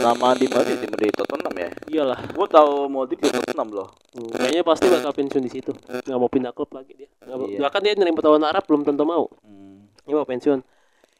lama 0.00 0.28
di 0.32 0.46
Madrid 0.46 0.78
di 0.78 0.88
Madrid 0.88 1.12
Tottenham 1.12 1.54
ya? 1.54 1.68
Iyalah. 1.86 2.18
Gua 2.30 2.46
tahu 2.46 2.72
Modric 2.86 3.18
di 3.18 3.28
Tottenham 3.28 3.68
loh. 3.70 3.88
Hmm, 4.12 4.30
kayaknya 4.30 4.62
pasti 4.62 4.86
bakal 4.86 5.12
pensiun 5.12 5.42
di 5.42 5.50
situ. 5.50 5.72
Nggak 5.74 6.16
mau 6.16 6.26
pindah 6.26 6.50
klub 6.50 6.70
lagi 6.70 6.92
dia. 6.94 7.08
Mau- 7.26 7.44
Iya. 7.44 7.58
bahkan 7.60 7.80
dia 7.80 7.92
nerima 7.92 8.18
tawaran 8.18 8.42
Arab 8.42 8.64
belum 8.64 8.82
tentu 8.82 9.02
mau. 9.02 9.26
Hmm. 9.42 9.90
dia 10.00 10.14
mau 10.14 10.24
pensiun. 10.24 10.62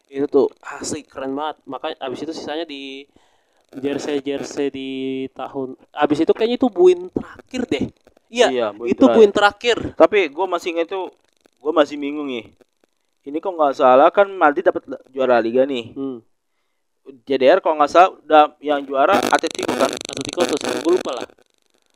Itu 0.07 0.27
tuh 0.27 0.47
asli 0.61 1.03
keren 1.03 1.33
banget. 1.33 1.63
Makanya 1.65 1.97
abis 2.01 2.19
itu 2.21 2.33
sisanya 2.33 2.65
di 2.65 3.07
jersey 3.73 4.19
jersey 4.19 4.67
di 4.67 4.89
tahun 5.31 5.79
abis 5.93 6.19
itu 6.21 6.33
kayaknya 6.33 6.57
itu 6.57 6.67
buin 6.67 7.07
terakhir 7.09 7.63
deh. 7.69 7.85
Iya, 8.27 8.47
Iya, 8.49 8.67
buin 8.71 8.89
itu 8.89 8.99
terakhir. 9.01 9.15
buin 9.17 9.31
terakhir. 9.31 9.77
Tapi 9.95 10.19
gua 10.29 10.47
masih 10.49 10.75
ingat 10.75 10.87
tuh 10.89 11.11
gua 11.59 11.71
masih 11.73 11.95
bingung 11.95 12.27
nih 12.27 12.51
ini 13.29 13.37
kok 13.37 13.53
nggak 13.53 13.75
salah 13.77 14.09
kan 14.09 14.29
Madrid 14.33 14.65
dapat 14.65 14.87
juara 15.13 15.37
Liga 15.43 15.69
nih. 15.69 15.93
Hmm. 15.93 16.19
JDR 17.27 17.59
kalau 17.61 17.77
nggak 17.81 17.91
salah 17.91 18.11
udah 18.17 18.45
yang 18.63 18.81
juara 18.87 19.19
Atletico 19.19 19.73
kan? 19.77 19.91
Atletico 19.91 20.41
saya 20.57 20.81
gue 20.81 20.93
lupa 20.95 21.13
lah. 21.21 21.27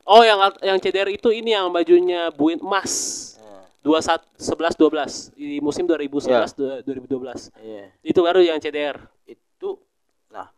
Oh 0.05 0.21
yang 0.21 0.37
yang 0.61 0.77
CDR 0.77 1.09
itu 1.09 1.33
ini 1.33 1.57
yang 1.57 1.73
bajunya 1.73 2.29
buin 2.29 2.61
emas 2.61 3.33
dua 3.81 4.01
saat 4.01 4.21
sebelas 4.37 4.77
dua 4.77 4.89
belas. 4.93 5.33
Di 5.33 5.57
musim 5.61 5.89
2011 5.89 6.53
dua- 6.53 6.81
2012 6.85 7.49
iya. 7.61 7.89
Itu 8.05 8.21
baru 8.21 8.41
yang 8.41 8.61
CDR 8.61 9.01
itu 9.25 9.81
nah 10.29 10.49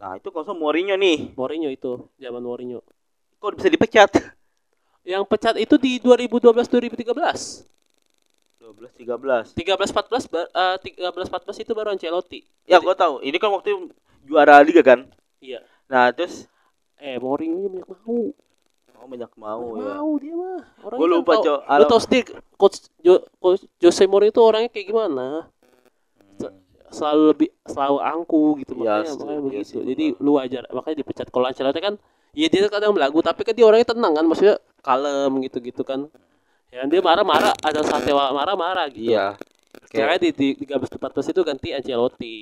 nah 0.00 0.16
itu 0.16 0.28
kosong 0.32 0.56
Mourinho 0.56 0.96
nih. 0.96 1.36
Mourinho 1.36 1.68
itu 1.68 2.08
zaman 2.16 2.40
Mourinho. 2.40 2.80
Kok 3.40 3.60
bisa 3.60 3.68
dipecat? 3.68 4.10
Yang 5.04 5.24
pecat 5.28 5.56
itu 5.60 5.76
di 5.80 6.00
2012 6.00 6.68
2013 6.68 7.77
12 8.68 8.92
13 8.92 9.56
13 9.56 9.88
14 9.88 10.28
ba- 10.28 10.50
eh, 10.50 10.76
13 10.78 11.08
14 11.24 11.56
itu 11.58 11.72
baru 11.72 11.88
Ancelotti. 11.90 12.44
ya 12.64 12.76
gua 12.76 12.92
tahu 12.92 13.20
ini 13.20 13.36
kan 13.36 13.48
waktu 13.50 13.88
juara 14.22 14.60
Liga 14.60 14.82
kan 14.82 15.08
Iya. 15.38 15.64
nah 15.86 16.10
terus 16.10 16.44
Eh 16.96 17.16
Mourinho 17.16 17.70
banyak 17.70 17.86
mau. 17.88 18.34
oh 18.92 19.06
banyak 19.06 19.32
mau 19.34 19.62
Banyak 19.70 19.78
ya 19.80 19.94
mau 19.94 20.10
dia 20.16 20.34
mah. 20.34 20.60
Orangnya 20.82 20.98
Gua 20.98 21.08
lupa, 21.08 21.32
kan 21.32 21.38
Cok. 21.40 21.58
tahu- 21.62 21.78
Lu 21.78 21.84
tau 21.86 22.00
sendiri 22.02 22.24
coach, 22.52 22.76
jo, 22.98 23.14
coach 23.38 23.62
Jose 23.78 24.04
Mourinho 24.04 24.28
itu 24.28 24.40
orangnya 24.42 24.68
kayak 24.68 24.86
gimana? 24.86 25.26
Selalu 26.88 27.22
lebih 27.30 27.48
selalu 27.62 27.98
angku 28.02 28.40
gitu 28.58 28.72
Iya, 28.74 29.04
makanya, 29.04 29.12
makanya 29.14 29.30
iya 29.30 29.44
begitu. 29.44 29.68
sih, 29.68 29.80
Jadi 29.84 30.04
lu 30.18 30.30
wajar 30.34 30.62
makanya 30.68 30.96
dipecat 30.98 31.26
kalau 31.28 31.46
Ancelotti 31.46 31.78
kan 31.78 31.94
ya 32.32 32.46
dia 32.46 32.64
kadang 32.66 32.92
belagu 32.92 33.20
tapi 33.20 33.40
kan 33.42 33.52
dia 33.52 33.62
orangnya 33.62 33.88
tenang 33.88 34.12
kan 34.12 34.24
maksudnya 34.24 34.56
kalem 34.80 35.32
gitu-gitu 35.42 35.82
kan. 35.82 36.08
Ya 36.68 36.84
dia 36.84 37.00
marah-marah 37.00 37.56
ada 37.64 37.80
saatnya 37.80 38.12
marah-marah 38.12 38.86
gitu. 38.92 39.16
iya. 39.16 39.34
Kayaknya 39.88 40.32
di, 40.36 40.54
di 40.60 40.66
13 40.68 41.00
14 41.00 41.32
itu 41.32 41.40
ganti 41.40 41.68
Ancelotti. 41.72 42.38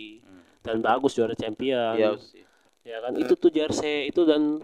Dan 0.66 0.83
bagus 0.83 1.14
juara 1.14 1.35
champion. 1.39 1.95
iya. 1.95 2.11
Sih. 2.18 2.43
ya 2.87 3.03
kan 3.03 3.18
itu 3.18 3.35
tuh 3.35 3.51
jersey 3.51 4.14
itu 4.14 4.22
dan 4.22 4.62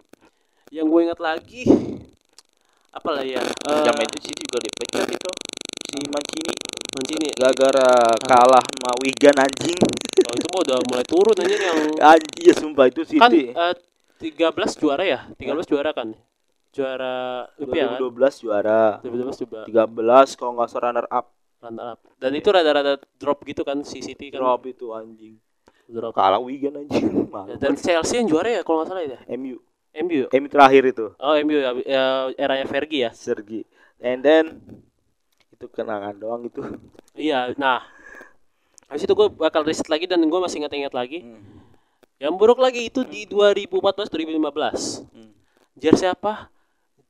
yang 0.70 0.86
gue 0.86 1.00
ingat 1.10 1.18
lagi 1.18 1.66
apa 2.94 3.18
lah 3.18 3.26
ya 3.26 3.42
jam 3.82 3.98
itu 3.98 4.30
sih 4.30 4.34
juga 4.46 4.62
dipecat 4.62 5.10
itu 5.10 5.30
si 5.90 5.98
Mancini. 6.06 6.54
Mancini. 6.94 7.28
Gara-gara 7.34 8.14
kalah 8.22 8.62
sama 8.62 8.90
Wigan 9.02 9.36
anjing. 9.42 9.78
Oh, 10.22 10.38
itu 10.38 10.46
mah 10.54 10.60
udah 10.64 10.78
mulai 10.86 11.04
turun 11.04 11.34
aja 11.34 11.56
yang 11.60 11.78
anjing 11.98 12.44
ya 12.46 12.54
sumpah 12.54 12.86
itu 12.88 13.02
kan 13.18 13.28
City 13.28 13.52
eh, 13.52 13.74
13 14.22 14.80
juara 14.80 15.02
ya? 15.02 15.26
13 15.34 15.66
juara 15.66 15.90
kan 15.92 16.14
juara 16.72 17.46
UPA 17.60 18.00
kan? 18.00 18.00
2012 18.00 18.42
juara. 18.42 18.82
2012 19.04 19.42
coba 19.44 19.58
13 19.68 20.38
kalau 20.40 20.52
nggak 20.56 20.68
salah 20.72 20.84
runner 20.88 21.06
up 21.12 21.26
runner 21.62 21.84
up 21.94 21.98
dan 22.18 22.32
itu 22.34 22.48
rada-rada 22.50 22.98
drop 23.20 23.38
gitu 23.44 23.62
kan 23.62 23.84
si 23.84 24.00
City 24.00 24.32
kan? 24.32 24.40
Drop 24.40 24.64
itu 24.64 24.90
anjing. 24.90 25.36
Drop. 25.86 26.16
Kalah 26.16 26.40
Wigan 26.40 26.80
anjing. 26.80 27.06
Ya, 27.22 27.28
Malu. 27.32 27.56
dan 27.56 27.72
Chelsea 27.80 28.20
yang 28.20 28.28
juara 28.28 28.48
ya 28.48 28.60
kalau 28.64 28.82
nggak 28.82 28.88
salah 28.92 29.04
ya? 29.04 29.20
MU 29.36 29.56
MU 29.92 30.24
MU 30.32 30.48
terakhir 30.48 30.82
itu. 30.88 31.06
Oh 31.20 31.36
MU 31.44 31.56
ya, 31.60 31.70
ya 31.84 32.04
eranya 32.40 32.66
Fergie 32.68 33.08
ya? 33.08 33.10
Sergi 33.12 33.64
and 34.00 34.24
then 34.24 34.60
itu 35.52 35.68
kenangan 35.68 36.16
doang 36.16 36.48
itu. 36.48 36.60
Iya 37.12 37.52
nah. 37.60 37.84
Habis 38.92 39.08
itu 39.08 39.16
gue 39.16 39.28
bakal 39.32 39.64
riset 39.64 39.88
lagi 39.88 40.04
dan 40.04 40.20
gue 40.20 40.40
masih 40.40 40.60
ingat-ingat 40.60 40.92
lagi. 40.92 41.24
Hmm. 41.24 41.40
Yang 42.20 42.32
buruk 42.36 42.60
lagi 42.60 42.92
itu 42.92 43.00
di 43.08 43.24
2014 43.24 44.12
2015. 44.12 45.08
Hmm. 45.08 45.32
Jersey 45.80 46.12
apa? 46.12 46.51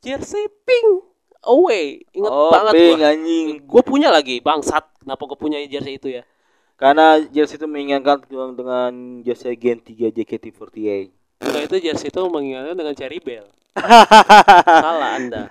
Jersey 0.02 0.50
pink 0.66 1.06
away. 1.46 2.02
Ingat 2.10 2.30
oh 2.30 2.50
banget 2.50 2.72
gua. 2.74 3.14
anjing 3.14 3.46
Gue 3.62 3.82
punya 3.86 4.10
lagi 4.10 4.42
bangsat. 4.42 4.82
Kenapa 5.02 5.22
gue 5.30 5.38
punya 5.38 5.58
jersey 5.70 5.98
itu 5.98 6.10
ya? 6.10 6.26
karena 6.82 7.22
jersey 7.30 7.62
itu 7.62 7.66
mengingatkan 7.70 8.26
dengan, 8.26 9.22
jersey 9.22 9.54
Gen 9.54 9.78
3 9.78 10.10
JKT48 10.10 11.14
Enggak 11.38 11.62
itu 11.70 11.76
jersey 11.78 12.10
itu 12.10 12.22
mengingatkan 12.26 12.74
dengan 12.74 12.94
Cherry 12.98 13.22
Bell. 13.22 13.46
Salah 14.82 15.14
Anda. 15.14 15.42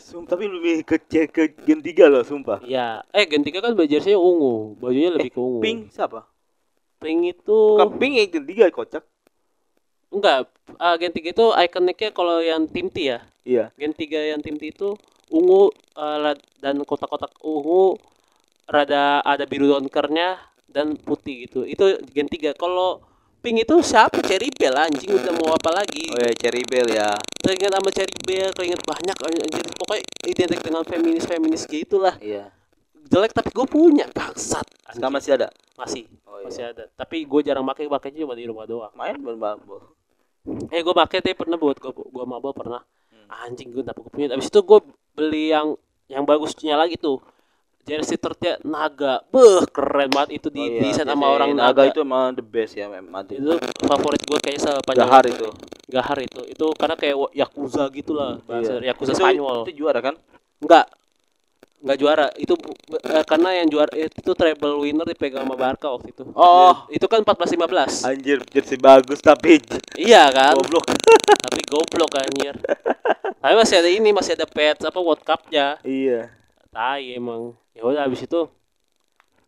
Sumpah, 0.00 0.32
tapi 0.32 0.48
lebih 0.48 0.84
ke, 0.88 0.96
ke 1.28 1.52
Gen 1.68 1.84
3 1.84 2.08
loh, 2.08 2.24
sumpah. 2.24 2.64
Ya, 2.64 3.04
eh 3.12 3.28
Gen 3.28 3.44
3 3.44 3.60
kan 3.60 3.76
jersey 3.84 4.16
ungu, 4.16 4.80
bajunya 4.80 5.12
lebih 5.12 5.36
ke 5.36 5.40
ungu. 5.40 5.60
Pink 5.60 5.92
siapa? 5.92 6.24
Pink 7.00 7.36
itu 7.36 7.58
Bukan 7.76 8.00
Pink 8.00 8.12
ya, 8.16 8.24
Gen 8.32 8.44
3 8.48 8.72
kocak. 8.72 9.04
Enggak. 10.12 10.46
Ah, 10.76 10.94
Gen 10.94 11.10
3 11.10 11.32
itu 11.32 11.44
ikoniknya 11.50 12.10
kalau 12.12 12.38
yang 12.38 12.68
tim 12.68 12.86
T 12.86 13.10
ya. 13.10 13.18
Iya. 13.42 13.72
Gen 13.74 13.92
3 13.92 14.36
yang 14.36 14.40
tim 14.40 14.56
T 14.56 14.70
itu 14.70 14.94
ungu 15.32 15.72
rad- 15.96 16.44
dan 16.60 16.78
kotak-kotak 16.84 17.32
ungu 17.40 17.96
rada 18.68 19.20
ada 19.20 19.44
biru 19.48 19.66
donkernya 19.66 20.38
dan 20.68 20.94
putih 20.94 21.48
gitu. 21.48 21.64
Itu 21.64 21.98
Gen 22.12 22.28
3. 22.30 22.54
Kalau 22.54 23.02
pink 23.42 23.66
itu 23.66 23.74
siapa? 23.82 24.22
Cherry 24.22 24.54
Bell 24.54 24.78
anjing 24.78 25.10
udah 25.10 25.32
mau 25.34 25.50
apa 25.52 25.74
lagi? 25.74 26.08
Oh 26.14 26.20
ya, 26.20 26.30
Cherry 26.38 26.62
Bell 26.62 26.86
ya. 26.88 27.10
Keinget 27.42 27.74
sama 27.74 27.90
Cherry 27.90 28.16
Bell, 28.22 28.50
keinget 28.54 28.80
banyak 28.86 29.16
anjir. 29.18 29.66
Pokoknya 29.74 30.04
identik 30.30 30.60
dengan 30.62 30.82
feminis-feminis 30.86 31.66
gitu 31.66 31.98
lah. 31.98 32.14
Iya. 32.22 32.54
Jelek 33.10 33.34
tapi 33.34 33.50
gue 33.50 33.66
punya 33.66 34.06
bangsat. 34.14 34.62
Anjing. 34.86 34.94
Sekarang 35.02 35.14
masih 35.18 35.30
ada. 35.34 35.48
Masih, 35.74 36.04
Oh, 36.22 36.38
iya. 36.38 36.44
masih 36.46 36.62
ada. 36.70 36.84
Tapi 36.94 37.26
gue 37.26 37.40
jarang 37.42 37.66
pakai, 37.66 37.90
pakainya 37.90 38.22
cuma 38.22 38.38
di 38.38 38.46
rumah 38.46 38.64
doang. 38.64 38.94
Main 38.94 39.18
belum. 39.18 39.42
Eh 40.44 40.80
gue 40.80 40.90
pakai 40.92 41.18
tapi 41.18 41.34
pernah 41.34 41.54
buat 41.54 41.76
gue 41.76 41.92
gue 41.92 42.24
mabok 42.24 42.54
pernah. 42.56 42.82
Hmm. 43.08 43.46
Anjing 43.46 43.70
gue 43.70 43.82
dapet 43.82 44.02
gue 44.02 44.10
punya. 44.10 44.26
Abis 44.30 44.50
itu 44.50 44.60
gue 44.60 44.78
beli 45.12 45.50
yang 45.50 45.78
yang 46.06 46.22
bagusnya 46.22 46.74
lagi 46.74 46.96
tuh. 46.96 47.22
Jersey 47.82 48.14
tertia 48.14 48.62
naga. 48.62 49.26
Beh 49.28 49.66
keren 49.66 50.06
banget 50.06 50.38
itu 50.38 50.48
di 50.48 50.62
Oh, 50.62 50.66
iya. 50.68 50.80
desain 50.86 51.02
sama 51.02 51.26
Jersey 51.26 51.34
orang 51.34 51.48
Naga 51.52 51.66
naga. 51.66 51.90
itu 51.90 51.98
emang 51.98 52.30
the 52.30 52.44
best 52.44 52.72
ya, 52.72 52.86
memang. 52.86 53.26
Itu 53.26 53.58
favorit 53.82 54.22
gue 54.22 54.38
kayaknya 54.38 54.60
sepanjang 54.78 55.02
Gahar 55.02 55.24
itu. 55.26 55.46
Gahar 55.90 56.18
itu. 56.18 56.40
Itu 56.46 56.66
karena 56.78 56.94
kayak 56.94 57.16
yakuza 57.34 57.90
gitu 57.90 58.14
lah 58.14 58.38
bahasa 58.46 58.78
Iya. 58.78 58.94
yakuza 58.94 59.12
Itu- 59.12 59.18
Spanyol. 59.18 59.56
Itu 59.66 59.72
juara 59.74 59.98
kan? 59.98 60.14
Enggak. 60.62 60.86
Enggak 61.82 61.98
juara. 61.98 62.26
Itu 62.38 62.54
eh, 63.02 63.24
karena 63.26 63.58
yang 63.58 63.66
juara 63.66 63.90
itu 63.98 64.32
treble 64.38 64.78
winner 64.78 65.02
dipegang 65.02 65.42
sama 65.42 65.58
Barca 65.58 65.90
waktu 65.90 66.14
itu. 66.14 66.24
Oh. 66.32 66.86
Itu 66.86 67.10
kan 67.10 67.26
14 67.26 67.58
15. 67.58 68.06
Anjir, 68.06 68.38
jersey 68.54 68.78
bagus 68.78 69.18
tapi 69.18 69.58
Iya 69.98 70.30
kan? 70.30 70.54
goblok. 70.54 70.86
Tapi 71.42 71.60
goblok 71.66 72.12
anjir. 72.16 72.54
Tapi 73.42 73.54
masih 73.58 73.82
ada 73.82 73.90
ini, 73.90 74.14
masih 74.14 74.38
ada 74.38 74.46
pet 74.46 74.78
apa 74.78 74.94
World 75.02 75.26
Cup-nya. 75.26 75.76
iya. 75.82 76.30
Tai 76.70 77.02
emang. 77.12 77.52
Ya 77.74 77.82
udah 77.84 78.06
habis 78.06 78.22
itu 78.22 78.46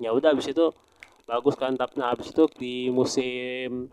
ya 0.02 0.10
udah 0.10 0.34
habis 0.34 0.50
itu 0.50 0.74
bagus 1.24 1.56
kan 1.56 1.72
tapi 1.72 1.96
nah 1.96 2.12
habis 2.12 2.28
itu 2.28 2.44
di 2.54 2.92
musim 2.92 3.88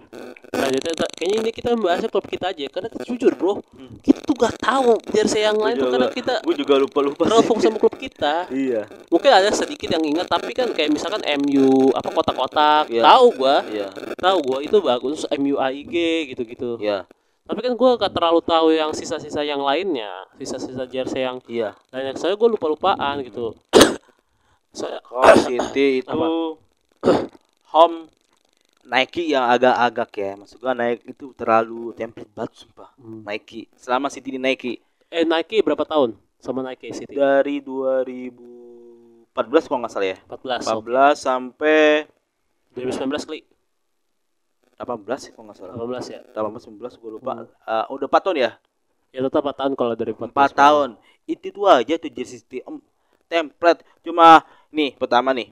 selanjutnya 0.51 1.07
kayaknya 1.15 1.37
ini 1.39 1.49
kita 1.49 1.71
membahasnya 1.73 2.11
klub 2.11 2.27
kita 2.27 2.51
aja 2.51 2.67
karena 2.67 2.91
kita 2.91 3.03
jujur 3.07 3.31
bro 3.33 3.63
kita 4.03 4.19
tuh 4.19 4.35
gak 4.35 4.59
tahu 4.59 4.99
jersey 5.09 5.47
yang 5.47 5.55
lain 5.55 5.79
tuh 5.79 5.87
karena 5.89 6.11
kita 6.11 6.43
gue 6.43 6.55
juga 6.59 6.75
lupa-lupa 6.75 7.23
sih. 7.23 7.31
terhubung 7.31 7.59
sama 7.63 7.77
klub 7.79 7.95
kita 7.95 8.51
Iya. 8.51 8.83
mungkin 9.07 9.31
ada 9.31 9.47
sedikit 9.49 9.87
yang 9.87 10.03
ingat 10.03 10.27
tapi 10.27 10.51
kan 10.51 10.75
kayak 10.75 10.91
misalkan 10.91 11.23
MU 11.39 11.95
apa 11.95 12.09
kotak-kotak 12.11 12.91
Iya. 12.91 13.03
tahu 13.07 13.25
gua 13.33 13.55
Iya. 13.63 13.87
tahu 14.19 14.37
gua 14.43 14.57
itu 14.59 14.77
bagus 14.83 15.23
MU 15.31 15.55
AIG 15.55 15.95
gitu-gitu 16.35 16.83
Iya. 16.83 17.07
tapi 17.47 17.63
kan 17.63 17.79
gua 17.79 17.95
gak 17.95 18.11
terlalu 18.11 18.43
tahu 18.43 18.75
yang 18.75 18.91
sisa-sisa 18.91 19.39
yang 19.41 19.63
lainnya 19.63 20.27
sisa-sisa 20.35 20.83
jersey 20.83 21.23
yang 21.23 21.39
Iya. 21.47 21.79
lainnya 21.95 22.19
saya 22.19 22.35
gua 22.35 22.51
lupa-lupaan 22.51 23.23
gitu 23.23 23.55
saya 24.75 24.99
Kalau 24.99 25.35
City 25.39 25.87
itu 26.03 26.11
Apa? 26.11 26.59
Home 27.71 28.11
Nike 28.81 29.29
yang 29.29 29.45
agak-agak 29.45 30.09
ya. 30.17 30.31
Maksud 30.35 30.57
gua 30.57 30.73
Nike 30.73 31.13
itu 31.13 31.31
terlalu 31.37 31.93
template 31.93 32.33
banget 32.33 32.65
sumpah. 32.65 32.89
Hmm. 32.97 33.21
Nike. 33.23 33.69
Selama 33.77 34.09
City 34.09 34.35
di 34.35 34.41
Nike. 34.41 34.81
eh 35.11 35.27
Nike 35.27 35.59
berapa 35.59 35.83
tahun 35.83 36.15
sama 36.39 36.63
Nike 36.63 36.87
City? 36.95 37.11
dari 37.11 37.59
2014 37.59 39.27
kalau 39.67 39.83
nggak 39.83 39.91
salah 39.91 40.07
ya 40.15 40.17
14. 40.23 40.71
14 40.71 41.19
sampai 41.19 42.07
2019 42.73 43.27
kali. 43.27 43.43
18 44.79 44.87
sih 45.19 45.31
kalau 45.35 45.51
nggak 45.51 45.57
salah 45.59 45.75
18 45.77 46.15
ya. 46.15 46.19
18 46.31 46.63
19 46.63 46.79
gue 46.97 47.11
lupa 47.11 47.31
Hmm. 47.37 47.45
Eh, 47.67 47.85
udah 47.91 48.07
4 48.07 48.23
tahun 48.23 48.37
ya 48.39 48.51
Ya 49.11 49.19
tetap 49.27 49.43
4 49.43 49.59
tahun 49.59 49.73
kalau 49.75 49.93
dari 49.93 50.15
14. 50.15 50.31
4 50.31 50.55
tahun 50.55 50.89
itu 51.27 51.51
tuh 51.51 51.67
aja 51.67 51.93
tuh 51.99 52.07
jersey 52.09 52.39
City 52.39 52.63
Em, 52.63 52.79
template 53.27 53.83
cuma 54.01 54.41
nih 54.71 54.95
pertama 54.95 55.35
nih 55.35 55.51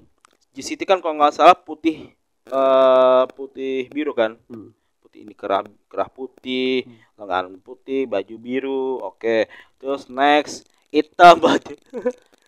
City 0.55 0.83
kan 0.83 0.99
kalau 0.99 1.15
nggak 1.15 1.31
salah 1.31 1.55
putih 1.55 2.11
eh 2.45 3.23
putih 3.31 3.87
biru 3.87 4.11
kan 4.11 4.35
Hmm. 4.45 4.73
putih 4.99 5.21
ini 5.21 5.33
kerah 5.33 5.61
kerah 5.85 6.09
putih 6.09 6.83
lengan 7.13 7.57
putih 7.59 8.05
baju 8.05 8.35
biru 8.35 8.83
oke 8.99 9.45
terus 9.77 10.09
next 10.09 10.65
hitam 10.89 11.37
baju 11.45 11.75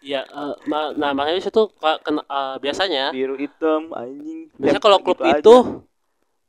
Iya, 0.01 0.25
eh, 0.25 0.53
ma- 0.65 0.89
nah 0.91 1.13
makanya 1.13 1.37
situ 1.39 1.69
ka- 1.77 2.01
kena- 2.01 2.25
eh, 2.25 2.55
biasanya 2.57 3.13
biru 3.13 3.37
hitam 3.37 3.93
anjing 3.93 4.49
biasanya 4.57 4.81
kalau 4.81 4.97
klub 4.97 5.13
gitu 5.13 5.23
aja. 5.23 5.37
itu 5.37 5.55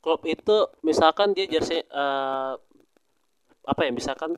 klub 0.01 0.23
itu 0.25 0.57
misalkan 0.81 1.37
dia 1.37 1.45
jersey 1.45 1.85
eh, 1.85 2.53
apa 3.63 3.81
ya 3.83 3.93
misalkan 3.93 4.35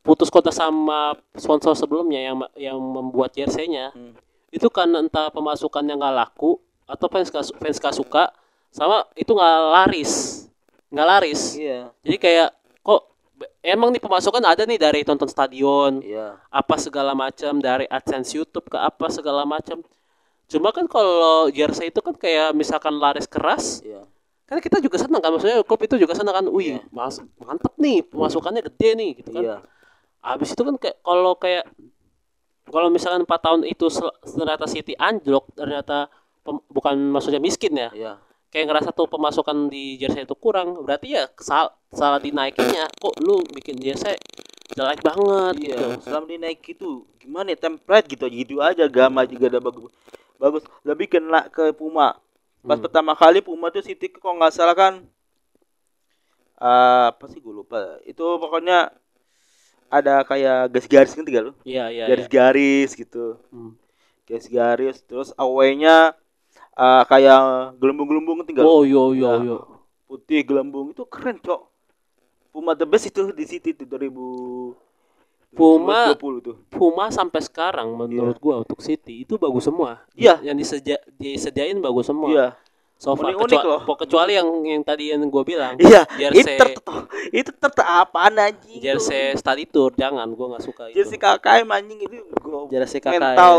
putus 0.00 0.28
kontak 0.28 0.52
sama 0.52 1.16
sponsor 1.34 1.72
sebelumnya 1.72 2.20
yang 2.22 2.36
yang 2.54 2.76
membuat 2.78 3.32
jersey-nya 3.32 3.90
Hmm. 3.90 4.12
Itu 4.48 4.68
karena 4.72 5.04
entah 5.04 5.28
pemasukannya 5.28 5.94
nggak 5.96 6.14
laku 6.14 6.56
atau 6.88 7.06
fans 7.12 7.28
gak, 7.28 7.44
fans 7.60 7.76
gak 7.76 7.96
suka 7.96 8.32
sama 8.72 9.04
itu 9.16 9.32
nggak 9.32 9.56
laris. 9.72 10.44
Nggak 10.88 11.06
laris. 11.08 11.40
Iya. 11.56 11.92
Jadi 12.04 12.16
kayak 12.16 12.48
kok 12.80 13.00
emang 13.60 13.92
nih 13.92 14.00
pemasukan 14.00 14.40
ada 14.44 14.64
nih 14.64 14.80
dari 14.80 15.00
tonton 15.04 15.28
stadion 15.28 16.00
iya. 16.00 16.40
apa 16.48 16.74
segala 16.80 17.12
macam 17.12 17.60
dari 17.60 17.84
AdSense 17.88 18.36
YouTube 18.36 18.72
ke 18.72 18.78
apa 18.80 19.08
segala 19.12 19.44
macam. 19.44 19.84
Cuma 20.48 20.72
kan 20.72 20.88
kalau 20.88 21.52
jersey 21.52 21.92
itu 21.92 22.00
kan 22.00 22.16
kayak 22.16 22.56
misalkan 22.56 22.96
laris 22.96 23.28
keras 23.28 23.84
iya. 23.84 24.00
kan 24.48 24.64
kita 24.64 24.80
juga 24.80 24.96
senang 24.96 25.20
kan 25.20 25.28
maksudnya 25.28 25.60
klub 25.60 25.76
itu 25.84 26.00
juga 26.00 26.16
senang 26.16 26.32
kan 26.40 26.46
wih 26.48 26.80
Iya. 26.80 26.88
mas 26.88 27.20
mantep 27.36 27.76
nih 27.76 28.00
pemasukannya 28.08 28.64
gede 28.64 28.88
nih 28.96 29.10
gitu 29.20 29.30
kan. 29.36 29.44
Iya. 29.44 29.56
Habis 30.24 30.56
itu 30.56 30.62
kan 30.64 30.74
kayak 30.80 30.96
kalau 31.04 31.36
kayak 31.36 31.68
kalau 32.68 32.88
misalkan 32.88 33.24
4 33.24 33.40
tahun 33.40 33.60
itu 33.64 33.86
ternyata 34.22 34.64
City 34.68 34.92
anjlok 34.94 35.48
ternyata 35.52 36.08
pem- 36.42 36.64
bukan 36.68 36.94
maksudnya 37.10 37.40
miskin 37.40 37.74
ya. 37.74 37.90
Iya. 37.92 38.12
Kayak 38.48 38.66
ngerasa 38.72 38.88
tuh 38.96 39.04
pemasukan 39.06 39.68
di 39.68 40.00
jersey 40.00 40.24
itu 40.24 40.32
kurang 40.32 40.72
berarti 40.80 41.12
ya 41.16 41.28
kesal 41.28 41.68
salah 41.92 42.16
dinaikinnya. 42.16 42.88
Kok 42.96 43.20
lu 43.20 43.44
bikin 43.52 43.76
jersey 43.76 44.16
jelek 44.72 45.00
banget 45.00 45.54
iya 45.64 45.76
gitu? 45.76 46.06
selama 46.06 46.26
di 46.28 46.36
Nike 46.38 46.76
itu 46.76 47.02
gimana 47.18 47.50
ya 47.50 47.58
template 47.58 48.06
gitu 48.08 48.24
gitu 48.28 48.54
aja 48.60 48.84
gamma 48.86 49.24
juga 49.24 49.48
ada 49.48 49.60
bagus 49.60 49.90
bagus. 50.38 50.62
Lebih 50.86 51.08
kena 51.10 51.48
ke 51.50 51.72
Puma. 51.74 52.14
Pas 52.62 52.76
Hmm. 52.76 52.84
pertama 52.84 53.12
kali 53.16 53.40
Puma 53.40 53.68
tuh 53.68 53.82
City 53.82 54.08
kalau 54.12 54.38
nggak 54.38 54.54
salah 54.54 54.76
kan? 54.76 55.02
Eh, 56.58 57.04
apa 57.14 57.24
sih 57.30 57.38
gue 57.38 57.54
lupa. 57.54 58.02
Itu 58.02 58.38
pokoknya 58.42 58.90
ada 59.88 60.20
kayak 60.24 60.68
garis-garis 60.68 61.12
kan 61.16 61.24
tiga 61.24 61.40
lu? 61.48 61.52
Iya 61.64 61.88
iya 61.88 62.04
iya. 62.04 62.06
garis-garis 62.12 62.92
gitu. 62.94 63.40
Hmm. 63.52 63.72
garis-garis 64.28 65.00
terus 65.08 65.32
away-nya 65.40 66.12
eh, 66.76 67.02
kayak 67.08 67.72
gelembung-gelembung 67.80 68.44
kan 68.44 68.46
tinggal 68.46 68.64
oh 68.68 68.84
yo 68.84 69.16
yo 69.16 69.24
Nah, 69.32 69.40
yo 69.40 69.56
putih 70.04 70.44
gelembung 70.44 70.92
itu 70.92 71.04
keren 71.08 71.40
cok. 71.40 71.64
Puma 72.52 72.72
the 72.76 72.84
best 72.84 73.08
itu 73.08 73.32
di 73.32 73.44
City 73.44 73.72
itu 73.76 73.84
2000 73.84 74.76
Puma- 75.48 76.12
2020 76.12 76.44
tuh. 76.44 76.56
Puma 76.68 77.08
sampai 77.08 77.40
sekarang 77.40 77.88
menurut 77.96 78.36
gua 78.36 78.60
untuk 78.60 78.84
City 78.84 79.24
itu 79.24 79.40
bagus 79.40 79.64
semua. 79.64 80.04
Iya. 80.12 80.40
yang 80.44 80.56
disedia 80.56 81.00
disediain 81.16 81.80
bagus 81.80 82.08
semua. 82.08 82.28
Iya 82.28 82.46
so 82.98 83.14
far 83.14 83.30
Unik-unik 83.30 83.62
kecuali, 83.62 83.70
loh. 83.70 83.94
kecuali 83.94 84.32
yang 84.34 84.48
yang 84.66 84.82
tadi 84.82 85.04
yang 85.14 85.22
gua 85.30 85.46
bilang 85.46 85.78
iya 85.78 86.02
itu 86.18 86.42
jersey 86.42 86.58
ter 86.58 86.68
itu 87.30 87.50
ter 87.54 87.70
apaan 87.86 88.34
anjing 88.34 88.82
jersey 88.82 89.38
study 89.38 89.70
tour 89.70 89.94
jangan 89.94 90.26
gua 90.34 90.58
nggak 90.58 90.64
suka 90.66 90.90
itu 90.90 90.98
jersey 90.98 91.14
KKM 91.14 91.68
anjing 91.70 91.98
itu 92.02 92.26
gua 92.42 92.66
jersey 92.66 92.98
KKN. 92.98 93.22
mental 93.22 93.54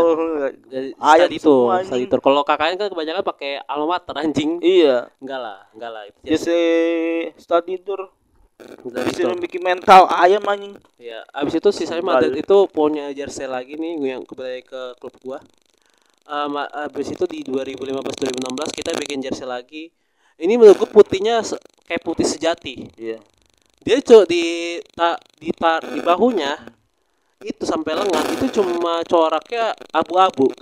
study 1.00 1.38
tour 1.40 1.72
anjing. 1.72 1.88
study 1.88 2.04
tour 2.04 2.20
kalau 2.20 2.44
KKN 2.44 2.76
kan 2.76 2.88
kebanyakan 2.92 3.24
pakai 3.24 3.52
alma 3.64 3.96
mater 3.96 4.14
anjing 4.20 4.60
iya 4.60 5.08
enggak 5.24 5.40
lah 5.40 5.58
enggak 5.72 5.90
lah 5.90 6.02
itu 6.04 6.18
jersey 6.20 6.36
jersey 7.32 7.40
study 7.40 7.74
tour 7.80 8.12
tour. 8.60 9.32
bikin 9.40 9.64
mental 9.64 10.04
ayam 10.12 10.44
anjing 10.44 10.76
Ya, 11.00 11.24
abis 11.32 11.56
itu 11.56 11.72
sisanya. 11.72 12.04
Madrid 12.04 12.36
itu 12.36 12.56
punya 12.68 13.08
jersey 13.16 13.48
lagi 13.48 13.80
nih 13.80 13.96
yang 14.20 14.22
kembali 14.28 14.60
ke 14.68 15.00
klub 15.00 15.16
gua. 15.24 15.40
Um, 16.30 16.54
abis 16.62 17.10
itu 17.10 17.26
di 17.26 17.42
2015-2016 17.42 18.70
kita 18.70 18.94
bikin 18.94 19.18
jersey 19.18 19.42
lagi. 19.42 19.90
Ini 20.38 20.54
menurut 20.54 20.78
gua 20.78 21.02
putihnya 21.02 21.42
kayak 21.90 22.06
putih 22.06 22.22
sejati. 22.22 22.86
iya 22.94 23.18
Dia 23.82 23.98
cok 23.98 24.24
di 24.30 24.78
ta, 24.94 25.18
di 25.42 25.50
ta, 25.50 25.82
di 25.82 25.98
bahunya 25.98 26.54
itu 27.42 27.64
sampai 27.66 27.96
lengan 27.96 28.24
itu 28.36 28.46
cuma 28.60 29.00
coraknya 29.02 29.74
abu-abu. 29.90 30.52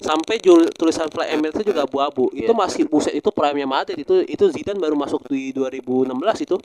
Sampai 0.00 0.40
jul, 0.40 0.68
tulisan 0.72 1.12
Fly 1.12 1.34
Emirates 1.34 1.60
itu 1.60 1.70
juga 1.74 1.84
abu-abu. 1.84 2.32
Itu 2.32 2.52
Iya. 2.52 2.56
masih 2.56 2.88
buset 2.88 3.12
itu 3.12 3.28
prime 3.34 3.68
Madrid 3.68 4.00
itu 4.00 4.24
itu 4.24 4.44
Zidane 4.48 4.80
baru 4.80 4.96
masuk 4.96 5.28
di 5.28 5.52
2016 5.52 6.40
itu. 6.40 6.56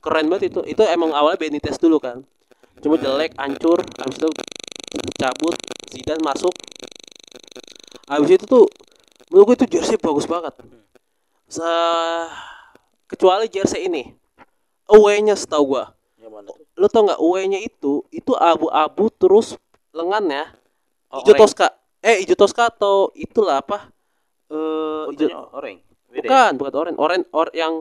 Keren 0.00 0.26
banget 0.32 0.54
itu. 0.54 0.60
Itu 0.64 0.82
emang 0.88 1.12
awalnya 1.12 1.36
Benitez 1.36 1.76
dulu 1.76 2.00
kan. 2.00 2.24
Cuma 2.80 2.96
jelek, 2.96 3.36
hancur, 3.36 3.82
habis 4.00 4.16
itu 4.18 4.28
cabut, 5.20 5.54
Zidane 5.92 6.22
masuk. 6.24 6.52
Habis 8.06 8.30
itu 8.36 8.44
tuh 8.44 8.64
menurut 9.28 9.54
gue 9.54 9.64
itu 9.64 9.78
jersey 9.78 9.96
bagus 9.96 10.26
banget. 10.26 10.52
Se 11.48 11.68
kecuali 13.06 13.46
jersey 13.48 13.86
ini. 13.86 14.12
Away-nya 14.88 15.32
setahu 15.32 15.76
gua. 15.76 15.84
Lu 16.76 16.86
tau 16.88 17.04
nggak 17.04 17.20
away-nya 17.20 17.60
itu 17.60 18.04
itu 18.08 18.32
abu-abu 18.32 19.08
terus 19.10 19.56
lengannya 19.92 20.48
Oh, 21.12 21.20
hijau 21.20 21.36
toska. 21.36 21.68
Eh 22.00 22.24
hijau 22.24 22.32
toska 22.34 22.72
atau 22.72 23.12
itulah 23.12 23.60
apa? 23.60 23.92
Eh 24.48 25.12
hijau- 25.12 25.28
Fotonya 25.28 25.52
orange 25.52 25.80
ya? 26.08 26.20
bukan, 26.24 26.50
bukan 26.56 26.72
orange. 26.74 26.96
Orange 26.98 27.26
or 27.30 27.48
yang 27.52 27.72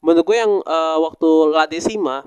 menurut 0.00 0.24
gue 0.24 0.36
yang 0.36 0.52
eh, 0.58 0.96
waktu 0.98 1.28
La 1.52 1.68
Decima 1.68 2.24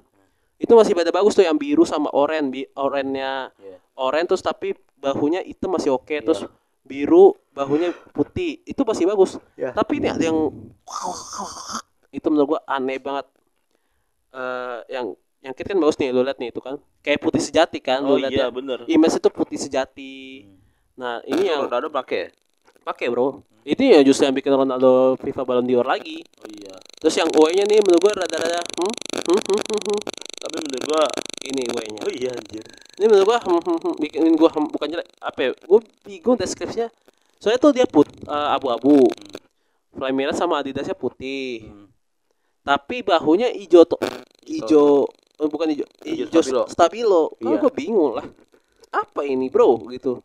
itu 0.55 0.69
masih 0.71 0.93
beda 0.93 1.09
bagus 1.09 1.33
tuh 1.33 1.43
yang 1.43 1.57
biru 1.57 1.81
sama 1.83 2.07
oranye, 2.13 2.47
bi 2.47 2.61
orennya 2.77 3.49
Iya. 3.57 3.77
oranye 3.97 4.25
terus 4.29 4.39
tapi 4.39 4.77
bahunya 5.05 5.45
hitam 5.45 5.69
masih 5.77 5.93
oke 5.93 6.15
terus 6.25 6.49
biru 6.81 7.37
bahunya 7.53 7.93
putih 8.13 8.61
itu 8.65 8.81
masih 8.81 9.05
bagus. 9.05 9.37
Iya. 9.53 9.73
Tapi 9.77 10.01
ini 10.01 10.09
ada 10.09 10.23
yang 10.25 10.49
itu 12.09 12.27
menurut 12.33 12.57
gua 12.57 12.61
aneh 12.65 12.97
banget. 12.97 13.25
Eh 14.33 14.79
yang 14.89 15.13
yang 15.45 15.53
kit 15.53 15.69
kan 15.69 15.77
bagus 15.77 16.01
nih 16.01 16.09
lu 16.09 16.25
lihat 16.25 16.41
nih 16.41 16.49
itu 16.49 16.57
kan 16.57 16.81
kayak 17.05 17.21
putih 17.21 17.37
sejati 17.37 17.77
kan 17.77 18.01
oh 18.01 18.17
lu 18.17 18.25
lihat 18.25 18.33
iya 18.33 18.45
ya. 18.45 18.49
bener 18.49 18.81
Image 18.89 19.21
itu 19.21 19.29
putih 19.29 19.59
sejati. 19.61 20.49
Nah, 20.95 21.21
ini 21.27 21.51
yang 21.51 21.67
Ronaldo 21.67 21.91
pakai 21.91 22.17
ya? 22.17 22.29
pakai 22.85 23.09
bro 23.09 23.41
itu 23.65 23.81
ya 23.81 24.05
justru 24.05 24.29
yang 24.29 24.37
bikin 24.37 24.53
Ronaldo 24.53 25.17
FIFA 25.17 25.41
Ballon 25.41 25.65
d'Or 25.65 25.89
lagi 25.89 26.21
oh 26.21 26.49
iya 26.53 26.77
terus 27.01 27.17
yang 27.17 27.25
UE 27.33 27.49
nya 27.57 27.65
nih 27.65 27.81
menurut 27.81 27.97
gue 27.97 28.13
rada-rada 28.13 28.61
hmm, 28.61 28.93
hmm, 29.25 29.41
hmm, 29.41 29.57
hmm, 29.57 29.81
hmm. 29.89 29.99
Tapi 30.55 30.71
menurut 30.71 30.85
gua 30.87 31.03
ini 31.45 31.61
UE 31.67 31.83
nya 31.91 32.01
oh 32.07 32.11
iya 32.15 32.31
anjir. 32.31 32.63
Ini 32.95 33.05
menurut 33.11 33.27
gue 33.27 33.37
hmm, 33.43 33.59
hmm, 33.59 33.77
hmm, 33.83 33.93
bikin 33.99 34.21
gue 34.39 34.49
hmm, 34.55 34.67
bukan 34.71 34.87
jelek 34.87 35.07
apa 35.19 35.39
ya 35.43 35.49
gue 35.51 35.79
bingung 36.07 36.39
deskripsinya. 36.39 36.87
Soalnya 37.43 37.59
tuh 37.59 37.71
dia 37.75 37.83
put 37.83 38.07
eh, 38.07 38.47
abu-abu. 38.55 39.03
Fly 39.91 40.11
merah 40.15 40.31
sama 40.31 40.63
Adidasnya 40.63 40.95
putih. 40.95 41.67
Hmm. 41.67 41.87
tapi 42.65 43.05
bahunya 43.05 43.53
hijau 43.53 43.85
tuh 43.85 44.01
hijau. 44.49 45.05
oh, 45.37 45.47
bukan 45.53 45.69
hijau 45.69 45.85
Hijau 46.01 46.41
stabilo. 46.41 46.63
stabilo. 46.65 47.23
Kan 47.37 47.51
Iya. 47.53 47.61
gue 47.61 47.71
bingung 47.75 48.11
lah. 48.17 48.25
Apa 48.89 49.21
ini 49.27 49.51
bro? 49.53 49.85
Gitu. 49.91 50.17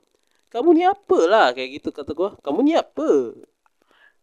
Kamu 0.48 0.72
ini 0.72 0.88
apa 0.88 1.18
lah 1.28 1.46
kayak 1.52 1.68
gitu 1.82 1.92
kata 1.92 2.14
gue 2.16 2.30
kamu 2.40 2.58
ini 2.64 2.72
apa 2.80 3.34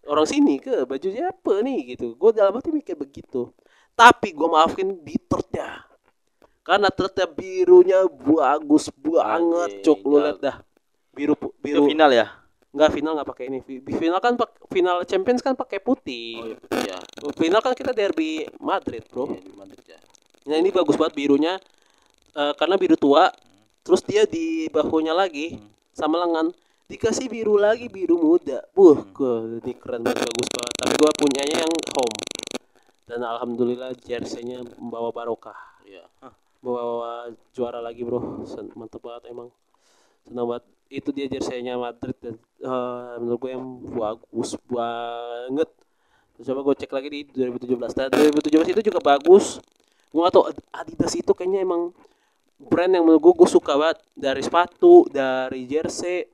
orang 0.09 0.25
sini 0.25 0.57
ke 0.57 0.87
bajunya 0.89 1.29
apa 1.29 1.61
nih? 1.61 1.93
Gitu. 1.93 2.15
Gue 2.17 2.31
dalam 2.33 2.55
hati 2.57 2.73
mikir 2.73 2.97
begitu. 2.97 3.53
Tapi 3.93 4.33
gue 4.33 4.47
maafin 4.49 4.97
di 5.05 5.13
tertnya 5.29 5.85
karena 6.67 6.91
tertnya 6.91 7.27
birunya 7.31 7.99
bagus 8.03 8.91
banget 8.91 9.71
Anjing, 9.71 9.83
cok 9.87 9.99
lu 10.03 10.17
lihat 10.19 10.39
dah. 10.43 10.55
Biru 11.15 11.33
pu- 11.33 11.55
itu 11.55 11.63
biru. 11.63 11.87
final 11.87 12.11
ya? 12.11 12.27
Nggak 12.75 12.89
final 12.91 13.11
nggak 13.15 13.29
pakai 13.31 13.43
ini. 13.47 13.59
Fi- 13.63 13.81
final 13.87 14.19
kan 14.19 14.35
pak- 14.35 14.67
final 14.67 15.01
champions 15.07 15.39
kan 15.39 15.55
pakai 15.55 15.79
putih. 15.79 16.43
Oh 16.43 16.45
iya 16.51 16.93
ya. 16.93 16.97
Final 17.33 17.63
kan 17.63 17.71
kita 17.71 17.95
derby 17.95 18.43
Madrid 18.59 19.07
bro. 19.07 19.31
Iya, 19.31 19.39
di 19.39 19.51
Madrid 19.55 19.85
ya. 19.87 19.99
Nah 20.45 20.55
ini 20.59 20.69
bagus 20.69 20.93
banget 20.93 21.15
birunya. 21.15 21.55
Eh, 22.35 22.53
karena 22.53 22.75
biru 22.75 22.93
tua. 22.93 23.31
Terus 23.81 24.03
dia 24.03 24.27
di 24.27 24.67
bahunya 24.67 25.15
lagi 25.15 25.55
sama 25.95 26.19
lengan. 26.19 26.51
Dikasih 26.85 27.31
biru 27.31 27.55
lagi 27.55 27.87
biru 27.87 28.19
muda. 28.19 28.59
Buh, 28.71 29.07
gua 29.15 29.43
ini 29.59 29.71
keren 29.73 30.03
banget 30.03 30.27
bagus 30.27 30.47
banget. 30.51 30.73
Tapi 30.75 30.93
gua 30.99 31.11
punyanya 31.15 31.55
yang 31.63 31.73
home. 31.95 32.15
Dan 33.07 33.23
alhamdulillah 33.23 33.95
jersey-nya 33.97 34.61
membawa 34.75 35.09
barokah. 35.09 35.55
iya. 35.81 36.03
Hah. 36.19 36.35
Bawa 36.59 37.31
juara 37.53 37.79
lagi 37.79 38.01
bro. 38.01 38.43
Sen- 38.43 38.73
mantep 38.73 39.01
banget 39.01 39.29
emang. 39.31 39.49
Senang 40.25 40.45
banget. 40.49 40.65
Itu 40.87 41.11
dia 41.11 41.27
jersey-nya 41.27 41.75
Madrid 41.75 42.15
dan 42.23 42.35
eh, 42.63 43.13
menurut 43.19 43.39
gue 43.43 43.51
yang 43.51 43.65
bagus 43.91 44.55
banget. 44.67 45.69
Coba 46.37 46.59
gue 46.63 46.75
cek 46.77 46.91
lagi 46.93 47.09
di 47.09 47.19
2017 47.27 47.97
dan 47.97 48.07
2017 48.13 48.73
itu 48.77 48.81
juga 48.93 49.01
bagus. 49.01 49.57
Gue 50.13 50.21
gak 50.23 50.33
tau 50.33 50.47
Adidas 50.71 51.11
itu 51.17 51.31
kayaknya 51.35 51.65
emang 51.65 51.91
brand 52.57 52.89
yang 52.93 53.03
menurut 53.03 53.19
gue 53.19 53.33
gue 53.43 53.49
suka 53.49 53.75
banget. 53.75 53.99
Dari 54.15 54.41
sepatu 54.45 55.03
dari 55.11 55.67
jersey. 55.67 56.29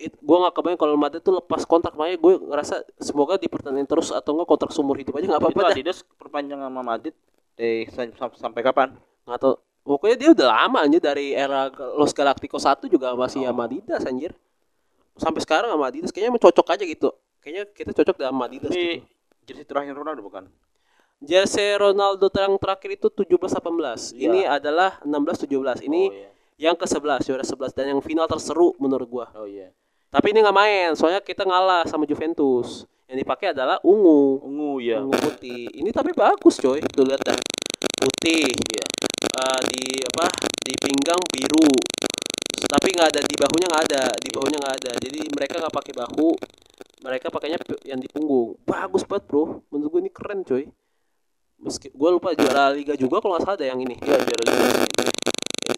It, 0.00 0.16
gue 0.16 0.36
gak 0.46 0.54
kebayang 0.56 0.80
kalau 0.80 0.94
Madrid 0.96 1.20
tuh 1.20 1.34
lepas 1.36 1.66
kontrak. 1.66 1.92
Makanya 1.98 2.16
gue 2.22 2.34
ngerasa 2.54 2.86
semoga 3.02 3.34
dipertahankan 3.36 3.84
terus 3.84 4.14
atau 4.14 4.32
enggak 4.36 4.48
kontrak 4.48 4.70
seumur 4.72 4.96
hidup 4.96 5.18
aja 5.18 5.26
nggak 5.28 5.42
apa-apa 5.42 5.74
Adidas 5.74 6.06
perpanjang 6.16 6.60
sama 6.62 6.80
Madrid? 6.80 7.12
Eh 7.58 7.84
sam- 7.92 8.14
sam- 8.16 8.38
sampai 8.38 8.62
kapan? 8.64 8.94
Tahu 9.38 9.54
pokoknya 9.86 10.16
dia 10.18 10.28
udah 10.34 10.46
lama 10.50 10.78
anjir 10.82 10.98
dari 10.98 11.30
era 11.32 11.70
Los 11.94 12.10
Galacticos 12.10 12.66
1 12.66 12.88
juga 12.88 13.14
masih 13.14 13.46
sama 13.46 13.68
Adidas 13.68 14.02
anjir 14.02 14.34
sampai 15.14 15.40
sekarang 15.44 15.70
sama 15.70 15.86
Adidas 15.86 16.10
kayaknya 16.10 16.40
cocok 16.40 16.66
aja 16.74 16.84
gitu 16.84 17.10
kayaknya 17.38 17.64
kita 17.70 17.90
cocok 17.94 18.16
sama 18.18 18.48
Adidas 18.48 18.72
Ini 18.72 19.04
gitu. 19.04 19.06
jersey 19.46 19.64
terakhir 19.64 19.94
Ronaldo 19.94 20.20
bukan? 20.20 20.44
jersey 21.20 21.76
Ronaldo 21.76 22.32
yang 22.32 22.56
terakhir 22.56 22.90
itu 22.96 23.08
17-18 23.12 24.16
Iya. 24.16 24.24
ini 24.24 24.40
adalah 24.48 24.96
16-17 25.04 25.84
ini 25.84 26.08
oh, 26.08 26.16
iya. 26.16 26.28
yang 26.56 26.76
ke 26.76 26.88
11 26.88 27.28
juara 27.28 27.44
11 27.44 27.76
dan 27.76 27.84
yang 27.92 28.00
final 28.00 28.24
terseru 28.24 28.72
menurut 28.80 29.08
gua 29.08 29.26
Oh 29.36 29.44
iya. 29.44 29.68
tapi 30.08 30.32
ini 30.32 30.40
nggak 30.40 30.56
main 30.56 30.88
soalnya 30.96 31.20
kita 31.20 31.44
ngalah 31.44 31.84
sama 31.84 32.08
Juventus 32.08 32.88
yang 33.04 33.18
dipakai 33.18 33.52
adalah 33.52 33.76
ungu 33.84 34.40
Ungu 34.40 34.80
ya. 34.80 35.02
ungu 35.02 35.12
putih 35.18 35.68
ini 35.76 35.92
tapi 35.92 36.16
bagus 36.16 36.56
coy 36.56 36.80
tuh 36.80 37.04
lihat 37.04 37.20
dah 37.20 37.36
putih 38.00 38.48
Iya. 38.48 38.84
Eh, 39.30 39.60
di 39.70 39.84
apa? 40.02 40.26
Di 40.60 40.72
pinggang 40.78 41.22
biru. 41.30 41.70
Tapi 42.60 42.88
nggak 42.94 43.08
ada 43.10 43.20
di 43.24 43.34
bahunya 43.38 43.66
nggak 43.70 43.84
ada. 43.90 44.04
Di 44.18 44.28
bahunya 44.30 44.58
nggak 44.58 44.76
ada. 44.82 44.92
Jadi 44.98 45.20
mereka 45.32 45.54
nggak 45.58 45.74
pakai 45.74 45.92
bahu. 45.96 46.30
Mereka 47.00 47.26
pakainya 47.32 47.58
yang 47.88 47.98
di 47.98 48.08
punggung. 48.10 48.58
Bagus 48.66 49.02
banget 49.08 49.24
bro. 49.26 49.64
Menurut 49.72 49.88
gue 49.96 50.00
ini 50.06 50.12
keren 50.12 50.40
coy. 50.44 50.68
Meski 51.60 51.92
gue 51.92 52.08
lupa 52.12 52.32
juara 52.32 52.72
liga 52.72 52.96
juga 52.96 53.20
kalau 53.20 53.36
nggak 53.36 53.44
salah 53.44 53.56
ada 53.56 53.66
yang 53.68 53.80
ini. 53.80 53.96
Iya, 54.00 54.16
juara 54.20 54.42
juga. 54.44 54.64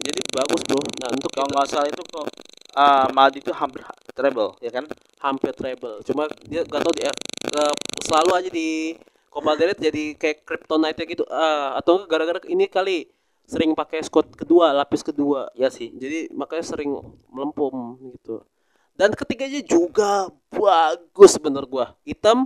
jadi 0.03 0.21
bagus 0.35 0.61
bro. 0.67 0.79
Nah 0.99 1.09
untuk 1.11 1.31
Kalau 1.31 1.47
nggak 1.49 1.67
salah 1.69 1.87
itu 1.87 2.01
kok 2.03 2.25
ah 2.73 3.05
Madrid 3.13 3.45
itu 3.45 3.53
hampir 3.53 3.85
treble, 4.17 4.57
ya 4.57 4.73
kan? 4.73 4.85
hampir 5.23 5.55
treble. 5.55 6.03
Cuma 6.03 6.27
dia 6.43 6.67
nggak 6.67 6.81
tahu 6.83 6.93
dia 6.99 7.11
eh, 7.55 7.73
selalu 8.03 8.31
aja 8.35 8.49
di 8.51 8.99
Copa 9.31 9.57
del 9.57 9.73
Rey 9.73 9.89
jadi 9.89 10.03
kayak 10.19 10.37
kryptonite 10.43 11.03
gitu. 11.07 11.23
Ah 11.31 11.79
atau 11.79 12.03
gara-gara 12.05 12.43
ini 12.51 12.67
kali 12.67 13.07
sering 13.43 13.75
pakai 13.75 13.99
squad 14.01 14.31
kedua 14.33 14.71
lapis 14.71 15.01
kedua. 15.01 15.51
Iya 15.53 15.69
sih. 15.69 15.91
jadi 15.93 16.31
makanya 16.31 16.63
sering 16.65 16.91
melempem 17.27 17.73
gitu. 18.15 18.43
Dan 18.93 19.11
ketiganya 19.11 19.61
juga 19.61 20.29
bagus 20.49 21.35
bener 21.37 21.65
gua. 21.65 21.97
Hitam 22.03 22.45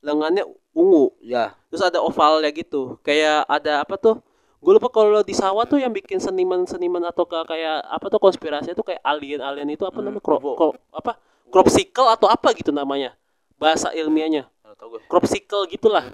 lengannya 0.00 0.44
ungu 0.70 1.12
Ya. 1.20 1.56
terus 1.68 1.82
ada 1.82 1.98
ovalnya 2.00 2.48
gitu. 2.50 2.96
Kayak 3.02 3.44
ada 3.46 3.82
apa 3.82 3.96
tuh? 3.96 4.16
Gue 4.56 4.72
lupa 4.74 4.88
kalau 4.88 5.20
di 5.22 5.36
sawah 5.36 5.62
tuh 5.62 5.78
yang 5.78 5.92
bikin 5.92 6.18
seniman-seniman 6.18 7.04
atau 7.06 7.22
ke- 7.22 7.46
kayak 7.46 7.86
apa 7.86 8.06
tuh 8.08 8.18
konspirasi 8.18 8.72
itu 8.72 8.82
kayak 8.82 8.98
alien-alien 9.04 9.68
itu 9.68 9.84
apa 9.86 10.00
Hmm, 10.00 10.10
namanya? 10.10 10.24
Crop, 10.24 10.42
crop- 10.42 10.80
apa? 10.90 11.12
Cropsicle 11.52 12.08
atau 12.10 12.26
apa 12.26 12.50
gitu 12.56 12.74
namanya. 12.74 13.14
Bahasa 13.56 13.92
ilmiahnya. 13.94 14.48
Gue. 14.76 15.00
cropsicle 15.08 15.64
gitulah. 15.72 16.04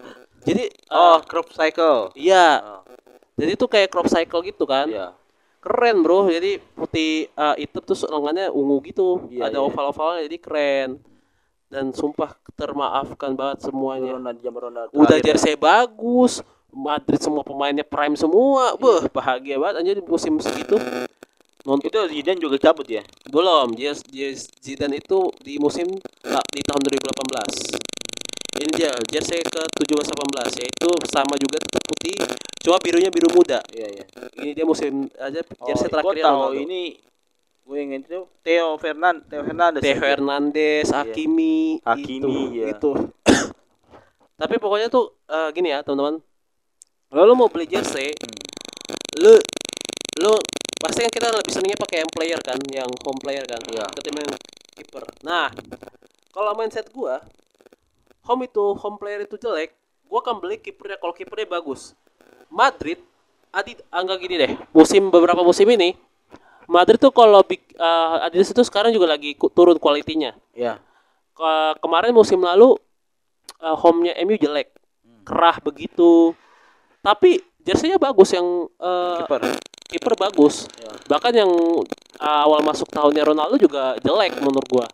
Jadi 0.47 0.71
Oh, 0.89 1.19
eh, 1.19 1.27
crop 1.27 1.51
cycle. 1.51 2.15
iya. 2.15 2.63
Oh, 2.63 2.83
jadi 3.37 3.51
itu 3.57 3.67
kayak 3.69 3.89
crop 3.89 4.09
cycle 4.09 4.43
gitu 4.45 4.65
kan 4.69 4.87
iya. 4.89 5.17
keren 5.63 6.03
bro 6.05 6.29
jadi 6.29 6.59
putih 6.75 7.31
uh, 7.39 7.57
hitam 7.57 7.83
terus 7.85 8.05
lengannya 8.07 8.51
ungu 8.53 8.83
gitu 8.85 9.27
Iya, 9.31 9.49
ada 9.49 9.59
iya. 9.61 9.65
oval-ovalnya 9.65 10.21
jadi 10.29 10.39
keren 10.39 10.91
dan 11.73 11.89
sumpah 11.97 12.37
termaafkan 12.53 13.33
banget 13.33 13.65
semuanya 13.65 14.21
Ronaldo 14.21 14.45
Ronaldo. 14.53 14.93
udah 14.93 15.19
ya. 15.19 15.33
jersey 15.33 15.57
bagus 15.57 16.45
Madrid 16.73 17.21
semua 17.21 17.45
pemainnya 17.45 17.85
prime 17.85 18.17
semua 18.17 18.77
beh 18.77 19.09
bahagia 19.13 19.57
banget 19.57 19.75
anjir 19.81 19.95
di 20.01 20.05
musim 20.05 20.37
segitu 20.41 20.77
nonton 21.63 21.89
Itu 21.89 22.01
Zidane 22.11 22.41
juga 22.43 22.57
cabut 22.59 22.89
ya? 22.91 23.01
belum 23.31 23.73
dia 23.79 23.95
dia 24.11 24.35
Zidane 24.37 24.99
itu 24.99 25.31
di 25.41 25.57
musim 25.63 25.87
ah, 26.27 26.45
di 26.51 26.61
tahun 26.65 26.81
2018 26.91 27.92
ini 28.61 28.71
dia 28.75 28.93
jersey 29.09 29.41
ke 29.41 29.63
17 29.81 30.13
18 30.13 30.61
yaitu 30.61 30.89
sama 31.09 31.35
juga 31.41 31.57
tetap 31.57 31.83
putih 31.89 32.17
cuma 32.63 32.77
birunya 32.79 33.09
biru 33.09 33.33
muda 33.33 33.59
Iya, 33.73 33.89
iya. 33.89 34.05
ini 34.39 34.51
dia 34.53 34.67
musim 34.67 35.09
aja 35.17 35.41
jersey 35.41 35.87
oh, 35.87 35.91
terakhir 35.91 36.21
gua 36.21 36.27
tahu 36.27 36.61
ini 36.61 37.01
gue 37.63 37.79
ingin 37.79 38.03
itu 38.03 38.27
Theo 38.43 38.75
Fernand 38.77 39.23
Theo 39.31 39.47
Fernandes 39.47 39.81
Theo 39.81 40.03
Hernandez, 40.03 40.87
Iya. 40.91 40.97
Hakimi, 41.07 41.79
Hakimi, 41.87 42.19
itu, 42.19 42.59
ya. 42.59 42.67
itu. 42.75 42.91
Tapi 44.43 44.55
pokoknya 44.59 44.91
tuh 44.91 45.15
eh, 45.31 45.49
gini 45.55 45.71
ya 45.71 45.87
teman-teman. 45.87 46.19
Kalau 47.07 47.23
lu 47.23 47.39
mau 47.39 47.47
beli 47.47 47.71
jersey, 47.71 48.11
Hmm. 48.19 48.35
lu 49.23 49.33
lu 50.27 50.35
pasti 50.83 51.07
kan 51.07 51.13
kita 51.15 51.31
lebih 51.31 51.53
senangnya 51.55 51.79
pakai 51.79 52.03
yang 52.03 52.11
player 52.11 52.41
kan, 52.43 52.59
yang 52.75 52.91
home 53.07 53.21
player 53.23 53.47
kan, 53.47 53.63
Iya. 53.71 53.87
ketimbang 53.95 54.27
yang 54.27 54.35
kiper. 54.75 55.05
Nah, 55.23 55.55
kalau 56.35 56.59
mindset 56.59 56.91
gua, 56.91 57.23
home 58.23 58.47
itu 58.47 58.65
home 58.79 58.97
player 58.99 59.23
itu 59.23 59.37
jelek, 59.37 59.75
gua 60.07 60.23
akan 60.23 60.39
beli 60.39 60.59
kipernya 60.59 60.99
kalau 60.99 61.15
kipernya 61.15 61.47
bagus. 61.47 61.95
Madrid, 62.53 63.01
Adi, 63.51 63.77
anggap 63.89 64.17
gini 64.21 64.35
deh, 64.37 64.53
musim 64.73 65.09
beberapa 65.09 65.41
musim 65.41 65.65
ini, 65.69 65.97
Madrid 66.69 67.01
tuh 67.01 67.11
kalau 67.11 67.41
eh, 67.45 68.25
Adidas 68.25 68.53
itu 68.53 68.63
sekarang 68.65 68.93
juga 68.93 69.09
lagi 69.11 69.35
turun 69.53 69.77
kualitinya. 69.77 70.33
Iya. 70.53 70.79
Ke- 71.33 71.77
kemarin 71.81 72.13
musim 72.13 72.39
lalu 72.45 72.77
uh, 73.63 73.77
home-nya 73.79 74.19
MU 74.27 74.37
jelek 74.37 74.69
kerah 75.23 75.57
begitu 75.63 76.35
tapi 76.99 77.39
jersey-nya 77.63 77.97
bagus 77.97 78.35
yang 78.35 78.45
uh, 78.83 79.23
Kiper. 79.23 79.43
kiper 79.87 80.15
bagus 80.19 80.67
Ya. 80.83 80.91
bahkan 81.07 81.31
yang 81.31 81.51
uh, 82.19 82.41
awal 82.43 82.61
masuk 82.67 82.91
tahunnya 82.91 83.23
Ronaldo 83.23 83.55
juga 83.57 83.95
jelek 84.03 84.43
menurut 84.43 84.67
gua 84.67 84.87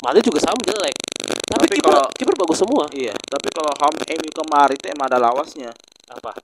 Madrid 0.00 0.24
juga 0.24 0.40
sama 0.40 0.60
jelek. 0.64 0.96
Tapi, 1.20 1.66
Tapi 1.66 1.74
kiper 1.76 1.92
kalau- 1.92 2.10
kiper 2.16 2.34
bagus 2.38 2.58
semua. 2.58 2.84
Iya, 2.90 3.14
tapi 3.28 3.48
kalau 3.52 3.72
home 3.76 3.98
MU 4.00 4.30
kemarin 4.32 4.76
itu 4.76 4.86
emang 4.88 5.06
ada 5.08 5.18
lawasnya. 5.20 5.70
apa? 6.10 6.34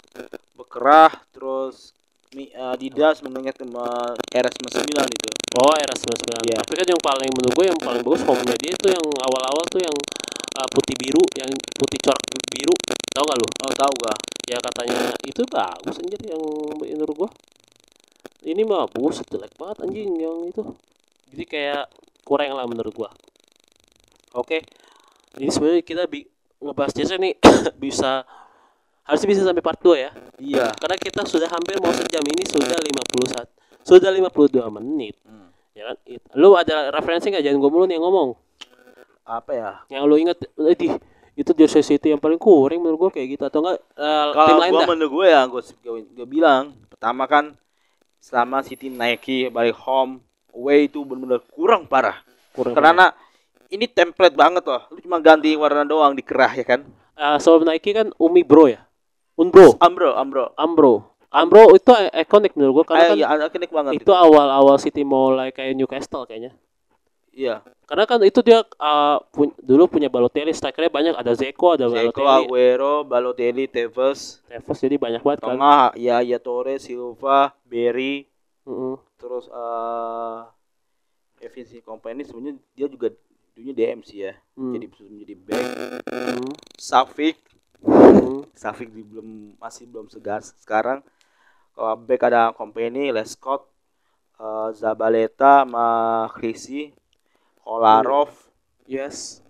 Bekerah 0.55 1.11
terus 1.35 1.91
Mi- 2.31 2.55
Adidas 2.55 3.19
mengingat 3.19 3.59
sama 3.59 4.15
RS9 4.31 4.79
itu. 5.11 5.31
oh 5.59 5.75
era 5.75 5.91
99 5.91 6.47
Iya. 6.47 6.57
tapi 6.61 6.73
kan 6.77 6.87
yang 6.87 7.03
paling 7.03 7.31
menurut 7.35 7.55
gua 7.57 7.67
yang 7.67 7.81
paling 7.81 8.03
bagus 8.07 8.23
home-nya 8.29 8.55
dia 8.61 8.73
itu 8.77 8.87
yang 8.93 9.03
awal-awal 9.25 9.65
tuh 9.67 9.81
yang 9.83 9.97
uh, 10.55 10.69
putih 10.71 10.95
biru 10.95 11.23
yang 11.35 11.51
putih 11.75 11.99
corak 11.99 12.23
biru. 12.47 12.75
Tau 13.11 13.25
gak 13.27 13.39
lu? 13.41 13.47
Oh, 13.67 13.73
tahu 13.75 13.93
gak? 14.07 14.19
ya 14.47 14.59
katanya. 14.63 14.99
Itu 15.27 15.43
bagus 15.51 15.97
anjir 15.99 16.21
yang 16.23 16.43
menurut 16.79 17.15
gua. 17.17 17.31
Ini 18.47 18.63
mah 18.63 18.87
bagus 18.87 19.27
jelek 19.27 19.51
banget 19.59 19.77
anjing 19.83 20.11
yang 20.15 20.47
itu. 20.47 20.63
Jadi 21.35 21.45
kayak 21.49 21.91
kurang 22.23 22.55
lah 22.55 22.71
menurut 22.71 22.95
gua 22.95 23.11
oke 24.37 24.59
ini 25.37 25.49
sebenarnya 25.49 25.83
kita 25.83 26.03
bi 26.05 26.25
ngebahas 26.59 26.93
jasa 26.93 27.17
nih 27.17 27.35
bisa 27.83 28.25
harusnya 29.03 29.29
bisa 29.29 29.41
sampai 29.43 29.61
part 29.61 29.79
2 29.79 29.97
ya 29.97 30.11
Iya. 30.37 30.67
karena 30.75 30.97
kita 30.97 31.23
sudah 31.23 31.47
hampir 31.47 31.79
mau 31.79 31.91
sejam 31.91 32.23
ini 32.23 32.43
sudah 32.43 32.69
51 32.69 33.49
sudah 33.83 34.11
52 34.11 34.61
menit 34.73 35.15
Hmm. 35.23 35.49
ya 35.73 35.83
kan 35.87 35.97
lu 36.35 36.55
ada 36.55 36.91
referensi 36.91 37.29
nggak 37.29 37.41
jangan 37.41 37.59
gue 37.59 37.71
mulu 37.71 37.85
nih 37.85 37.97
yang 37.97 38.05
ngomong 38.05 38.31
Apa 39.25 39.51
ya? 39.53 39.71
yang 39.89 40.05
lu 40.05 40.17
inget 40.17 40.39
di 40.77 40.87
itu 41.35 41.51
jersey 41.53 41.85
City 41.85 42.09
yang 42.09 42.19
paling 42.19 42.39
kuring 42.39 42.79
menurut 42.79 42.97
gua 42.99 43.11
kayak 43.11 43.37
gitu 43.37 43.45
atau 43.45 43.61
enggak 43.61 43.77
eh, 43.93 44.27
Kalau 44.33 44.49
tim 44.49 44.57
lain 44.57 44.71
gua 44.71 44.81
dah 44.81 44.89
menurut 44.89 45.13
gue 45.13 45.27
ya, 45.29 45.41
gue, 45.45 45.63
gue, 45.77 45.93
gue 46.15 46.27
bilang 46.27 46.63
pertama 46.89 47.27
kan 47.27 47.45
selama 48.19 48.65
City 48.65 48.89
naiki 48.89 49.51
balik 49.51 49.77
home 49.77 50.25
away 50.51 50.89
itu 50.89 51.03
benar-benar 51.03 51.45
kurang 51.47 51.85
parah. 51.85 52.25
kurang 52.51 52.73
Karena 52.73 53.13
ini 53.69 53.87
template 53.87 54.37
banget 54.37 54.65
loh. 54.67 54.87
Lu 54.91 54.99
cuma 55.03 55.19
ganti 55.19 55.55
warna 55.59 55.83
doang 55.83 56.15
dikerah 56.15 56.53
ya 56.55 56.65
kan? 56.65 56.81
uh, 57.17 57.37
sebelum 57.41 57.65
Nike 57.67 57.91
kan 57.97 58.13
Umi 58.21 58.45
Bro 58.45 58.69
ya 58.71 58.85
Unbro 59.37 59.77
Ambro, 59.81 60.17
Ambro. 60.17 60.45
Ambro 60.57 60.95
Ambro 61.33 61.77
itu 61.77 61.93
ikonik 62.13 62.57
menurut 62.57 62.81
gua 62.81 62.85
karena 62.89 63.13
Kayak 63.13 63.29
kan 63.29 63.37
ya, 63.41 63.47
ikonik 63.49 63.71
banget 63.73 63.93
itu 64.01 64.13
awal-awal 64.13 64.77
City 64.81 65.03
mulai 65.05 65.53
kayak 65.53 65.77
Newcastle 65.77 66.25
kayaknya 66.25 66.53
Iya. 67.37 67.61
karena 67.85 68.09
kan 68.09 68.17
itu 68.25 68.41
dia 68.41 68.65
uh, 68.81 69.21
pun- 69.29 69.53
dulu 69.61 69.93
punya 69.93 70.09
Balotelli 70.09 70.57
strikernya 70.57 70.89
banyak 70.89 71.15
ada 71.21 71.37
Zeko 71.37 71.77
ada 71.77 71.93
Zeko, 71.93 72.17
Balotelli 72.25 72.33
Aguero, 72.49 72.95
Balotelli, 73.05 73.65
Tevez, 73.69 74.41
Tevez 74.49 74.79
jadi 74.81 74.97
banyak 74.97 75.21
banget 75.21 75.45
kan 75.45 75.53
tengah 75.53 75.93
ya 76.01 76.25
ya 76.25 76.41
Torres, 76.41 76.89
Silva, 76.89 77.53
Berry, 77.69 78.25
Mm-mm. 78.65 78.97
terus 79.21 79.53
eh 79.53 80.39
efisiensi 81.45 81.85
company 81.85 82.25
sebenarnya 82.25 82.57
dia 82.73 82.89
juga 82.89 83.13
dulunya 83.57 83.73
DM 83.73 84.01
sih 84.05 84.19
ya. 84.29 84.37
Hmm. 84.53 84.77
Jadi 84.77 84.85
bisa 84.85 85.03
menjadi 85.09 85.35
back. 85.41 85.65
Mm. 86.13 86.49
Safik, 86.77 87.37
Mm. 87.87 88.49
Safik 88.57 88.89
di 88.93 89.05
belum 89.05 89.57
masih 89.61 89.89
belum 89.89 90.09
segar 90.13 90.45
sekarang. 90.45 91.01
Kalau 91.77 91.97
back 91.97 92.29
ada 92.29 92.53
Company, 92.53 93.13
Lescott, 93.13 93.69
eh, 94.41 94.69
Zabaleta, 94.77 95.65
sama 95.65 95.89
Krisi, 96.37 96.93
Kolarov, 97.65 98.33
Yes. 98.89 99.41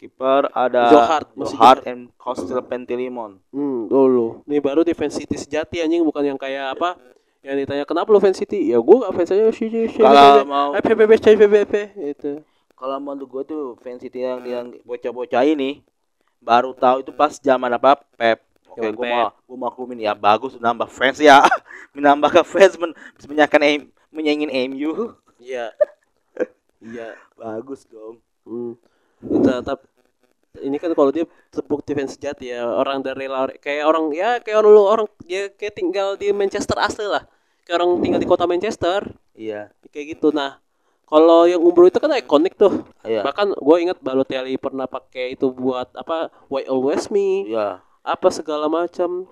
kiper 0.00 0.48
ada 0.56 0.88
Johart, 0.88 1.28
Johart 1.36 1.82
and 1.84 2.08
Kostel 2.16 2.64
Pentilimon. 2.64 3.36
Hmm, 3.52 3.84
dulu. 3.84 4.40
Nih 4.48 4.56
baru 4.56 4.80
di 4.80 4.96
fans 4.96 5.12
City 5.12 5.36
sejati 5.36 5.84
anjing 5.84 6.00
bukan 6.00 6.24
yang 6.24 6.40
kayak 6.40 6.72
apa? 6.72 6.96
Yang 7.44 7.68
ditanya 7.68 7.84
kenapa 7.84 8.08
lu 8.08 8.16
fans 8.16 8.40
City? 8.40 8.72
Ya 8.72 8.80
gua 8.80 9.04
gak 9.04 9.20
fans 9.20 9.36
aja 9.36 9.52
sih 9.52 9.68
sih. 9.68 10.00
Kalau 10.00 10.48
mau 10.48 10.72
PPP 10.72 11.72
itu. 12.00 12.40
Kalau 12.80 12.96
menurut 12.96 13.28
gue 13.28 13.42
tuh 13.52 13.64
fans 13.84 14.00
itu 14.00 14.24
yang 14.24 14.40
yang 14.48 14.66
bocah-bocah 14.88 15.44
ini 15.44 15.84
baru 16.40 16.72
tahu 16.72 17.04
itu 17.04 17.12
pas 17.12 17.36
zaman 17.36 17.68
apa 17.76 18.00
Pep. 18.16 18.40
Oke, 18.72 18.80
Zaman 18.80 18.96
gue 18.96 19.04
mau 19.04 19.28
gue 19.28 19.58
maklumin 19.60 20.00
ya 20.00 20.16
bagus 20.16 20.56
nambah 20.56 20.88
fans 20.88 21.20
ya, 21.20 21.44
menambah 21.94 22.40
ke 22.40 22.42
fans 22.48 22.80
men, 22.80 22.96
menyakan 23.28 23.60
M, 23.68 23.80
menyaingin 24.08 24.50
MU. 24.72 25.12
Iya. 25.36 25.76
Iya. 26.80 27.12
Bagus 27.36 27.84
dong. 27.84 28.24
Hmm. 28.48 28.80
Tetap 29.20 29.84
ini 30.64 30.80
kan 30.80 30.96
kalau 30.96 31.12
dia 31.12 31.28
terbukti 31.52 31.92
fans 31.92 32.16
sejati 32.16 32.50
ya 32.56 32.64
orang 32.64 33.04
dari 33.04 33.28
lari 33.28 33.60
kayak 33.60 33.84
orang 33.84 34.10
ya 34.16 34.40
kayak 34.40 34.64
orang 34.64 34.72
lu 34.72 34.82
orang 34.82 35.06
dia 35.22 35.52
kayak 35.52 35.78
tinggal 35.78 36.18
di 36.18 36.34
Manchester 36.34 36.74
asli 36.80 37.06
lah 37.06 37.22
kayak 37.62 37.78
orang 37.78 38.02
tinggal 38.02 38.18
di 38.18 38.26
kota 38.26 38.50
Manchester 38.50 39.14
Iya. 39.38 39.70
kayak 39.94 40.18
gitu 40.18 40.34
nah 40.34 40.58
kalau 41.10 41.42
yang 41.44 41.58
Umbro 41.58 41.84
itu 41.84 41.98
kan 41.98 42.14
ikonik 42.14 42.54
tuh 42.54 42.86
Iya. 43.02 43.26
bahkan 43.26 43.50
gue 43.50 43.76
ingat 43.82 43.98
Balotelli 43.98 44.54
pernah 44.56 44.86
pakai 44.86 45.34
itu 45.34 45.50
buat 45.50 45.90
apa 45.92 46.30
Why 46.46 46.64
Always 46.64 47.10
Me 47.10 47.44
Iya. 47.44 47.82
apa 48.00 48.28
segala 48.30 48.70
macam 48.70 49.26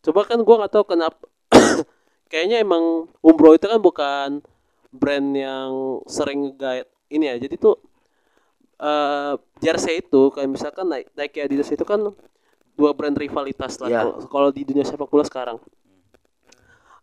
coba 0.00 0.20
kan 0.24 0.40
gue 0.40 0.54
nggak 0.56 0.72
tahu 0.72 0.84
kenapa 0.88 1.20
kayaknya 2.32 2.64
emang 2.64 3.06
Umbro 3.20 3.52
itu 3.52 3.68
kan 3.68 3.76
bukan 3.78 4.28
brand 4.88 5.28
yang 5.30 6.00
sering 6.08 6.56
guide 6.56 6.88
ini 7.08 7.28
ya 7.28 7.36
jadi 7.36 7.54
tuh 7.54 7.76
eh 8.78 9.34
jersey 9.58 10.00
itu 10.00 10.30
kayak 10.30 10.48
misalkan 10.48 10.86
Nike, 10.86 11.42
Adidas 11.42 11.68
itu 11.68 11.82
kan 11.82 11.98
dua 12.72 12.94
brand 12.94 13.12
rivalitas 13.12 13.76
lah 13.78 13.90
Iya. 13.90 14.02
kalau 14.26 14.48
di 14.48 14.62
dunia 14.62 14.86
sepak 14.86 15.10
bola 15.10 15.26
sekarang 15.26 15.58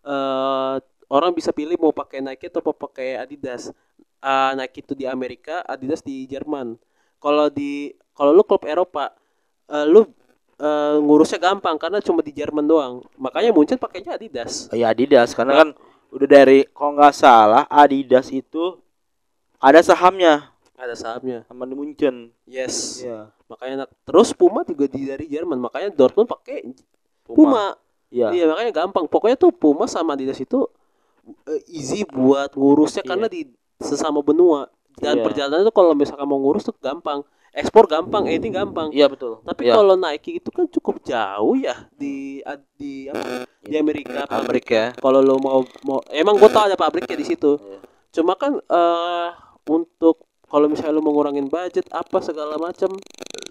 eh 0.02 0.76
orang 1.06 1.32
bisa 1.32 1.52
pilih 1.52 1.78
mau 1.78 1.92
pakai 1.92 2.22
Nike 2.22 2.50
atau 2.50 2.62
mau 2.64 2.74
pakai 2.74 3.20
Adidas 3.20 3.70
Eh, 4.18 4.52
Nike 4.58 4.82
itu 4.82 4.94
di 4.94 5.06
Amerika 5.06 5.62
Adidas 5.62 6.02
di 6.02 6.26
Jerman 6.26 6.80
kalau 7.20 7.46
di 7.48 7.94
kalau 8.12 8.34
lu 8.34 8.42
klub 8.42 8.66
Eropa 8.66 9.14
eh, 9.68 9.86
lu 9.86 10.02
eh, 10.58 10.96
ngurusnya 10.98 11.38
gampang 11.38 11.78
karena 11.78 12.02
cuma 12.02 12.26
di 12.26 12.34
Jerman 12.34 12.66
doang 12.66 13.06
makanya 13.16 13.54
Munchen 13.54 13.78
pakainya 13.78 14.18
Adidas 14.18 14.66
Ya 14.74 14.90
Adidas 14.90 15.38
karena 15.38 15.54
kan 15.62 15.70
udah 16.10 16.26
dari 16.26 16.66
kalau 16.74 16.98
nggak 16.98 17.14
salah 17.14 17.70
Adidas 17.70 18.34
itu 18.34 18.82
ada 19.62 19.78
sahamnya 19.80 20.50
ada 20.76 20.92
sahamnya 20.92 21.46
sama 21.46 21.64
di 21.64 21.76
Munchen. 21.78 22.34
yes 22.50 23.06
Iya. 23.06 23.30
makanya 23.46 23.86
terus 24.04 24.34
Puma 24.34 24.66
juga 24.66 24.90
di 24.90 25.06
dari 25.06 25.30
Jerman 25.30 25.62
makanya 25.62 25.94
Dortmund 25.94 26.28
pakai 26.28 26.66
Puma. 27.22 27.36
Puma, 27.38 27.66
Iya. 28.10 28.28
iya 28.34 28.46
makanya 28.50 28.72
gampang 28.74 29.06
pokoknya 29.06 29.38
tuh 29.38 29.54
Puma 29.54 29.86
sama 29.86 30.18
Adidas 30.18 30.42
itu 30.42 30.66
easy 31.70 32.06
buat 32.06 32.58
ngurusnya 32.58 33.06
Iya. 33.06 33.10
karena 33.14 33.28
di 33.30 33.42
sesama 33.78 34.20
benua 34.20 34.72
dan 34.96 35.20
Iya. 35.20 35.24
perjalanan 35.24 35.60
itu 35.62 35.74
kalau 35.74 35.92
misalkan 35.92 36.24
mau 36.24 36.40
ngurus 36.40 36.64
tuh 36.64 36.76
gampang 36.80 37.24
ekspor 37.52 37.88
gampang 37.88 38.28
editing 38.28 38.52
gampang 38.52 38.92
Iya 38.92 39.08
betul. 39.08 39.40
tapi 39.44 39.68
Iya. 39.68 39.76
kalau 39.76 39.96
Nike 39.96 40.40
itu 40.40 40.50
kan 40.52 40.68
cukup 40.68 41.00
jauh 41.02 41.56
ya 41.56 41.88
di 41.92 42.44
di 42.76 43.08
apa 43.08 43.48
di 43.60 43.76
Amerika 43.76 44.28
Amerika 44.30 44.76
ya. 44.76 44.88
kalau 44.96 45.20
lo 45.20 45.40
mau 45.40 45.64
mau 45.84 46.00
emang 46.12 46.36
gue 46.36 46.50
tau 46.50 46.68
ada 46.68 46.76
pabriknya 46.76 47.16
di 47.16 47.28
situ 47.28 47.56
Iya. 47.56 47.80
cuma 48.12 48.36
kan 48.36 48.56
eh 48.56 49.30
untuk 49.66 50.24
kalau 50.46 50.68
misalnya 50.68 50.96
lo 50.96 51.02
mau 51.02 51.12
ngurangin 51.12 51.48
budget 51.48 51.88
apa 51.92 52.20
segala 52.20 52.56
macam 52.56 52.92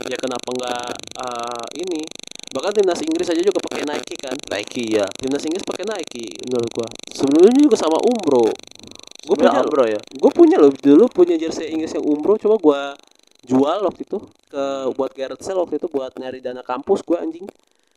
ya 0.05 0.17
kenapa 0.17 0.49
nggak 0.49 0.85
eh, 1.21 1.65
ini 1.81 2.01
bahkan 2.55 2.71
timnas 2.73 3.03
Inggris 3.03 3.27
aja 3.27 3.43
juga 3.43 3.59
pakai 3.59 3.83
Nike 3.83 4.15
kan 4.15 4.37
Nike 4.47 4.85
ya. 4.95 5.05
timnas 5.19 5.43
Inggris 5.43 5.65
pakai 5.67 5.85
Nike 5.85 6.29
menurut 6.47 6.71
gua 6.71 6.89
sebelumnya 7.11 7.57
juga 7.59 7.75
sama 7.75 7.99
Umbro 7.99 8.47
gue 9.25 9.37
punya 9.41 9.61
bro 9.65 9.85
ya. 9.89 10.01
gue 10.01 10.31
punya 10.33 10.57
loh 10.61 10.73
dulu 10.77 11.05
punya 11.09 11.35
jersey 11.41 11.73
Inggris 11.73 11.97
yang 11.97 12.05
Umbro 12.05 12.37
coba 12.37 12.57
gua 12.61 12.81
jual 13.45 13.79
waktu 13.85 14.09
itu 14.09 14.19
ke 14.49 14.65
buat 14.97 15.11
Gareth 15.13 15.45
Sale 15.45 15.61
waktu 15.61 15.77
itu 15.77 15.89
buat 15.89 16.13
nyari 16.17 16.41
dana 16.41 16.65
kampus 16.65 17.05
gua 17.05 17.21
anjing 17.25 17.45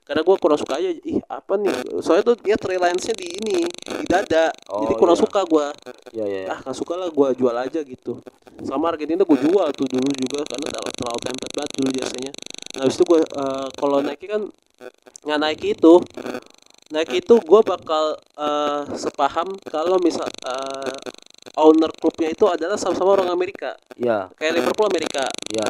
karena 0.07 0.23
gua 0.23 0.35
kurang 0.39 0.59
suka 0.59 0.79
aja 0.79 0.87
ih 0.91 1.19
apa 1.27 1.59
nih 1.59 1.99
soalnya 1.99 2.31
tuh 2.31 2.35
dia 2.39 2.55
relance-nya 2.55 3.15
di 3.15 3.27
ini 3.27 3.57
di 3.67 4.05
dada 4.07 4.51
Oh, 4.71 4.83
jadi 4.87 4.93
kurang 4.99 5.15
iya. 5.19 5.23
suka 5.23 5.39
gua 5.47 5.67
Iya 6.15 6.25
iya. 6.27 6.39
iya. 6.47 6.51
ah 6.51 6.59
nggak 6.63 6.75
suka 6.75 6.93
lah 6.99 7.07
gua 7.11 7.31
jual 7.35 7.55
aja 7.55 7.79
gitu 7.83 8.19
sama 8.63 8.91
Argentina 8.91 9.23
gua 9.23 9.39
jual 9.39 9.67
tuh 9.75 9.87
dulu 9.87 10.09
juga 10.15 10.43
karena 10.47 10.67
terlalu, 10.71 10.91
terlalu 10.95 11.19
template 11.23 11.53
banget 11.55 11.71
dulu 11.75 11.89
jersey-nya 11.91 12.31
nah 12.75 12.81
habis 12.87 12.95
itu 12.95 13.03
gua 13.07 13.19
eh, 13.23 13.67
kalau 13.75 13.97
Nike 14.03 14.25
kan 14.27 14.41
nggak 15.27 15.39
Nike 15.43 15.67
itu 15.75 15.93
Nike 16.87 17.19
itu 17.19 17.35
gua 17.43 17.59
bakal 17.61 18.15
eh, 18.37 18.81
sepaham 18.95 19.51
kalau 19.67 19.99
misal 19.99 20.23
eh, 20.23 20.95
owner 21.59 21.91
klubnya 21.91 22.31
itu 22.31 22.47
adalah 22.47 22.75
sama-sama 22.79 23.17
orang 23.19 23.29
Amerika 23.31 23.75
Iya. 23.95 24.31
kayak 24.35 24.53
Liverpool 24.55 24.87
Amerika 24.87 25.27
Iya. 25.51 25.67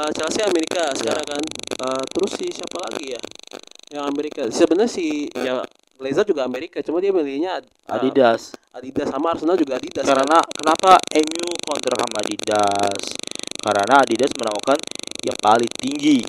eh, 0.00 0.10
Chelsea 0.16 0.42
Amerika 0.44 0.92
sekarang 0.96 1.26
kan 1.26 1.42
Eh, 1.76 2.02
terus 2.08 2.32
si 2.40 2.48
siapa 2.48 2.88
lagi 2.88 3.12
ya 3.12 3.20
yang 3.92 4.08
Amerika 4.08 4.48
sebenarnya 4.48 4.88
si 4.88 5.28
ya 5.28 5.60
Glazer 5.96 6.24
juga 6.24 6.48
Amerika 6.48 6.80
cuma 6.80 7.04
dia 7.04 7.12
milihnya 7.12 7.60
eh, 7.60 7.92
Adidas. 7.92 8.56
Adidas 8.72 9.12
sama 9.12 9.36
Arsenal 9.36 9.60
juga 9.60 9.76
Adidas 9.76 10.08
kan? 10.08 10.16
Karena 10.16 10.40
kenapa 10.56 10.96
MU 11.12 11.48
kontrak 11.64 11.96
sama 12.00 12.16
Adidas? 12.24 13.02
Karena 13.60 13.94
Adidas 14.00 14.32
menawarkan 14.40 14.78
yang 15.20 15.36
paling 15.36 15.72
tinggi. 15.76 16.24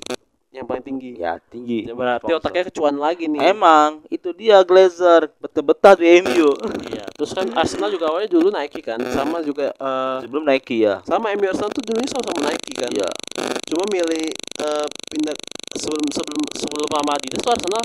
Yang 0.58 0.66
paling 0.66 0.82
tinggi 0.82 1.12
Ya 1.16 1.38
tinggi. 1.44 1.80
Ya, 1.84 1.94
berarti 1.94 2.26
Sponsor. 2.26 2.40
otaknya 2.42 2.64
kecuan 2.66 2.96
lagi 2.96 3.26
nih 3.26 3.42
Emang 3.48 4.02
itu 4.08 4.30
dia 4.32 4.62
Glazer 4.62 5.30
betah-betah 5.38 5.94
di 5.94 6.20
MU. 6.20 6.50
iya 6.88 7.06
terus 7.10 7.32
kan 7.32 7.46
Arsenal 7.52 7.90
juga 7.90 8.08
awalnya 8.08 8.30
dulu 8.30 8.50
Nike 8.50 8.82
kan 8.82 8.98
sama 9.10 9.40
juga 9.40 9.70
eh, 9.72 10.18
Sebelum 10.22 10.44
Nike 10.44 10.78
ya. 10.80 11.02
sama 11.02 11.30
MU 11.32 11.46
Arsenal 11.46 11.70
tuh 11.70 11.82
dulunya 11.82 12.06
sama-sama 12.08 12.40
Nike 12.44 12.74
kan 12.74 12.90
Iya. 12.90 13.10
cuma 13.66 13.84
milih 13.88 14.26
eh, 14.58 14.86
pindah 15.08 15.36
sebelum 15.74 16.06
sebelum 16.08 16.42
sebelum 16.54 16.88
sama 16.88 17.12
Adidas 17.14 17.40
tuh 17.40 17.52
Arsenal 17.52 17.84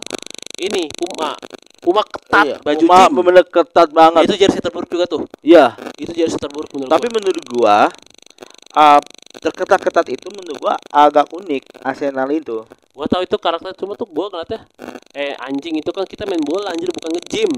ini 0.59 0.85
Puma 0.91 1.33
Puma 1.79 2.03
ketat 2.03 2.45
Iya. 2.47 2.57
baju 2.59 2.85
Puma 2.85 2.99
gym 3.03 3.16
bener 3.23 3.45
ketat 3.45 3.89
banget. 3.91 4.23
itu 4.25 4.35
jersey 4.39 4.61
terburuk 4.61 4.89
juga 4.89 5.05
tuh 5.07 5.23
Iya. 5.41 5.75
itu 5.97 6.12
jersey 6.14 6.37
terburuk 6.37 6.70
menurut 6.70 6.89
Tapi 6.89 7.07
menurut 7.09 7.45
gua 7.49 7.89
uh, 8.75 9.01
terketat-ketat 9.41 10.07
itu 10.12 10.28
menurut 10.28 10.59
gua 10.61 10.74
agak 10.93 11.26
unik 11.33 11.80
Arsenal 11.80 12.28
itu. 12.28 12.62
gua 12.93 13.07
tahu 13.09 13.24
itu 13.24 13.37
karakter 13.41 13.72
cuma 13.72 13.97
tuh 13.97 14.05
gua 14.05 14.28
ngeliatnya 14.28 14.68
eh 15.16 15.33
anjing 15.41 15.80
itu 15.80 15.89
kan 15.89 16.05
kita 16.05 16.28
main 16.28 16.41
bola 16.45 16.72
anjir 16.72 16.93
bukan 16.93 17.16
nge-gym. 17.16 17.51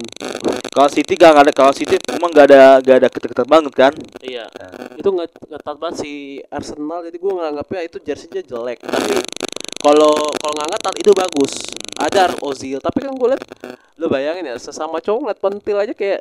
Kalau 0.70 0.90
City 0.90 1.14
gak 1.18 1.34
ada 1.34 1.52
kalau 1.54 1.74
City 1.74 1.98
emang 2.14 2.30
gak 2.30 2.50
ada 2.50 2.78
gak 2.78 2.96
ada 3.02 3.08
ketat-ketat 3.10 3.46
banget 3.46 3.72
kan? 3.74 3.92
iya. 4.22 4.46
Itu 4.94 5.10
nggak 5.10 5.34
ketat 5.34 5.76
banget 5.78 5.96
si 6.02 6.42
Arsenal 6.50 7.02
jadi 7.02 7.16
gua 7.18 7.32
nganggapnya 7.46 7.80
itu 7.86 7.98
jersey-nya 8.02 8.42
jelek. 8.46 8.78
Tapi 8.82 9.22
kalau 9.84 10.14
kalau 10.40 10.54
nggak 10.56 10.70
ngetat 10.72 10.94
itu 11.02 11.10
bagus. 11.12 11.52
Ada 11.94 12.34
Ozil. 12.42 12.82
Tapi 12.82 13.06
kan 13.06 13.14
gue 13.14 13.28
liat 13.34 13.42
lu 14.02 14.10
bayangin 14.10 14.50
ya 14.50 14.58
sesama 14.58 14.98
cowok 14.98 15.30
ngeliat 15.30 15.38
pentil 15.38 15.76
aja 15.78 15.94
kayak 15.94 16.20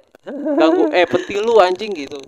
ganggu 0.60 0.86
eh 0.94 1.06
pentil 1.10 1.42
lu 1.42 1.58
anjing 1.58 1.90
gitu. 1.98 2.22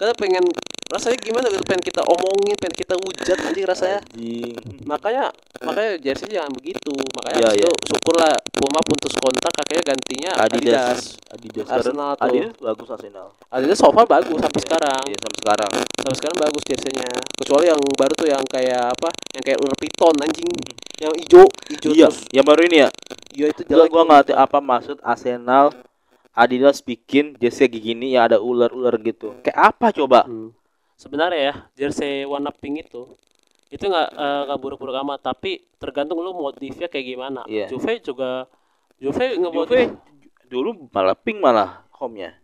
Karena 0.00 0.14
pengen 0.16 0.44
rasanya 0.86 1.18
gimana 1.18 1.46
gitu 1.50 1.64
pengen 1.66 1.82
kita 1.82 2.00
omongin 2.06 2.54
pengen 2.62 2.76
kita 2.78 2.94
hujat 2.94 3.38
anjing 3.42 3.66
rasanya 3.66 4.00
Anjing. 4.14 4.54
makanya 4.86 5.24
makanya 5.66 5.98
jersey 5.98 6.30
jangan 6.30 6.52
begitu 6.54 6.94
makanya 7.10 7.50
abis 7.50 7.58
iya. 7.58 7.66
itu 7.66 7.70
syukurlah 7.90 8.32
Puma 8.56 8.80
putus 8.86 9.12
kontrak 9.18 9.52
akhirnya 9.52 9.84
gantinya 9.92 10.30
Adidas 10.40 11.18
Adidas. 11.26 11.66
Arsenal 11.68 12.14
tuh. 12.16 12.24
Adidas 12.24 12.54
bagus 12.56 12.88
Arsenal. 12.88 13.26
Adidas 13.52 13.78
so 13.82 13.90
far 13.92 14.06
bagus 14.06 14.38
sampai 14.38 14.60
sekarang 14.62 15.02
Iya 15.06 15.18
sampai 15.20 15.38
sekarang. 15.42 15.70
sampai 15.96 16.16
sekarang 16.16 16.38
bagus 16.40 16.62
jersey-nya 16.64 17.10
kecuali 17.36 17.64
yang 17.66 17.80
baru 17.82 18.12
tuh 18.16 18.28
yang 18.30 18.44
kayak 18.46 18.84
apa 18.94 19.08
yang 19.36 19.42
kayak 19.44 19.58
ular 19.60 19.76
piton 19.76 20.14
anjing 20.22 20.50
yang 20.96 21.12
hijau 21.18 21.44
hijau 21.68 21.90
Iya, 21.92 22.08
terus 22.08 22.16
yang 22.32 22.46
baru 22.46 22.60
ini 22.64 22.76
ya. 22.86 22.88
iya 23.36 23.46
itu 23.52 23.60
jelek 23.66 23.88
gua 23.90 24.02
nggak 24.06 24.18
ngerti 24.22 24.32
apa 24.38 24.58
maksud 24.62 24.96
Arsenal 25.02 25.66
Adidas 26.32 26.80
bikin 26.80 27.34
jersey 27.36 27.64
kayak 27.66 27.80
gini 27.82 28.12
ya 28.12 28.28
ada 28.28 28.36
ular-ular 28.36 29.00
gitu. 29.00 29.32
Kayak 29.40 29.72
apa 29.72 29.88
coba? 29.88 30.28
Hmm. 30.28 30.52
Sebenarnya 30.96 31.40
ya 31.40 31.54
jersey 31.76 32.24
warna 32.24 32.50
pink 32.50 32.88
itu 32.88 33.04
itu 33.68 33.84
nggak 33.84 34.08
eh, 34.10 34.40
nggak 34.48 34.58
buruk-buruk 34.58 34.96
amat 35.02 35.20
tapi 35.24 35.62
tergantung 35.76 36.18
lu 36.18 36.32
motifnya 36.32 36.88
kayak 36.88 37.06
gimana 37.06 37.42
Iya. 37.44 37.68
Juve 37.68 38.00
juga 38.00 38.48
Juve 38.96 39.36
Juve 39.36 39.40
ngemotif 39.42 39.86
dulu 40.46 40.88
malah 40.88 41.18
pink 41.18 41.38
malah 41.42 41.82
home-nya. 41.92 42.38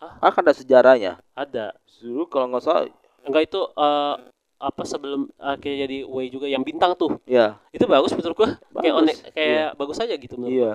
Hah? 0.00 0.16
Ah, 0.18 0.30
kan 0.32 0.42
ada 0.42 0.56
sejarahnya. 0.56 1.20
ada 1.32 1.76
Dulu 2.00 2.24
kalau 2.26 2.48
nggak 2.48 2.62
salah 2.62 2.88
enggak 3.22 3.46
itu 3.46 3.60
eh, 3.62 4.14
apa 4.58 4.82
sebelum 4.82 5.28
eh, 5.28 5.56
kayak 5.60 5.76
jadi 5.84 5.98
way 6.04 6.26
juga 6.28 6.46
yang 6.48 6.64
bintang 6.64 6.96
tuh 6.96 7.20
ya 7.24 7.60
itu 7.70 7.84
bagus 7.84 8.12
menurut 8.12 8.34
gua 8.34 8.50
kayak 8.74 8.92
Bagus, 8.92 9.00
onek 9.00 9.16
kayak 9.32 9.68
bagus 9.76 9.98
aja 10.00 10.14
gitu 10.14 10.34
menurut 10.36 10.52
gua. 10.52 10.60
iya. 10.60 10.72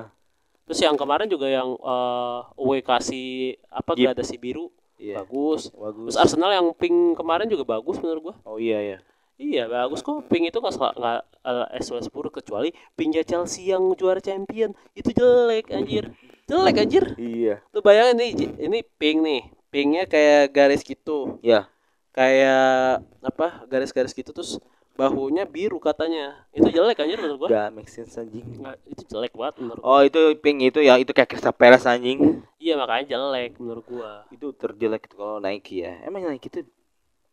terus 0.63 0.79
yang 0.79 0.93
kemarin 0.93 1.25
juga 1.25 1.49
yang 1.49 1.73
eh 1.73 2.39
away 2.55 2.81
kasih 2.81 3.57
apa 3.67 3.91
Jeep. 3.93 4.05
gradasi 4.09 4.37
biru 4.37 4.69
Iya. 4.99 5.23
bagus 5.23 5.71
Bagus. 5.71 6.11
terus 6.11 6.19
Arsenal 6.19 6.51
yang 6.51 6.67
pink 6.75 7.15
kemarin 7.15 7.47
juga 7.47 7.63
bagus 7.65 7.95
menurut 7.97 8.21
gua 8.21 8.35
Oh 8.43 8.59
iya 8.59 8.83
ya. 8.83 8.97
iya 9.35 9.63
bagus 9.65 10.03
kok 10.03 10.27
pink 10.27 10.51
itu 10.51 10.59
nggak 10.59 10.75
nggak 10.75 11.19
uh, 11.41 11.67
SOS 11.79 12.11
buruk 12.11 12.35
kecuali 12.35 12.69
pinknya 12.93 13.23
Chelsea 13.23 13.65
yang 13.65 13.95
juara 13.95 14.19
champion 14.19 14.75
itu 14.91 15.09
jelek 15.09 15.71
anjir 15.71 16.11
jelek 16.45 16.75
anjir 16.77 17.03
Iya. 17.15 17.63
lu 17.71 17.79
bayangin 17.79 18.19
nih 18.19 18.29
ini 18.59 18.79
pink 18.93 19.17
nih 19.19 19.41
pinknya 19.69 20.03
kayak 20.03 20.51
garis 20.51 20.83
gitu 20.83 21.39
Ya. 21.39 21.71
kayak 22.11 22.99
apa 23.21 23.63
garis-garis 23.65 24.11
gitu 24.11 24.29
terus 24.29 24.59
bahunya 24.99 25.43
biru 25.47 25.79
katanya 25.79 26.43
itu 26.51 26.67
jelek 26.67 26.99
anjir 26.99 27.17
menurut 27.17 27.39
gua 27.39 27.49
Gak 27.49 27.69
make 27.71 27.87
sense 27.87 28.19
anjing. 28.19 28.43
Nggak, 28.59 28.75
itu 28.85 29.03
jelek 29.07 29.33
banget 29.33 29.55
menurut 29.63 29.79
gua. 29.79 29.87
Oh 29.87 30.01
itu 30.03 30.19
pink 30.37 30.59
itu 30.67 30.79
ya 30.83 30.99
itu 30.99 31.15
kayak 31.15 31.31
Crystal 31.31 31.55
Palace 31.55 31.87
anjing. 31.87 32.43
iya 32.59 32.75
makanya 32.75 33.15
jelek 33.15 33.55
menurut 33.57 33.85
gua 33.87 34.27
Itu 34.29 34.51
terjelek 34.51 35.07
itu 35.07 35.15
kalau 35.15 35.39
Nike 35.39 35.87
ya. 35.87 35.95
Emang 36.03 36.27
Nike 36.27 36.51
itu 36.51 36.67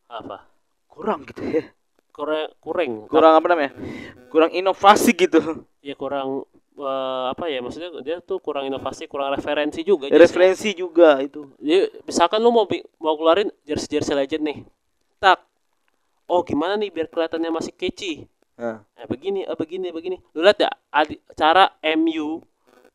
apa 0.06 0.46
kurang 0.86 1.26
gitu 1.26 1.42
ya. 1.42 1.66
kurang 2.14 2.48
kurang 2.62 3.10
Kurang 3.10 3.32
apa 3.34 3.46
namanya? 3.50 3.72
Kurang 4.30 4.54
inovasi 4.54 5.10
gitu. 5.12 5.66
ya 5.82 5.92
kurang 5.92 6.46
eh, 6.76 7.24
apa 7.30 7.46
ya 7.46 7.58
maksudnya 7.60 7.90
dia 8.00 8.16
tuh 8.20 8.38
kurang 8.38 8.64
inovasi 8.64 9.04
kurang 9.04 9.34
referensi 9.34 9.82
juga. 9.82 10.06
Referensi 10.08 10.72
juga 10.72 11.18
itu. 11.20 11.50
Jadi 11.58 11.90
misalkan 12.06 12.38
lu 12.38 12.54
mau 12.54 12.64
mau 12.96 13.14
keluarin 13.18 13.50
jersey 13.66 13.98
jersey 13.98 14.14
legend 14.14 14.44
nih 14.46 14.58
tak 15.16 15.40
oh 16.26 16.42
gimana 16.42 16.74
nih 16.74 16.90
biar 16.90 17.06
kelihatannya 17.06 17.50
masih 17.50 17.72
catchy 17.72 18.26
Nah, 18.56 18.80
eh 18.96 19.04
begini 19.04 19.44
eh 19.44 19.52
begini 19.52 19.92
begini 19.92 20.16
lu 20.32 20.40
lihat 20.40 20.56
ya 20.56 20.72
adi- 20.90 21.20
cara 21.32 21.68
MU 21.92 22.40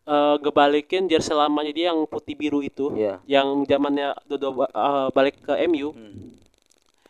eh, 0.04 0.36
ngebalikin 0.38 1.06
jersey 1.06 1.32
lamanya 1.32 1.70
dia 1.70 1.86
yang 1.88 2.02
putih 2.04 2.34
biru 2.34 2.60
itu 2.60 2.90
iya. 2.96 3.22
yang 3.30 3.62
zamannya 3.64 4.18
Dodo 4.26 4.58
eh, 4.60 5.08
balik 5.12 5.38
ke 5.40 5.54
MU 5.64 5.94
Hmm. 5.94 6.34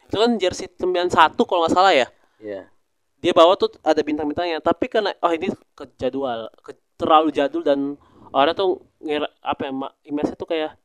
itu 0.04 0.16
kan 0.18 0.32
jersey 0.36 0.68
91 0.68 1.16
kalau 1.40 1.64
nggak 1.64 1.72
salah 1.72 1.96
ya 1.96 2.12
Iya. 2.38 2.68
dia 3.18 3.32
bawa 3.32 3.56
tuh 3.56 3.72
ada 3.80 4.02
bintang-bintangnya 4.02 4.60
tapi 4.60 4.86
karena 4.86 5.16
oh 5.18 5.32
ini 5.32 5.48
ke 5.72 5.88
jadwal 5.96 6.52
ke, 6.60 6.76
terlalu 6.98 7.32
jadul 7.32 7.64
dan 7.64 7.96
orang 8.30 8.52
tuh 8.52 8.84
ngira 9.00 9.32
apa 9.40 9.62
ya 9.64 9.72
ma- 9.72 9.96
image 10.04 10.36
tuh 10.36 10.44
kayak 10.44 10.76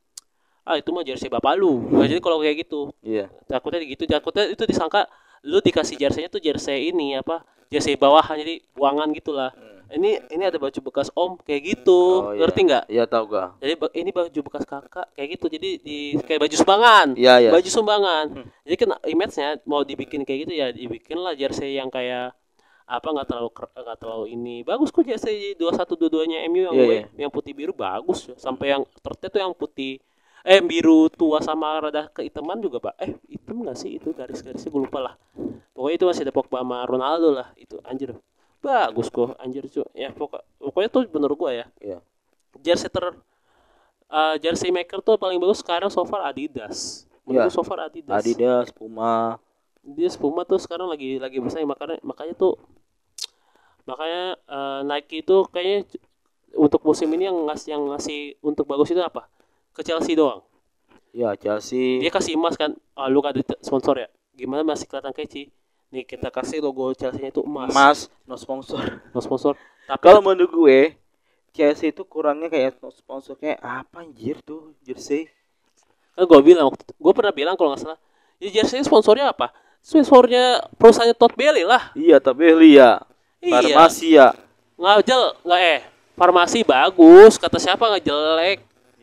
ah 0.63 0.75
itu 0.75 0.87
mah 0.89 1.03
jersey 1.03 1.27
bapak 1.27 1.51
lu 1.53 1.83
nah, 1.89 2.05
jadi 2.05 2.19
kalau 2.19 2.39
kayak 2.39 2.63
gitu 2.63 2.95
Iya. 3.01 3.27
takutnya 3.43 3.83
gitu 3.83 4.03
takutnya 4.05 4.47
itu 4.47 4.63
disangka 4.63 5.03
lu 5.41 5.59
dikasih 5.59 5.95
jersey-nya 5.95 6.27
tuh 6.27 6.39
jersey 6.39 6.89
ini 6.89 7.15
apa 7.15 7.41
jersey 7.67 7.93
bawahan 7.93 8.37
jadi 8.37 8.63
buangan 8.71 9.11
gitulah 9.11 9.51
ini 9.87 10.19
ini 10.27 10.43
ada 10.43 10.55
baju 10.55 10.79
bekas 10.83 11.07
om 11.13 11.39
kayak 11.39 11.61
gitu 11.65 11.95
Hmm. 11.95 12.19
Oh, 12.21 12.31
iya. 12.31 12.39
ngerti 12.41 12.59
nggak 12.61 12.83
Iya 12.87 13.03
tahu 13.05 13.23
gak? 13.29 13.49
jadi 13.57 13.73
ini 13.95 14.09
baju 14.11 14.39
bekas 14.43 14.63
kakak 14.63 15.07
kayak 15.13 15.29
gitu 15.33 15.45
jadi 15.47 15.69
di 15.79 15.97
kayak 16.19 16.39
baju 16.41 16.55
sumbangan 16.55 17.07
Iya 17.15 17.33
iya. 17.39 17.49
baju 17.51 17.69
sumbangan 17.69 18.25
jadi 18.63 18.75
kan 18.75 18.89
image-nya 19.05 19.49
mau 19.63 19.81
dibikin 19.81 20.21
kayak 20.21 20.39
gitu 20.43 20.53
ya 20.53 20.67
dibikin 20.69 21.17
lah 21.17 21.31
jersey 21.33 21.75
yang 21.75 21.87
kayak 21.87 22.35
apa 22.83 23.03
nggak 23.05 23.27
terlalu 23.27 23.49
nggak 23.53 23.97
terlalu 23.97 24.25
ini 24.29 24.55
bagus 24.61 24.89
kok 24.89 25.03
jersey 25.03 25.55
dua 25.55 25.71
satu 25.71 25.95
dua 25.95 26.07
duanya 26.09 26.43
MU 26.45 26.61
yang 26.61 26.71
Iya, 26.73 26.83
gue 26.83 26.91
iya. 26.93 27.05
yang 27.17 27.31
putih 27.31 27.51
biru 27.51 27.71
bagus 27.71 28.27
ya. 28.27 28.35
sampai 28.35 28.71
yang 28.71 28.83
tertet 28.97 29.27
tuh 29.29 29.39
yang 29.39 29.51
putih 29.51 29.99
eh 30.47 30.63
biru 30.63 31.11
tua 31.11 31.43
sama 31.43 31.83
rada 31.83 32.07
kehitaman 32.15 32.63
juga 32.63 32.79
pak. 32.79 32.95
Eh 33.03 33.11
hitam 33.27 33.67
nggak 33.67 33.75
sih? 33.75 33.99
Itu 33.99 34.15
garis-garisnya 34.15 34.71
gue 34.71 34.81
lupa 34.87 34.99
lah. 35.03 35.13
Pokoknya 35.75 35.95
itu 35.99 36.05
masih 36.07 36.21
ada 36.23 36.33
Pogba 36.33 36.63
sama 36.63 36.87
Ronaldo 36.87 37.35
lah 37.35 37.51
itu 37.59 37.75
anjir. 37.83 38.15
Bagus 38.63 39.11
kok 39.11 39.35
anjir 39.37 39.67
cuy 39.67 39.85
ya 39.93 40.09
pokok 40.09 40.41
pokoknya 40.57 40.89
tuh 40.89 41.01
menurut 41.11 41.35
gue 41.37 41.51
ya. 41.51 41.65
Iya. 41.83 41.99
jersey 42.57 42.89
ter 42.89 43.05
eh, 44.09 44.35
jersey 44.41 44.71
maker 44.71 45.03
tuh 45.03 45.19
paling 45.19 45.37
bagus 45.37 45.59
sekarang 45.59 45.91
so 45.91 46.01
far 46.07 46.23
Adidas. 46.25 47.03
Menurut 47.27 47.51
Iya. 47.51 47.55
so 47.59 47.61
far 47.61 47.83
Adidas. 47.83 48.15
Adidas, 48.23 48.71
Puma. 48.71 49.35
dia 49.83 50.07
Puma 50.15 50.43
tuh 50.43 50.59
sekarang 50.59 50.87
lagi 50.87 51.15
lagi 51.15 51.39
bersaing 51.39 51.67
makanya 51.67 51.99
makanya 52.03 52.35
tuh 52.35 52.55
makanya 53.83 54.35
eh, 54.47 54.79
Nike 54.83 55.23
itu 55.23 55.47
kayaknya 55.47 55.87
untuk 56.55 56.81
musim 56.83 57.07
ini 57.15 57.27
yang 57.27 57.37
ngasih 57.47 57.67
yang 57.75 57.83
ngasih 57.91 58.35
untuk 58.43 58.67
bagus 58.67 58.91
itu 58.91 58.99
apa 58.99 59.27
ke 59.77 59.85
Chelsea 59.85 60.13
doang 60.13 60.41
Ya 61.11 61.33
Chelsea. 61.33 61.97
dia 61.97 62.09
kasih 62.09 62.33
emas 62.33 62.53
kan 62.53 62.73
ah, 62.91 63.05
lu 63.05 63.21
ada 63.21 63.37
sponsor 63.59 63.97
ya 63.97 64.07
gimana 64.33 64.61
masih 64.63 64.85
kelihatan 64.85 65.13
catchy 65.13 65.49
nih 65.87 66.03
kita 66.03 66.27
kasih 66.27 66.59
logo 66.59 66.89
Chelsea-nya 66.91 67.29
itu 67.29 67.41
emas 67.41 67.69
Emas, 67.69 67.99
no 68.23 68.33
sponsor. 68.35 68.81
no 69.07 69.19
sponsor 69.19 69.53
tapi 69.83 69.97
Kalau 69.99 70.19
menurut 70.19 70.51
gue 70.51 70.79
Chelsea 71.51 71.89
itu 71.89 72.03
kurangnya 72.03 72.47
kayak 72.47 72.77
no 72.77 72.89
sponsor 72.89 73.33
kayak 73.33 73.57
apa 73.57 74.01
anjir 74.01 74.37
tuh 74.41 74.75
jersey. 74.81 75.25
kan 76.11 76.23
gue 76.23 76.39
bilang 76.43 76.67
waktu 76.67 76.81
gue 76.87 77.13
pernah 77.15 77.31
bilang 77.31 77.53
kalau 77.53 77.71
nggak 77.71 77.81
salah 77.83 77.99
ya 78.37 78.49
jersey 78.51 78.81
sponsornya 78.81 79.29
apa 79.29 79.49
sponsornya 79.79 80.59
perusahaannya 80.75 81.13
Todd 81.13 81.33
Bailey 81.33 81.63
lah 81.63 81.93
Iya 81.93 82.17
tapi 82.17 82.51
Lia. 82.51 83.01
Iya. 83.37 83.53
Farmasi 83.55 84.07
ya. 84.13 84.33
nggak 84.75 84.97
jel 85.03 85.23
nggak 85.41 85.61
eh 85.63 85.79
farmasi 86.13 86.59
bagus 86.61 87.37
kata 87.37 87.57
siapa 87.57 87.81
nggak 87.87 88.03
jelek 88.03 88.57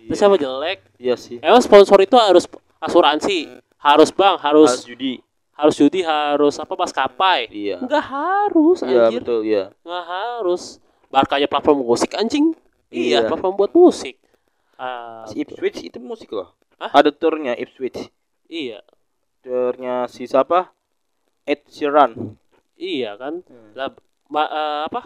kata 0.07 0.17
siapa 0.17 0.37
jelek 0.37 0.79
Iya 0.97 1.15
sih. 1.15 1.39
emang 1.39 1.61
sponsor 1.61 1.99
itu 1.99 2.15
harus 2.15 2.45
asuransi 2.79 3.49
harus 3.77 4.11
bank 4.11 4.39
harus 4.39 4.71
Harus 4.71 4.85
judi. 4.85 5.15
harus 5.53 5.75
judi 5.75 6.01
harus 6.01 6.55
apa 6.57 6.75
maskapai 6.75 7.47
Iya. 7.47 7.79
nggak 7.81 8.05
harus 8.05 8.79
Iya 8.81 9.07
anjir 9.07 9.21
betul 9.21 9.41
iya. 9.43 9.65
nggak 9.81 10.05
harus 10.05 10.63
Barkanya 11.07 11.47
platform 11.47 11.81
musik 11.81 12.11
anjing 12.13 12.53
iya, 12.89 13.23
Iya. 13.23 13.29
platform 13.29 13.55
buat 13.55 13.71
musik 13.71 14.19
Si 15.25 15.39
Ipswich 15.39 15.87
itu 15.87 15.97
musik 15.97 16.29
loh. 16.29 16.51
Hah? 16.77 16.91
Ada 16.93 17.09
turnya 17.09 17.55
Ipswich. 17.55 18.11
iya 18.45 18.83
Turnya 19.39 20.05
si 20.05 20.25
siapa? 20.25 20.75
Ed 21.43 21.63
Sheeran. 21.67 22.37
iya 22.75 23.15
kan 23.15 23.41
Hmm. 23.41 23.71
lah 23.73 23.95
ma- 24.27 24.51
eh, 24.51 24.81
apa 24.85 25.01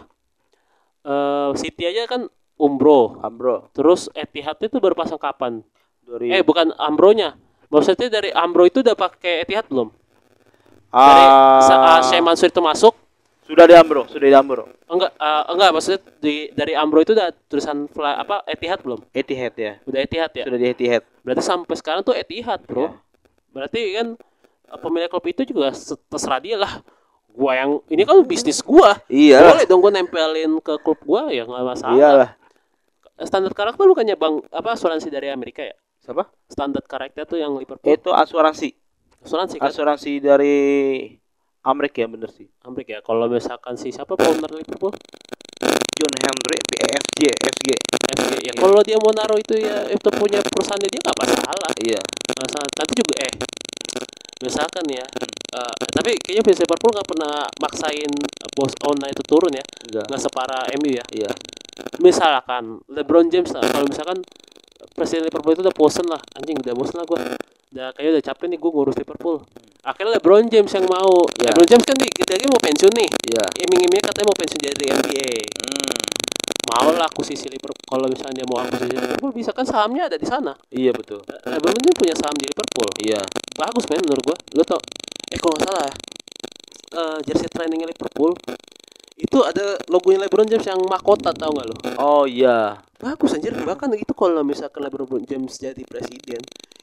eh 1.01 1.49
City 1.55 1.83
aja 1.85 2.07
kan 2.07 2.25
Umbro 2.59 3.17
Ambro. 3.19 3.71
terus 3.71 4.11
Etihad 4.11 4.59
itu 4.59 4.77
baru 4.77 4.93
pasang 4.93 5.17
kapan 5.17 5.63
Dari 6.03 6.27
eh 6.29 6.41
bukan 6.41 6.75
Ambronya 6.75 7.39
maksudnya 7.67 8.11
dari 8.11 8.29
Ambro 8.29 8.63
itu 8.63 8.81
udah 8.81 8.93
pakai 8.93 9.41
Etihad 9.41 9.65
belum 9.65 9.89
dari 10.89 11.23
ah, 11.23 11.61
sa- 11.61 11.79
ah, 11.79 12.01
Syekh 12.01 12.19
Mansur 12.19 12.47
itu 12.47 12.59
masuk 12.59 12.93
sudah 13.41 13.65
di 13.65 13.73
Ambro, 13.73 14.05
sudah 14.05 14.21
di 14.23 14.35
Ambro. 14.35 14.69
enggak 14.85 15.09
eh, 15.11 15.43
enggak 15.49 15.69
maksudnya 15.71 15.99
di 16.19 16.33
dari 16.51 16.73
Ambro 16.73 16.99
itu 16.99 17.13
udah 17.13 17.29
tulisan 17.45 17.87
fly, 17.87 18.13
apa 18.19 18.45
Etihad 18.45 18.79
belum 18.79 19.01
Etihad 19.09 19.53
ya. 19.53 19.73
udah 19.83 19.99
Etihad 19.99 20.31
ya 20.31 20.43
Sudah 20.45 20.59
di 20.59 20.67
Etihad. 20.67 21.01
berarti 21.23 21.41
sampai 21.41 21.73
sekarang 21.73 22.01
tuh 22.03 22.13
Etihad 22.13 22.61
bro 22.63 22.85
Iya. 22.85 22.91
berarti 23.49 23.81
kan 23.91 24.07
eh, 24.67 24.79
pemilik 24.79 25.07
klub 25.07 25.25
itu 25.25 25.41
juga 25.45 25.71
se- 25.71 25.97
terserah 26.05 26.37
dia 26.37 26.57
lah 26.57 26.73
gua 27.29 27.53
yang 27.55 27.71
ini 27.87 28.03
kan 28.03 28.21
bisnis 28.21 28.59
gua 28.59 28.97
Iya. 29.07 29.41
boleh 29.43 29.65
dong 29.65 29.79
gua 29.79 29.91
nempelin 29.91 30.53
ke 30.59 30.73
klub 30.77 30.99
gua 31.01 31.29
ya 31.29 31.41
nggak 31.41 31.65
masalah 31.67 31.95
Iyalah. 31.95 32.29
Standar 33.21 33.51
karakter 33.51 33.83
bukannya 33.83 34.15
bang 34.15 34.39
apa 34.47 34.69
asuransi 34.71 35.07
dari 35.07 35.27
Amerika 35.27 35.61
ya 35.61 35.75
Siapa? 35.99 36.23
standar 36.45 36.81
karakter 36.81 37.23
tuh 37.23 37.35
yang 37.35 37.53
Liverpool 37.53 37.89
Itu 37.89 38.09
asuransi. 38.11 38.71
asuransi 39.19 39.55
kan 39.57 39.67
Asuransi 39.67 40.11
dari 40.17 40.57
Amerika 41.61 41.99
ya 41.99 42.07
bener 42.07 42.31
sih. 42.31 42.47
Amerika 42.63 42.97
ya 42.97 43.01
kalau 43.01 43.27
misalkan 43.27 43.75
si 43.75 43.91
siapa 43.91 44.15
owner 44.15 44.47
Liverpool 44.49 44.95
John 45.91 46.13
Henry 46.17 46.57
PFG 46.63 47.21
FG. 47.35 47.67
FG 48.09 48.31
ya 48.41 48.51
kalau 48.55 48.79
dia 48.79 48.95
mau 48.95 49.11
naruh 49.11 49.35
itu 49.35 49.59
ya 49.59 49.83
itu 49.85 50.07
punya 50.09 50.39
perusahaan 50.41 50.79
dia 50.79 50.95
nggak 50.95 51.17
masalah 51.19 51.71
Iya. 51.77 52.01
masalah 52.33 52.67
nanti 52.71 52.93
juga 52.95 53.13
eh 53.19 53.33
misalkan 54.39 54.85
ya 54.87 55.03
eh, 55.51 55.73
tapi 55.91 56.15
kayaknya 56.15 56.55
Liverpool 56.55 56.91
nggak 56.95 57.07
pernah 57.11 57.33
maksain 57.59 58.11
bos 58.55 58.71
owner 58.87 59.11
itu 59.11 59.23
turun 59.27 59.51
ya 59.51 59.65
Enggak. 59.83 60.05
nggak 60.07 60.21
separah 60.23 60.63
MU 60.79 60.89
ya 60.89 61.03
Iya. 61.11 61.31
Misalkan 62.01 62.79
LeBron 62.89 63.27
James 63.31 63.51
lah. 63.55 63.63
Kalau 63.63 63.85
misalkan 63.87 64.17
presiden 64.95 65.27
Liverpool 65.27 65.53
itu 65.55 65.61
udah 65.65 65.75
bosen 65.75 66.05
lah. 66.07 66.21
Anjing 66.39 66.57
udah 66.59 66.73
bosen 66.75 66.95
lah 66.99 67.05
gue 67.05 67.17
udah 67.69 67.93
kayaknya 67.93 68.11
udah 68.17 68.23
capek 68.25 68.45
nih 68.49 68.57
gue 68.57 68.71
ngurus 68.73 68.95
Liverpool. 68.97 69.37
Akhirnya 69.85 70.11
LeBron 70.19 70.45
James 70.51 70.71
yang 70.73 70.85
mau. 70.89 71.13
Ya. 71.39 71.51
LeBron 71.53 71.67
James 71.69 71.85
kan 71.87 71.95
di 71.95 72.07
kita 72.09 72.31
lagi 72.35 72.45
mau 72.49 72.61
pensiun 72.61 72.93
nih. 72.93 73.09
Iya. 73.31 73.45
iming-imingnya 73.67 74.03
katanya 74.09 74.27
mau 74.27 74.37
pensiun 74.37 74.61
dari 74.63 74.85
NBA 74.89 75.33
Hmm. 75.59 75.97
mau 76.69 76.89
lah 76.93 77.09
akuisisi 77.09 77.49
Liverpool. 77.49 77.85
Kalau 77.89 78.05
misalnya 78.05 78.43
dia 78.43 78.47
mau 78.49 78.61
akuisisi 78.61 78.93
Liverpool 78.93 79.31
bisa 79.33 79.49
kan 79.53 79.65
sahamnya 79.65 80.05
ada 80.05 80.17
di 80.19 80.27
sana. 80.27 80.53
Iya 80.69 80.93
betul. 80.93 81.21
LeBron 81.25 81.77
James 81.81 81.97
punya 81.97 82.15
saham 82.17 82.35
di 82.37 82.45
Liverpool. 82.45 82.89
Iya. 83.05 83.21
bagus 83.59 83.83
men 83.91 83.99
menurut 84.05 84.23
gua. 84.23 84.37
Lo 84.55 84.63
tau 84.63 84.79
eh 85.29 85.37
kalau 85.37 85.53
nggak 85.53 85.65
salah 85.69 85.83
ya 85.85 85.93
eh, 86.97 87.17
jersey 87.21 87.45
trainingnya 87.53 87.85
Liverpool 87.85 88.33
itu 89.19 89.37
ada 89.43 89.75
logonya 89.87 90.23
LeBron 90.23 90.47
James 90.47 90.63
yang 90.63 90.79
mahkota 90.81 91.35
tau 91.35 91.51
nggak 91.51 91.67
lo? 91.67 91.75
Oh 91.99 92.23
iya. 92.23 92.79
bagus 92.95 93.31
anjir. 93.31 93.51
Bahkan 93.55 93.91
itu 93.95 94.11
kalau 94.11 94.43
misalkan 94.43 94.83
LeBron 94.83 95.23
James 95.23 95.51
jadi 95.53 95.83
presiden 95.83 96.39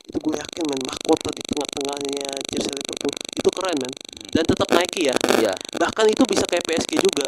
itu 0.07 0.17
gue 0.23 0.35
yakin 0.39 0.65
men 0.71 0.81
mahkota 0.87 1.29
di 1.35 1.43
tengah-tengahnya 1.45 2.29
jersey 2.47 2.71
Liverpool. 2.71 3.13
Itu 3.35 3.49
keren 3.51 3.77
men. 3.77 3.93
Dan 4.31 4.45
tetap 4.45 4.69
Nike 4.71 5.09
ya. 5.09 5.17
Iya. 5.37 5.53
bahkan 5.77 6.05
itu 6.07 6.23
bisa 6.25 6.45
kayak 6.45 6.63
PSG 6.63 6.93
juga. 7.01 7.27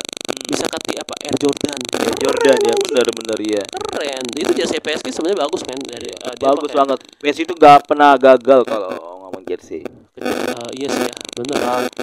Bisa 0.48 0.64
kati 0.64 0.96
apa 0.96 1.14
Air 1.20 1.36
Jordan. 1.36 1.78
Air 1.98 2.14
Jordan 2.16 2.58
ya 2.62 2.74
benar-benar 2.78 3.38
ya 3.42 3.64
keren. 3.92 4.24
Itu 4.30 4.52
jersey 4.54 4.78
PSG 4.78 5.10
sebenarnya 5.10 5.42
bagus 5.42 5.62
men 5.64 5.80
dari 5.82 6.08
dia 6.08 6.36
bagus 6.38 6.68
pakai- 6.68 6.78
banget. 6.78 6.98
Messi 7.20 7.40
itu 7.42 7.52
gak 7.52 7.78
pernah 7.84 8.12
gagal 8.14 8.60
kalau 8.62 8.90
ngomong 9.26 9.44
jersey 9.44 9.82
Eh, 10.20 10.70
iya 10.74 10.88
sih 10.88 11.04
ya 11.04 11.14
bener. 11.34 11.58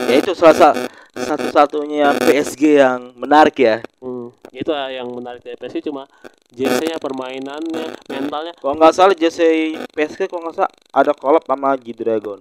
Ya 0.07 0.16
itu 0.16 0.32
salah 0.34 0.55
sa- 0.55 0.78
satu-satunya 1.16 2.16
PSG 2.18 2.80
yang 2.80 3.11
menarik 3.13 3.55
ya. 3.55 3.80
Hmm, 3.99 4.32
itu 4.49 4.72
ah 4.72 4.88
yang 4.88 5.07
menarik 5.09 5.41
dari 5.41 5.55
PSG 5.55 5.86
cuma 5.86 6.07
jersey-nya 6.49 6.95
permainannya 6.97 7.95
mentalnya. 8.07 8.53
Kalau 8.55 8.76
nggak 8.76 8.93
salah 8.93 9.16
jersey 9.16 9.76
PSG 9.91 10.26
kalau 10.26 10.47
nggak 10.47 10.55
salah 10.57 10.72
ada 10.91 11.11
collab 11.11 11.43
sama 11.43 11.76
G 11.76 11.91
Dragon 11.91 12.39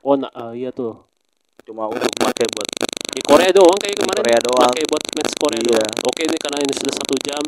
oh 0.00 0.16
nah, 0.16 0.32
eh, 0.48 0.64
iya 0.64 0.70
tuh. 0.70 0.96
Cuma 1.60 1.84
untuk 1.86 2.08
pakai 2.16 2.48
buat 2.48 2.68
di 3.10 3.20
Korea 3.20 3.50
doang 3.52 3.76
kayak 3.76 3.94
Di 3.94 4.00
kemarin. 4.00 4.20
Korea 4.22 4.38
doang. 4.40 4.70
pakai 4.72 4.84
buat 4.88 5.02
match 5.12 5.32
Korea 5.36 5.60
Iya. 5.60 5.76
doang. 5.76 5.92
Oke 6.08 6.20
ini 6.24 6.36
karena 6.40 6.58
ini 6.58 6.72
sudah 6.72 6.94
satu 6.96 7.14
jam 7.20 7.42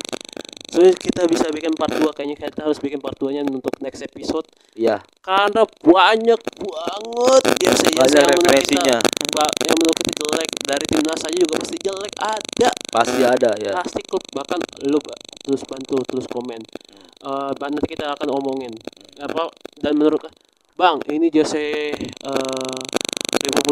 so 0.73 0.81
kita 0.81 1.29
bisa 1.29 1.47
bikin 1.53 1.77
part 1.77 1.93
2 1.93 2.01
kayaknya 2.17 2.37
kita 2.41 2.65
harus 2.65 2.81
bikin 2.81 2.99
part 2.99 3.15
2 3.21 3.37
nya 3.37 3.45
untuk 3.45 3.77
next 3.85 4.01
episode. 4.01 4.49
Ya 4.73 5.05
karena 5.21 5.69
banyak 5.85 6.41
banget 6.41 7.43
jersey 7.61 7.93
banyak 7.93 8.17
yang 8.17 8.33
menurut 8.33 8.49
referensinya. 8.49 8.99
kita 9.05 9.45
yang 9.69 9.77
menurut 9.77 9.99
kita 10.01 10.13
jelek. 10.25 10.51
Dari 10.63 10.85
timnas 10.89 11.19
saja 11.21 11.37
juga 11.37 11.55
pasti 11.61 11.77
jelek 11.77 12.15
ada. 12.17 12.71
Pasti 12.73 13.21
ada 13.21 13.51
ya. 13.61 13.73
Pasti 13.77 14.01
klub 14.09 14.25
bahkan 14.33 14.59
lu 14.89 14.99
terus 15.45 15.63
bantu 15.69 15.97
terus 16.09 16.27
komen. 16.33 16.61
Hmm. 16.65 17.53
Eh, 17.53 17.53
nanti 17.61 17.87
kita 17.93 18.17
akan 18.17 18.29
omongin. 18.33 18.73
Apa 19.21 19.53
dan 19.85 19.93
menurut 19.95 20.25
bang 20.73 20.99
ini 21.13 21.29
jersey 21.29 21.93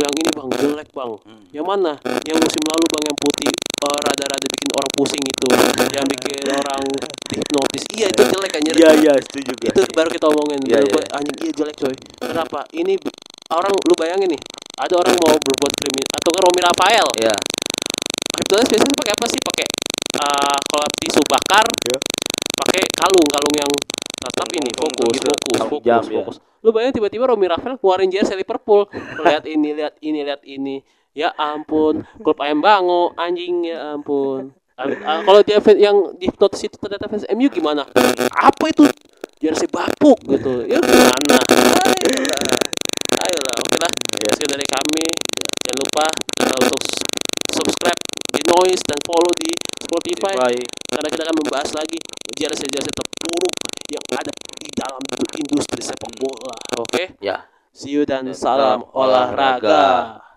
yang 0.01 0.15
ini 0.17 0.31
bang 0.33 0.49
jelek 0.57 0.89
bang. 0.97 1.11
Hmm. 1.29 1.43
yang 1.53 1.67
mana? 1.69 1.93
Yang 2.25 2.39
musim 2.41 2.63
lalu 2.65 2.85
bang 2.89 3.05
yang 3.05 3.19
putih 3.21 3.51
eh, 3.53 3.99
rada-rada 4.09 4.47
bikin 4.49 4.69
orang 4.73 4.91
pusing 4.97 5.23
itu. 5.25 5.47
Yang 5.97 6.07
bikin 6.17 6.37
orang 6.55 6.83
hipnotis. 7.35 7.83
Iya 7.93 8.07
itu 8.15 8.23
jelek 8.31 8.51
kan 8.55 8.61
iya 8.63 8.91
iya 8.95 9.15
setuju 9.19 9.51
gue 9.59 9.69
itu 9.75 9.83
baru 9.93 10.09
kita 10.09 10.27
omongin. 10.31 10.61
Iya, 10.65 10.79
Menurut 10.81 10.93
gua, 10.95 11.03
iya. 11.03 11.17
anjing 11.19 11.37
iya 11.43 11.53
jelek 11.53 11.77
coy. 11.77 11.95
Kenapa? 12.23 12.61
Ini 12.71 12.95
orang 13.51 13.73
lu 13.75 13.95
bayangin 13.99 14.29
nih 14.33 14.41
ada 14.79 14.95
orang 14.97 15.15
mau 15.21 15.35
berbuat 15.35 15.73
kriminal 15.77 16.09
atau 16.17 16.29
nggak 16.31 16.45
Romi 16.47 16.61
Rafael. 16.63 17.09
Ya 17.21 17.35
hipnotis 18.39 18.69
biasanya 18.73 18.97
pakai 18.97 19.13
apa 19.19 19.27
sih? 19.29 19.41
Pakai 19.43 19.67
eh, 20.23 20.57
kalau 20.71 20.87
tisu 21.03 21.21
bakar 21.27 21.67
Iya. 21.91 21.99
pakai 22.63 22.83
kalung. 22.95 23.29
Kalung 23.29 23.55
yang 23.59 23.71
ini 24.57 24.71
fokus 24.75 25.17
gitu, 25.17 25.31
fokus 25.31 25.61
fokus 25.67 25.87
jam, 25.87 26.03
ya. 26.05 26.23
fokus. 26.23 26.37
Lu 26.61 26.71
bayangin 26.75 27.01
tiba-tiba 27.01 27.25
Romi 27.31 27.47
Rafael 27.49 27.81
keluarin 27.81 28.13
jersey 28.13 28.37
Liverpool. 28.37 28.85
Lihat 29.25 29.45
ini 29.49 29.69
lihat 29.73 29.95
ini 30.05 30.19
lihat 30.27 30.43
ini. 30.45 30.77
Ya 31.11 31.35
ampun 31.35 32.07
klub 32.23 32.39
ayam 32.39 32.63
bango 32.63 33.17
anjing 33.19 33.67
ya 33.67 33.97
ampun. 33.97 34.55
Kalau 35.05 35.41
dia 35.45 35.61
yang 35.77 36.17
di 36.17 36.31
hipnotis 36.31 36.65
itu 36.65 36.77
ternyata 36.81 37.05
fans 37.11 37.29
MU 37.33 37.49
gimana? 37.53 37.85
Apa 38.33 38.73
itu? 38.73 38.89
Jersey 39.41 39.69
bapuk 39.69 40.21
gitu. 40.29 40.69
Ya 40.69 40.81
gimana? 40.81 41.37
Ayolah 41.41 42.61
ayolah 43.25 43.55
oke 43.61 43.77
lah. 43.81 43.93
Ya. 44.21 44.33
sekian 44.37 44.53
dari 44.53 44.67
kami. 44.69 45.05
Jangan 45.65 45.79
lupa 45.81 46.07
uh, 46.45 46.59
untuk 46.61 46.81
subscribe 47.53 48.01
di 48.37 48.43
noise 48.47 48.83
dan 48.85 48.99
follow 49.05 49.33
di 49.37 49.53
Spotify. 49.81 50.33
Spotify. 50.37 50.55
karena 50.91 51.09
kita 51.09 51.23
akan 51.25 51.37
membahas 51.41 51.71
lagi 51.77 51.99
jersey-jersey 52.37 52.93
terburuk 53.21 53.55
yang 53.93 54.05
ada 54.17 54.33
di 54.61 54.71
dalam 54.73 55.03
industri 55.37 55.81
sepak 55.85 56.13
bola. 56.17 56.57
Oke. 56.81 57.17
Ya. 57.21 57.45
See 57.71 57.93
you 57.95 58.03
dan 58.09 58.27
Dan 58.27 58.35
salam 58.35 58.81
salam 58.83 58.91
olahraga. 58.97 59.61
olahraga 59.61 60.30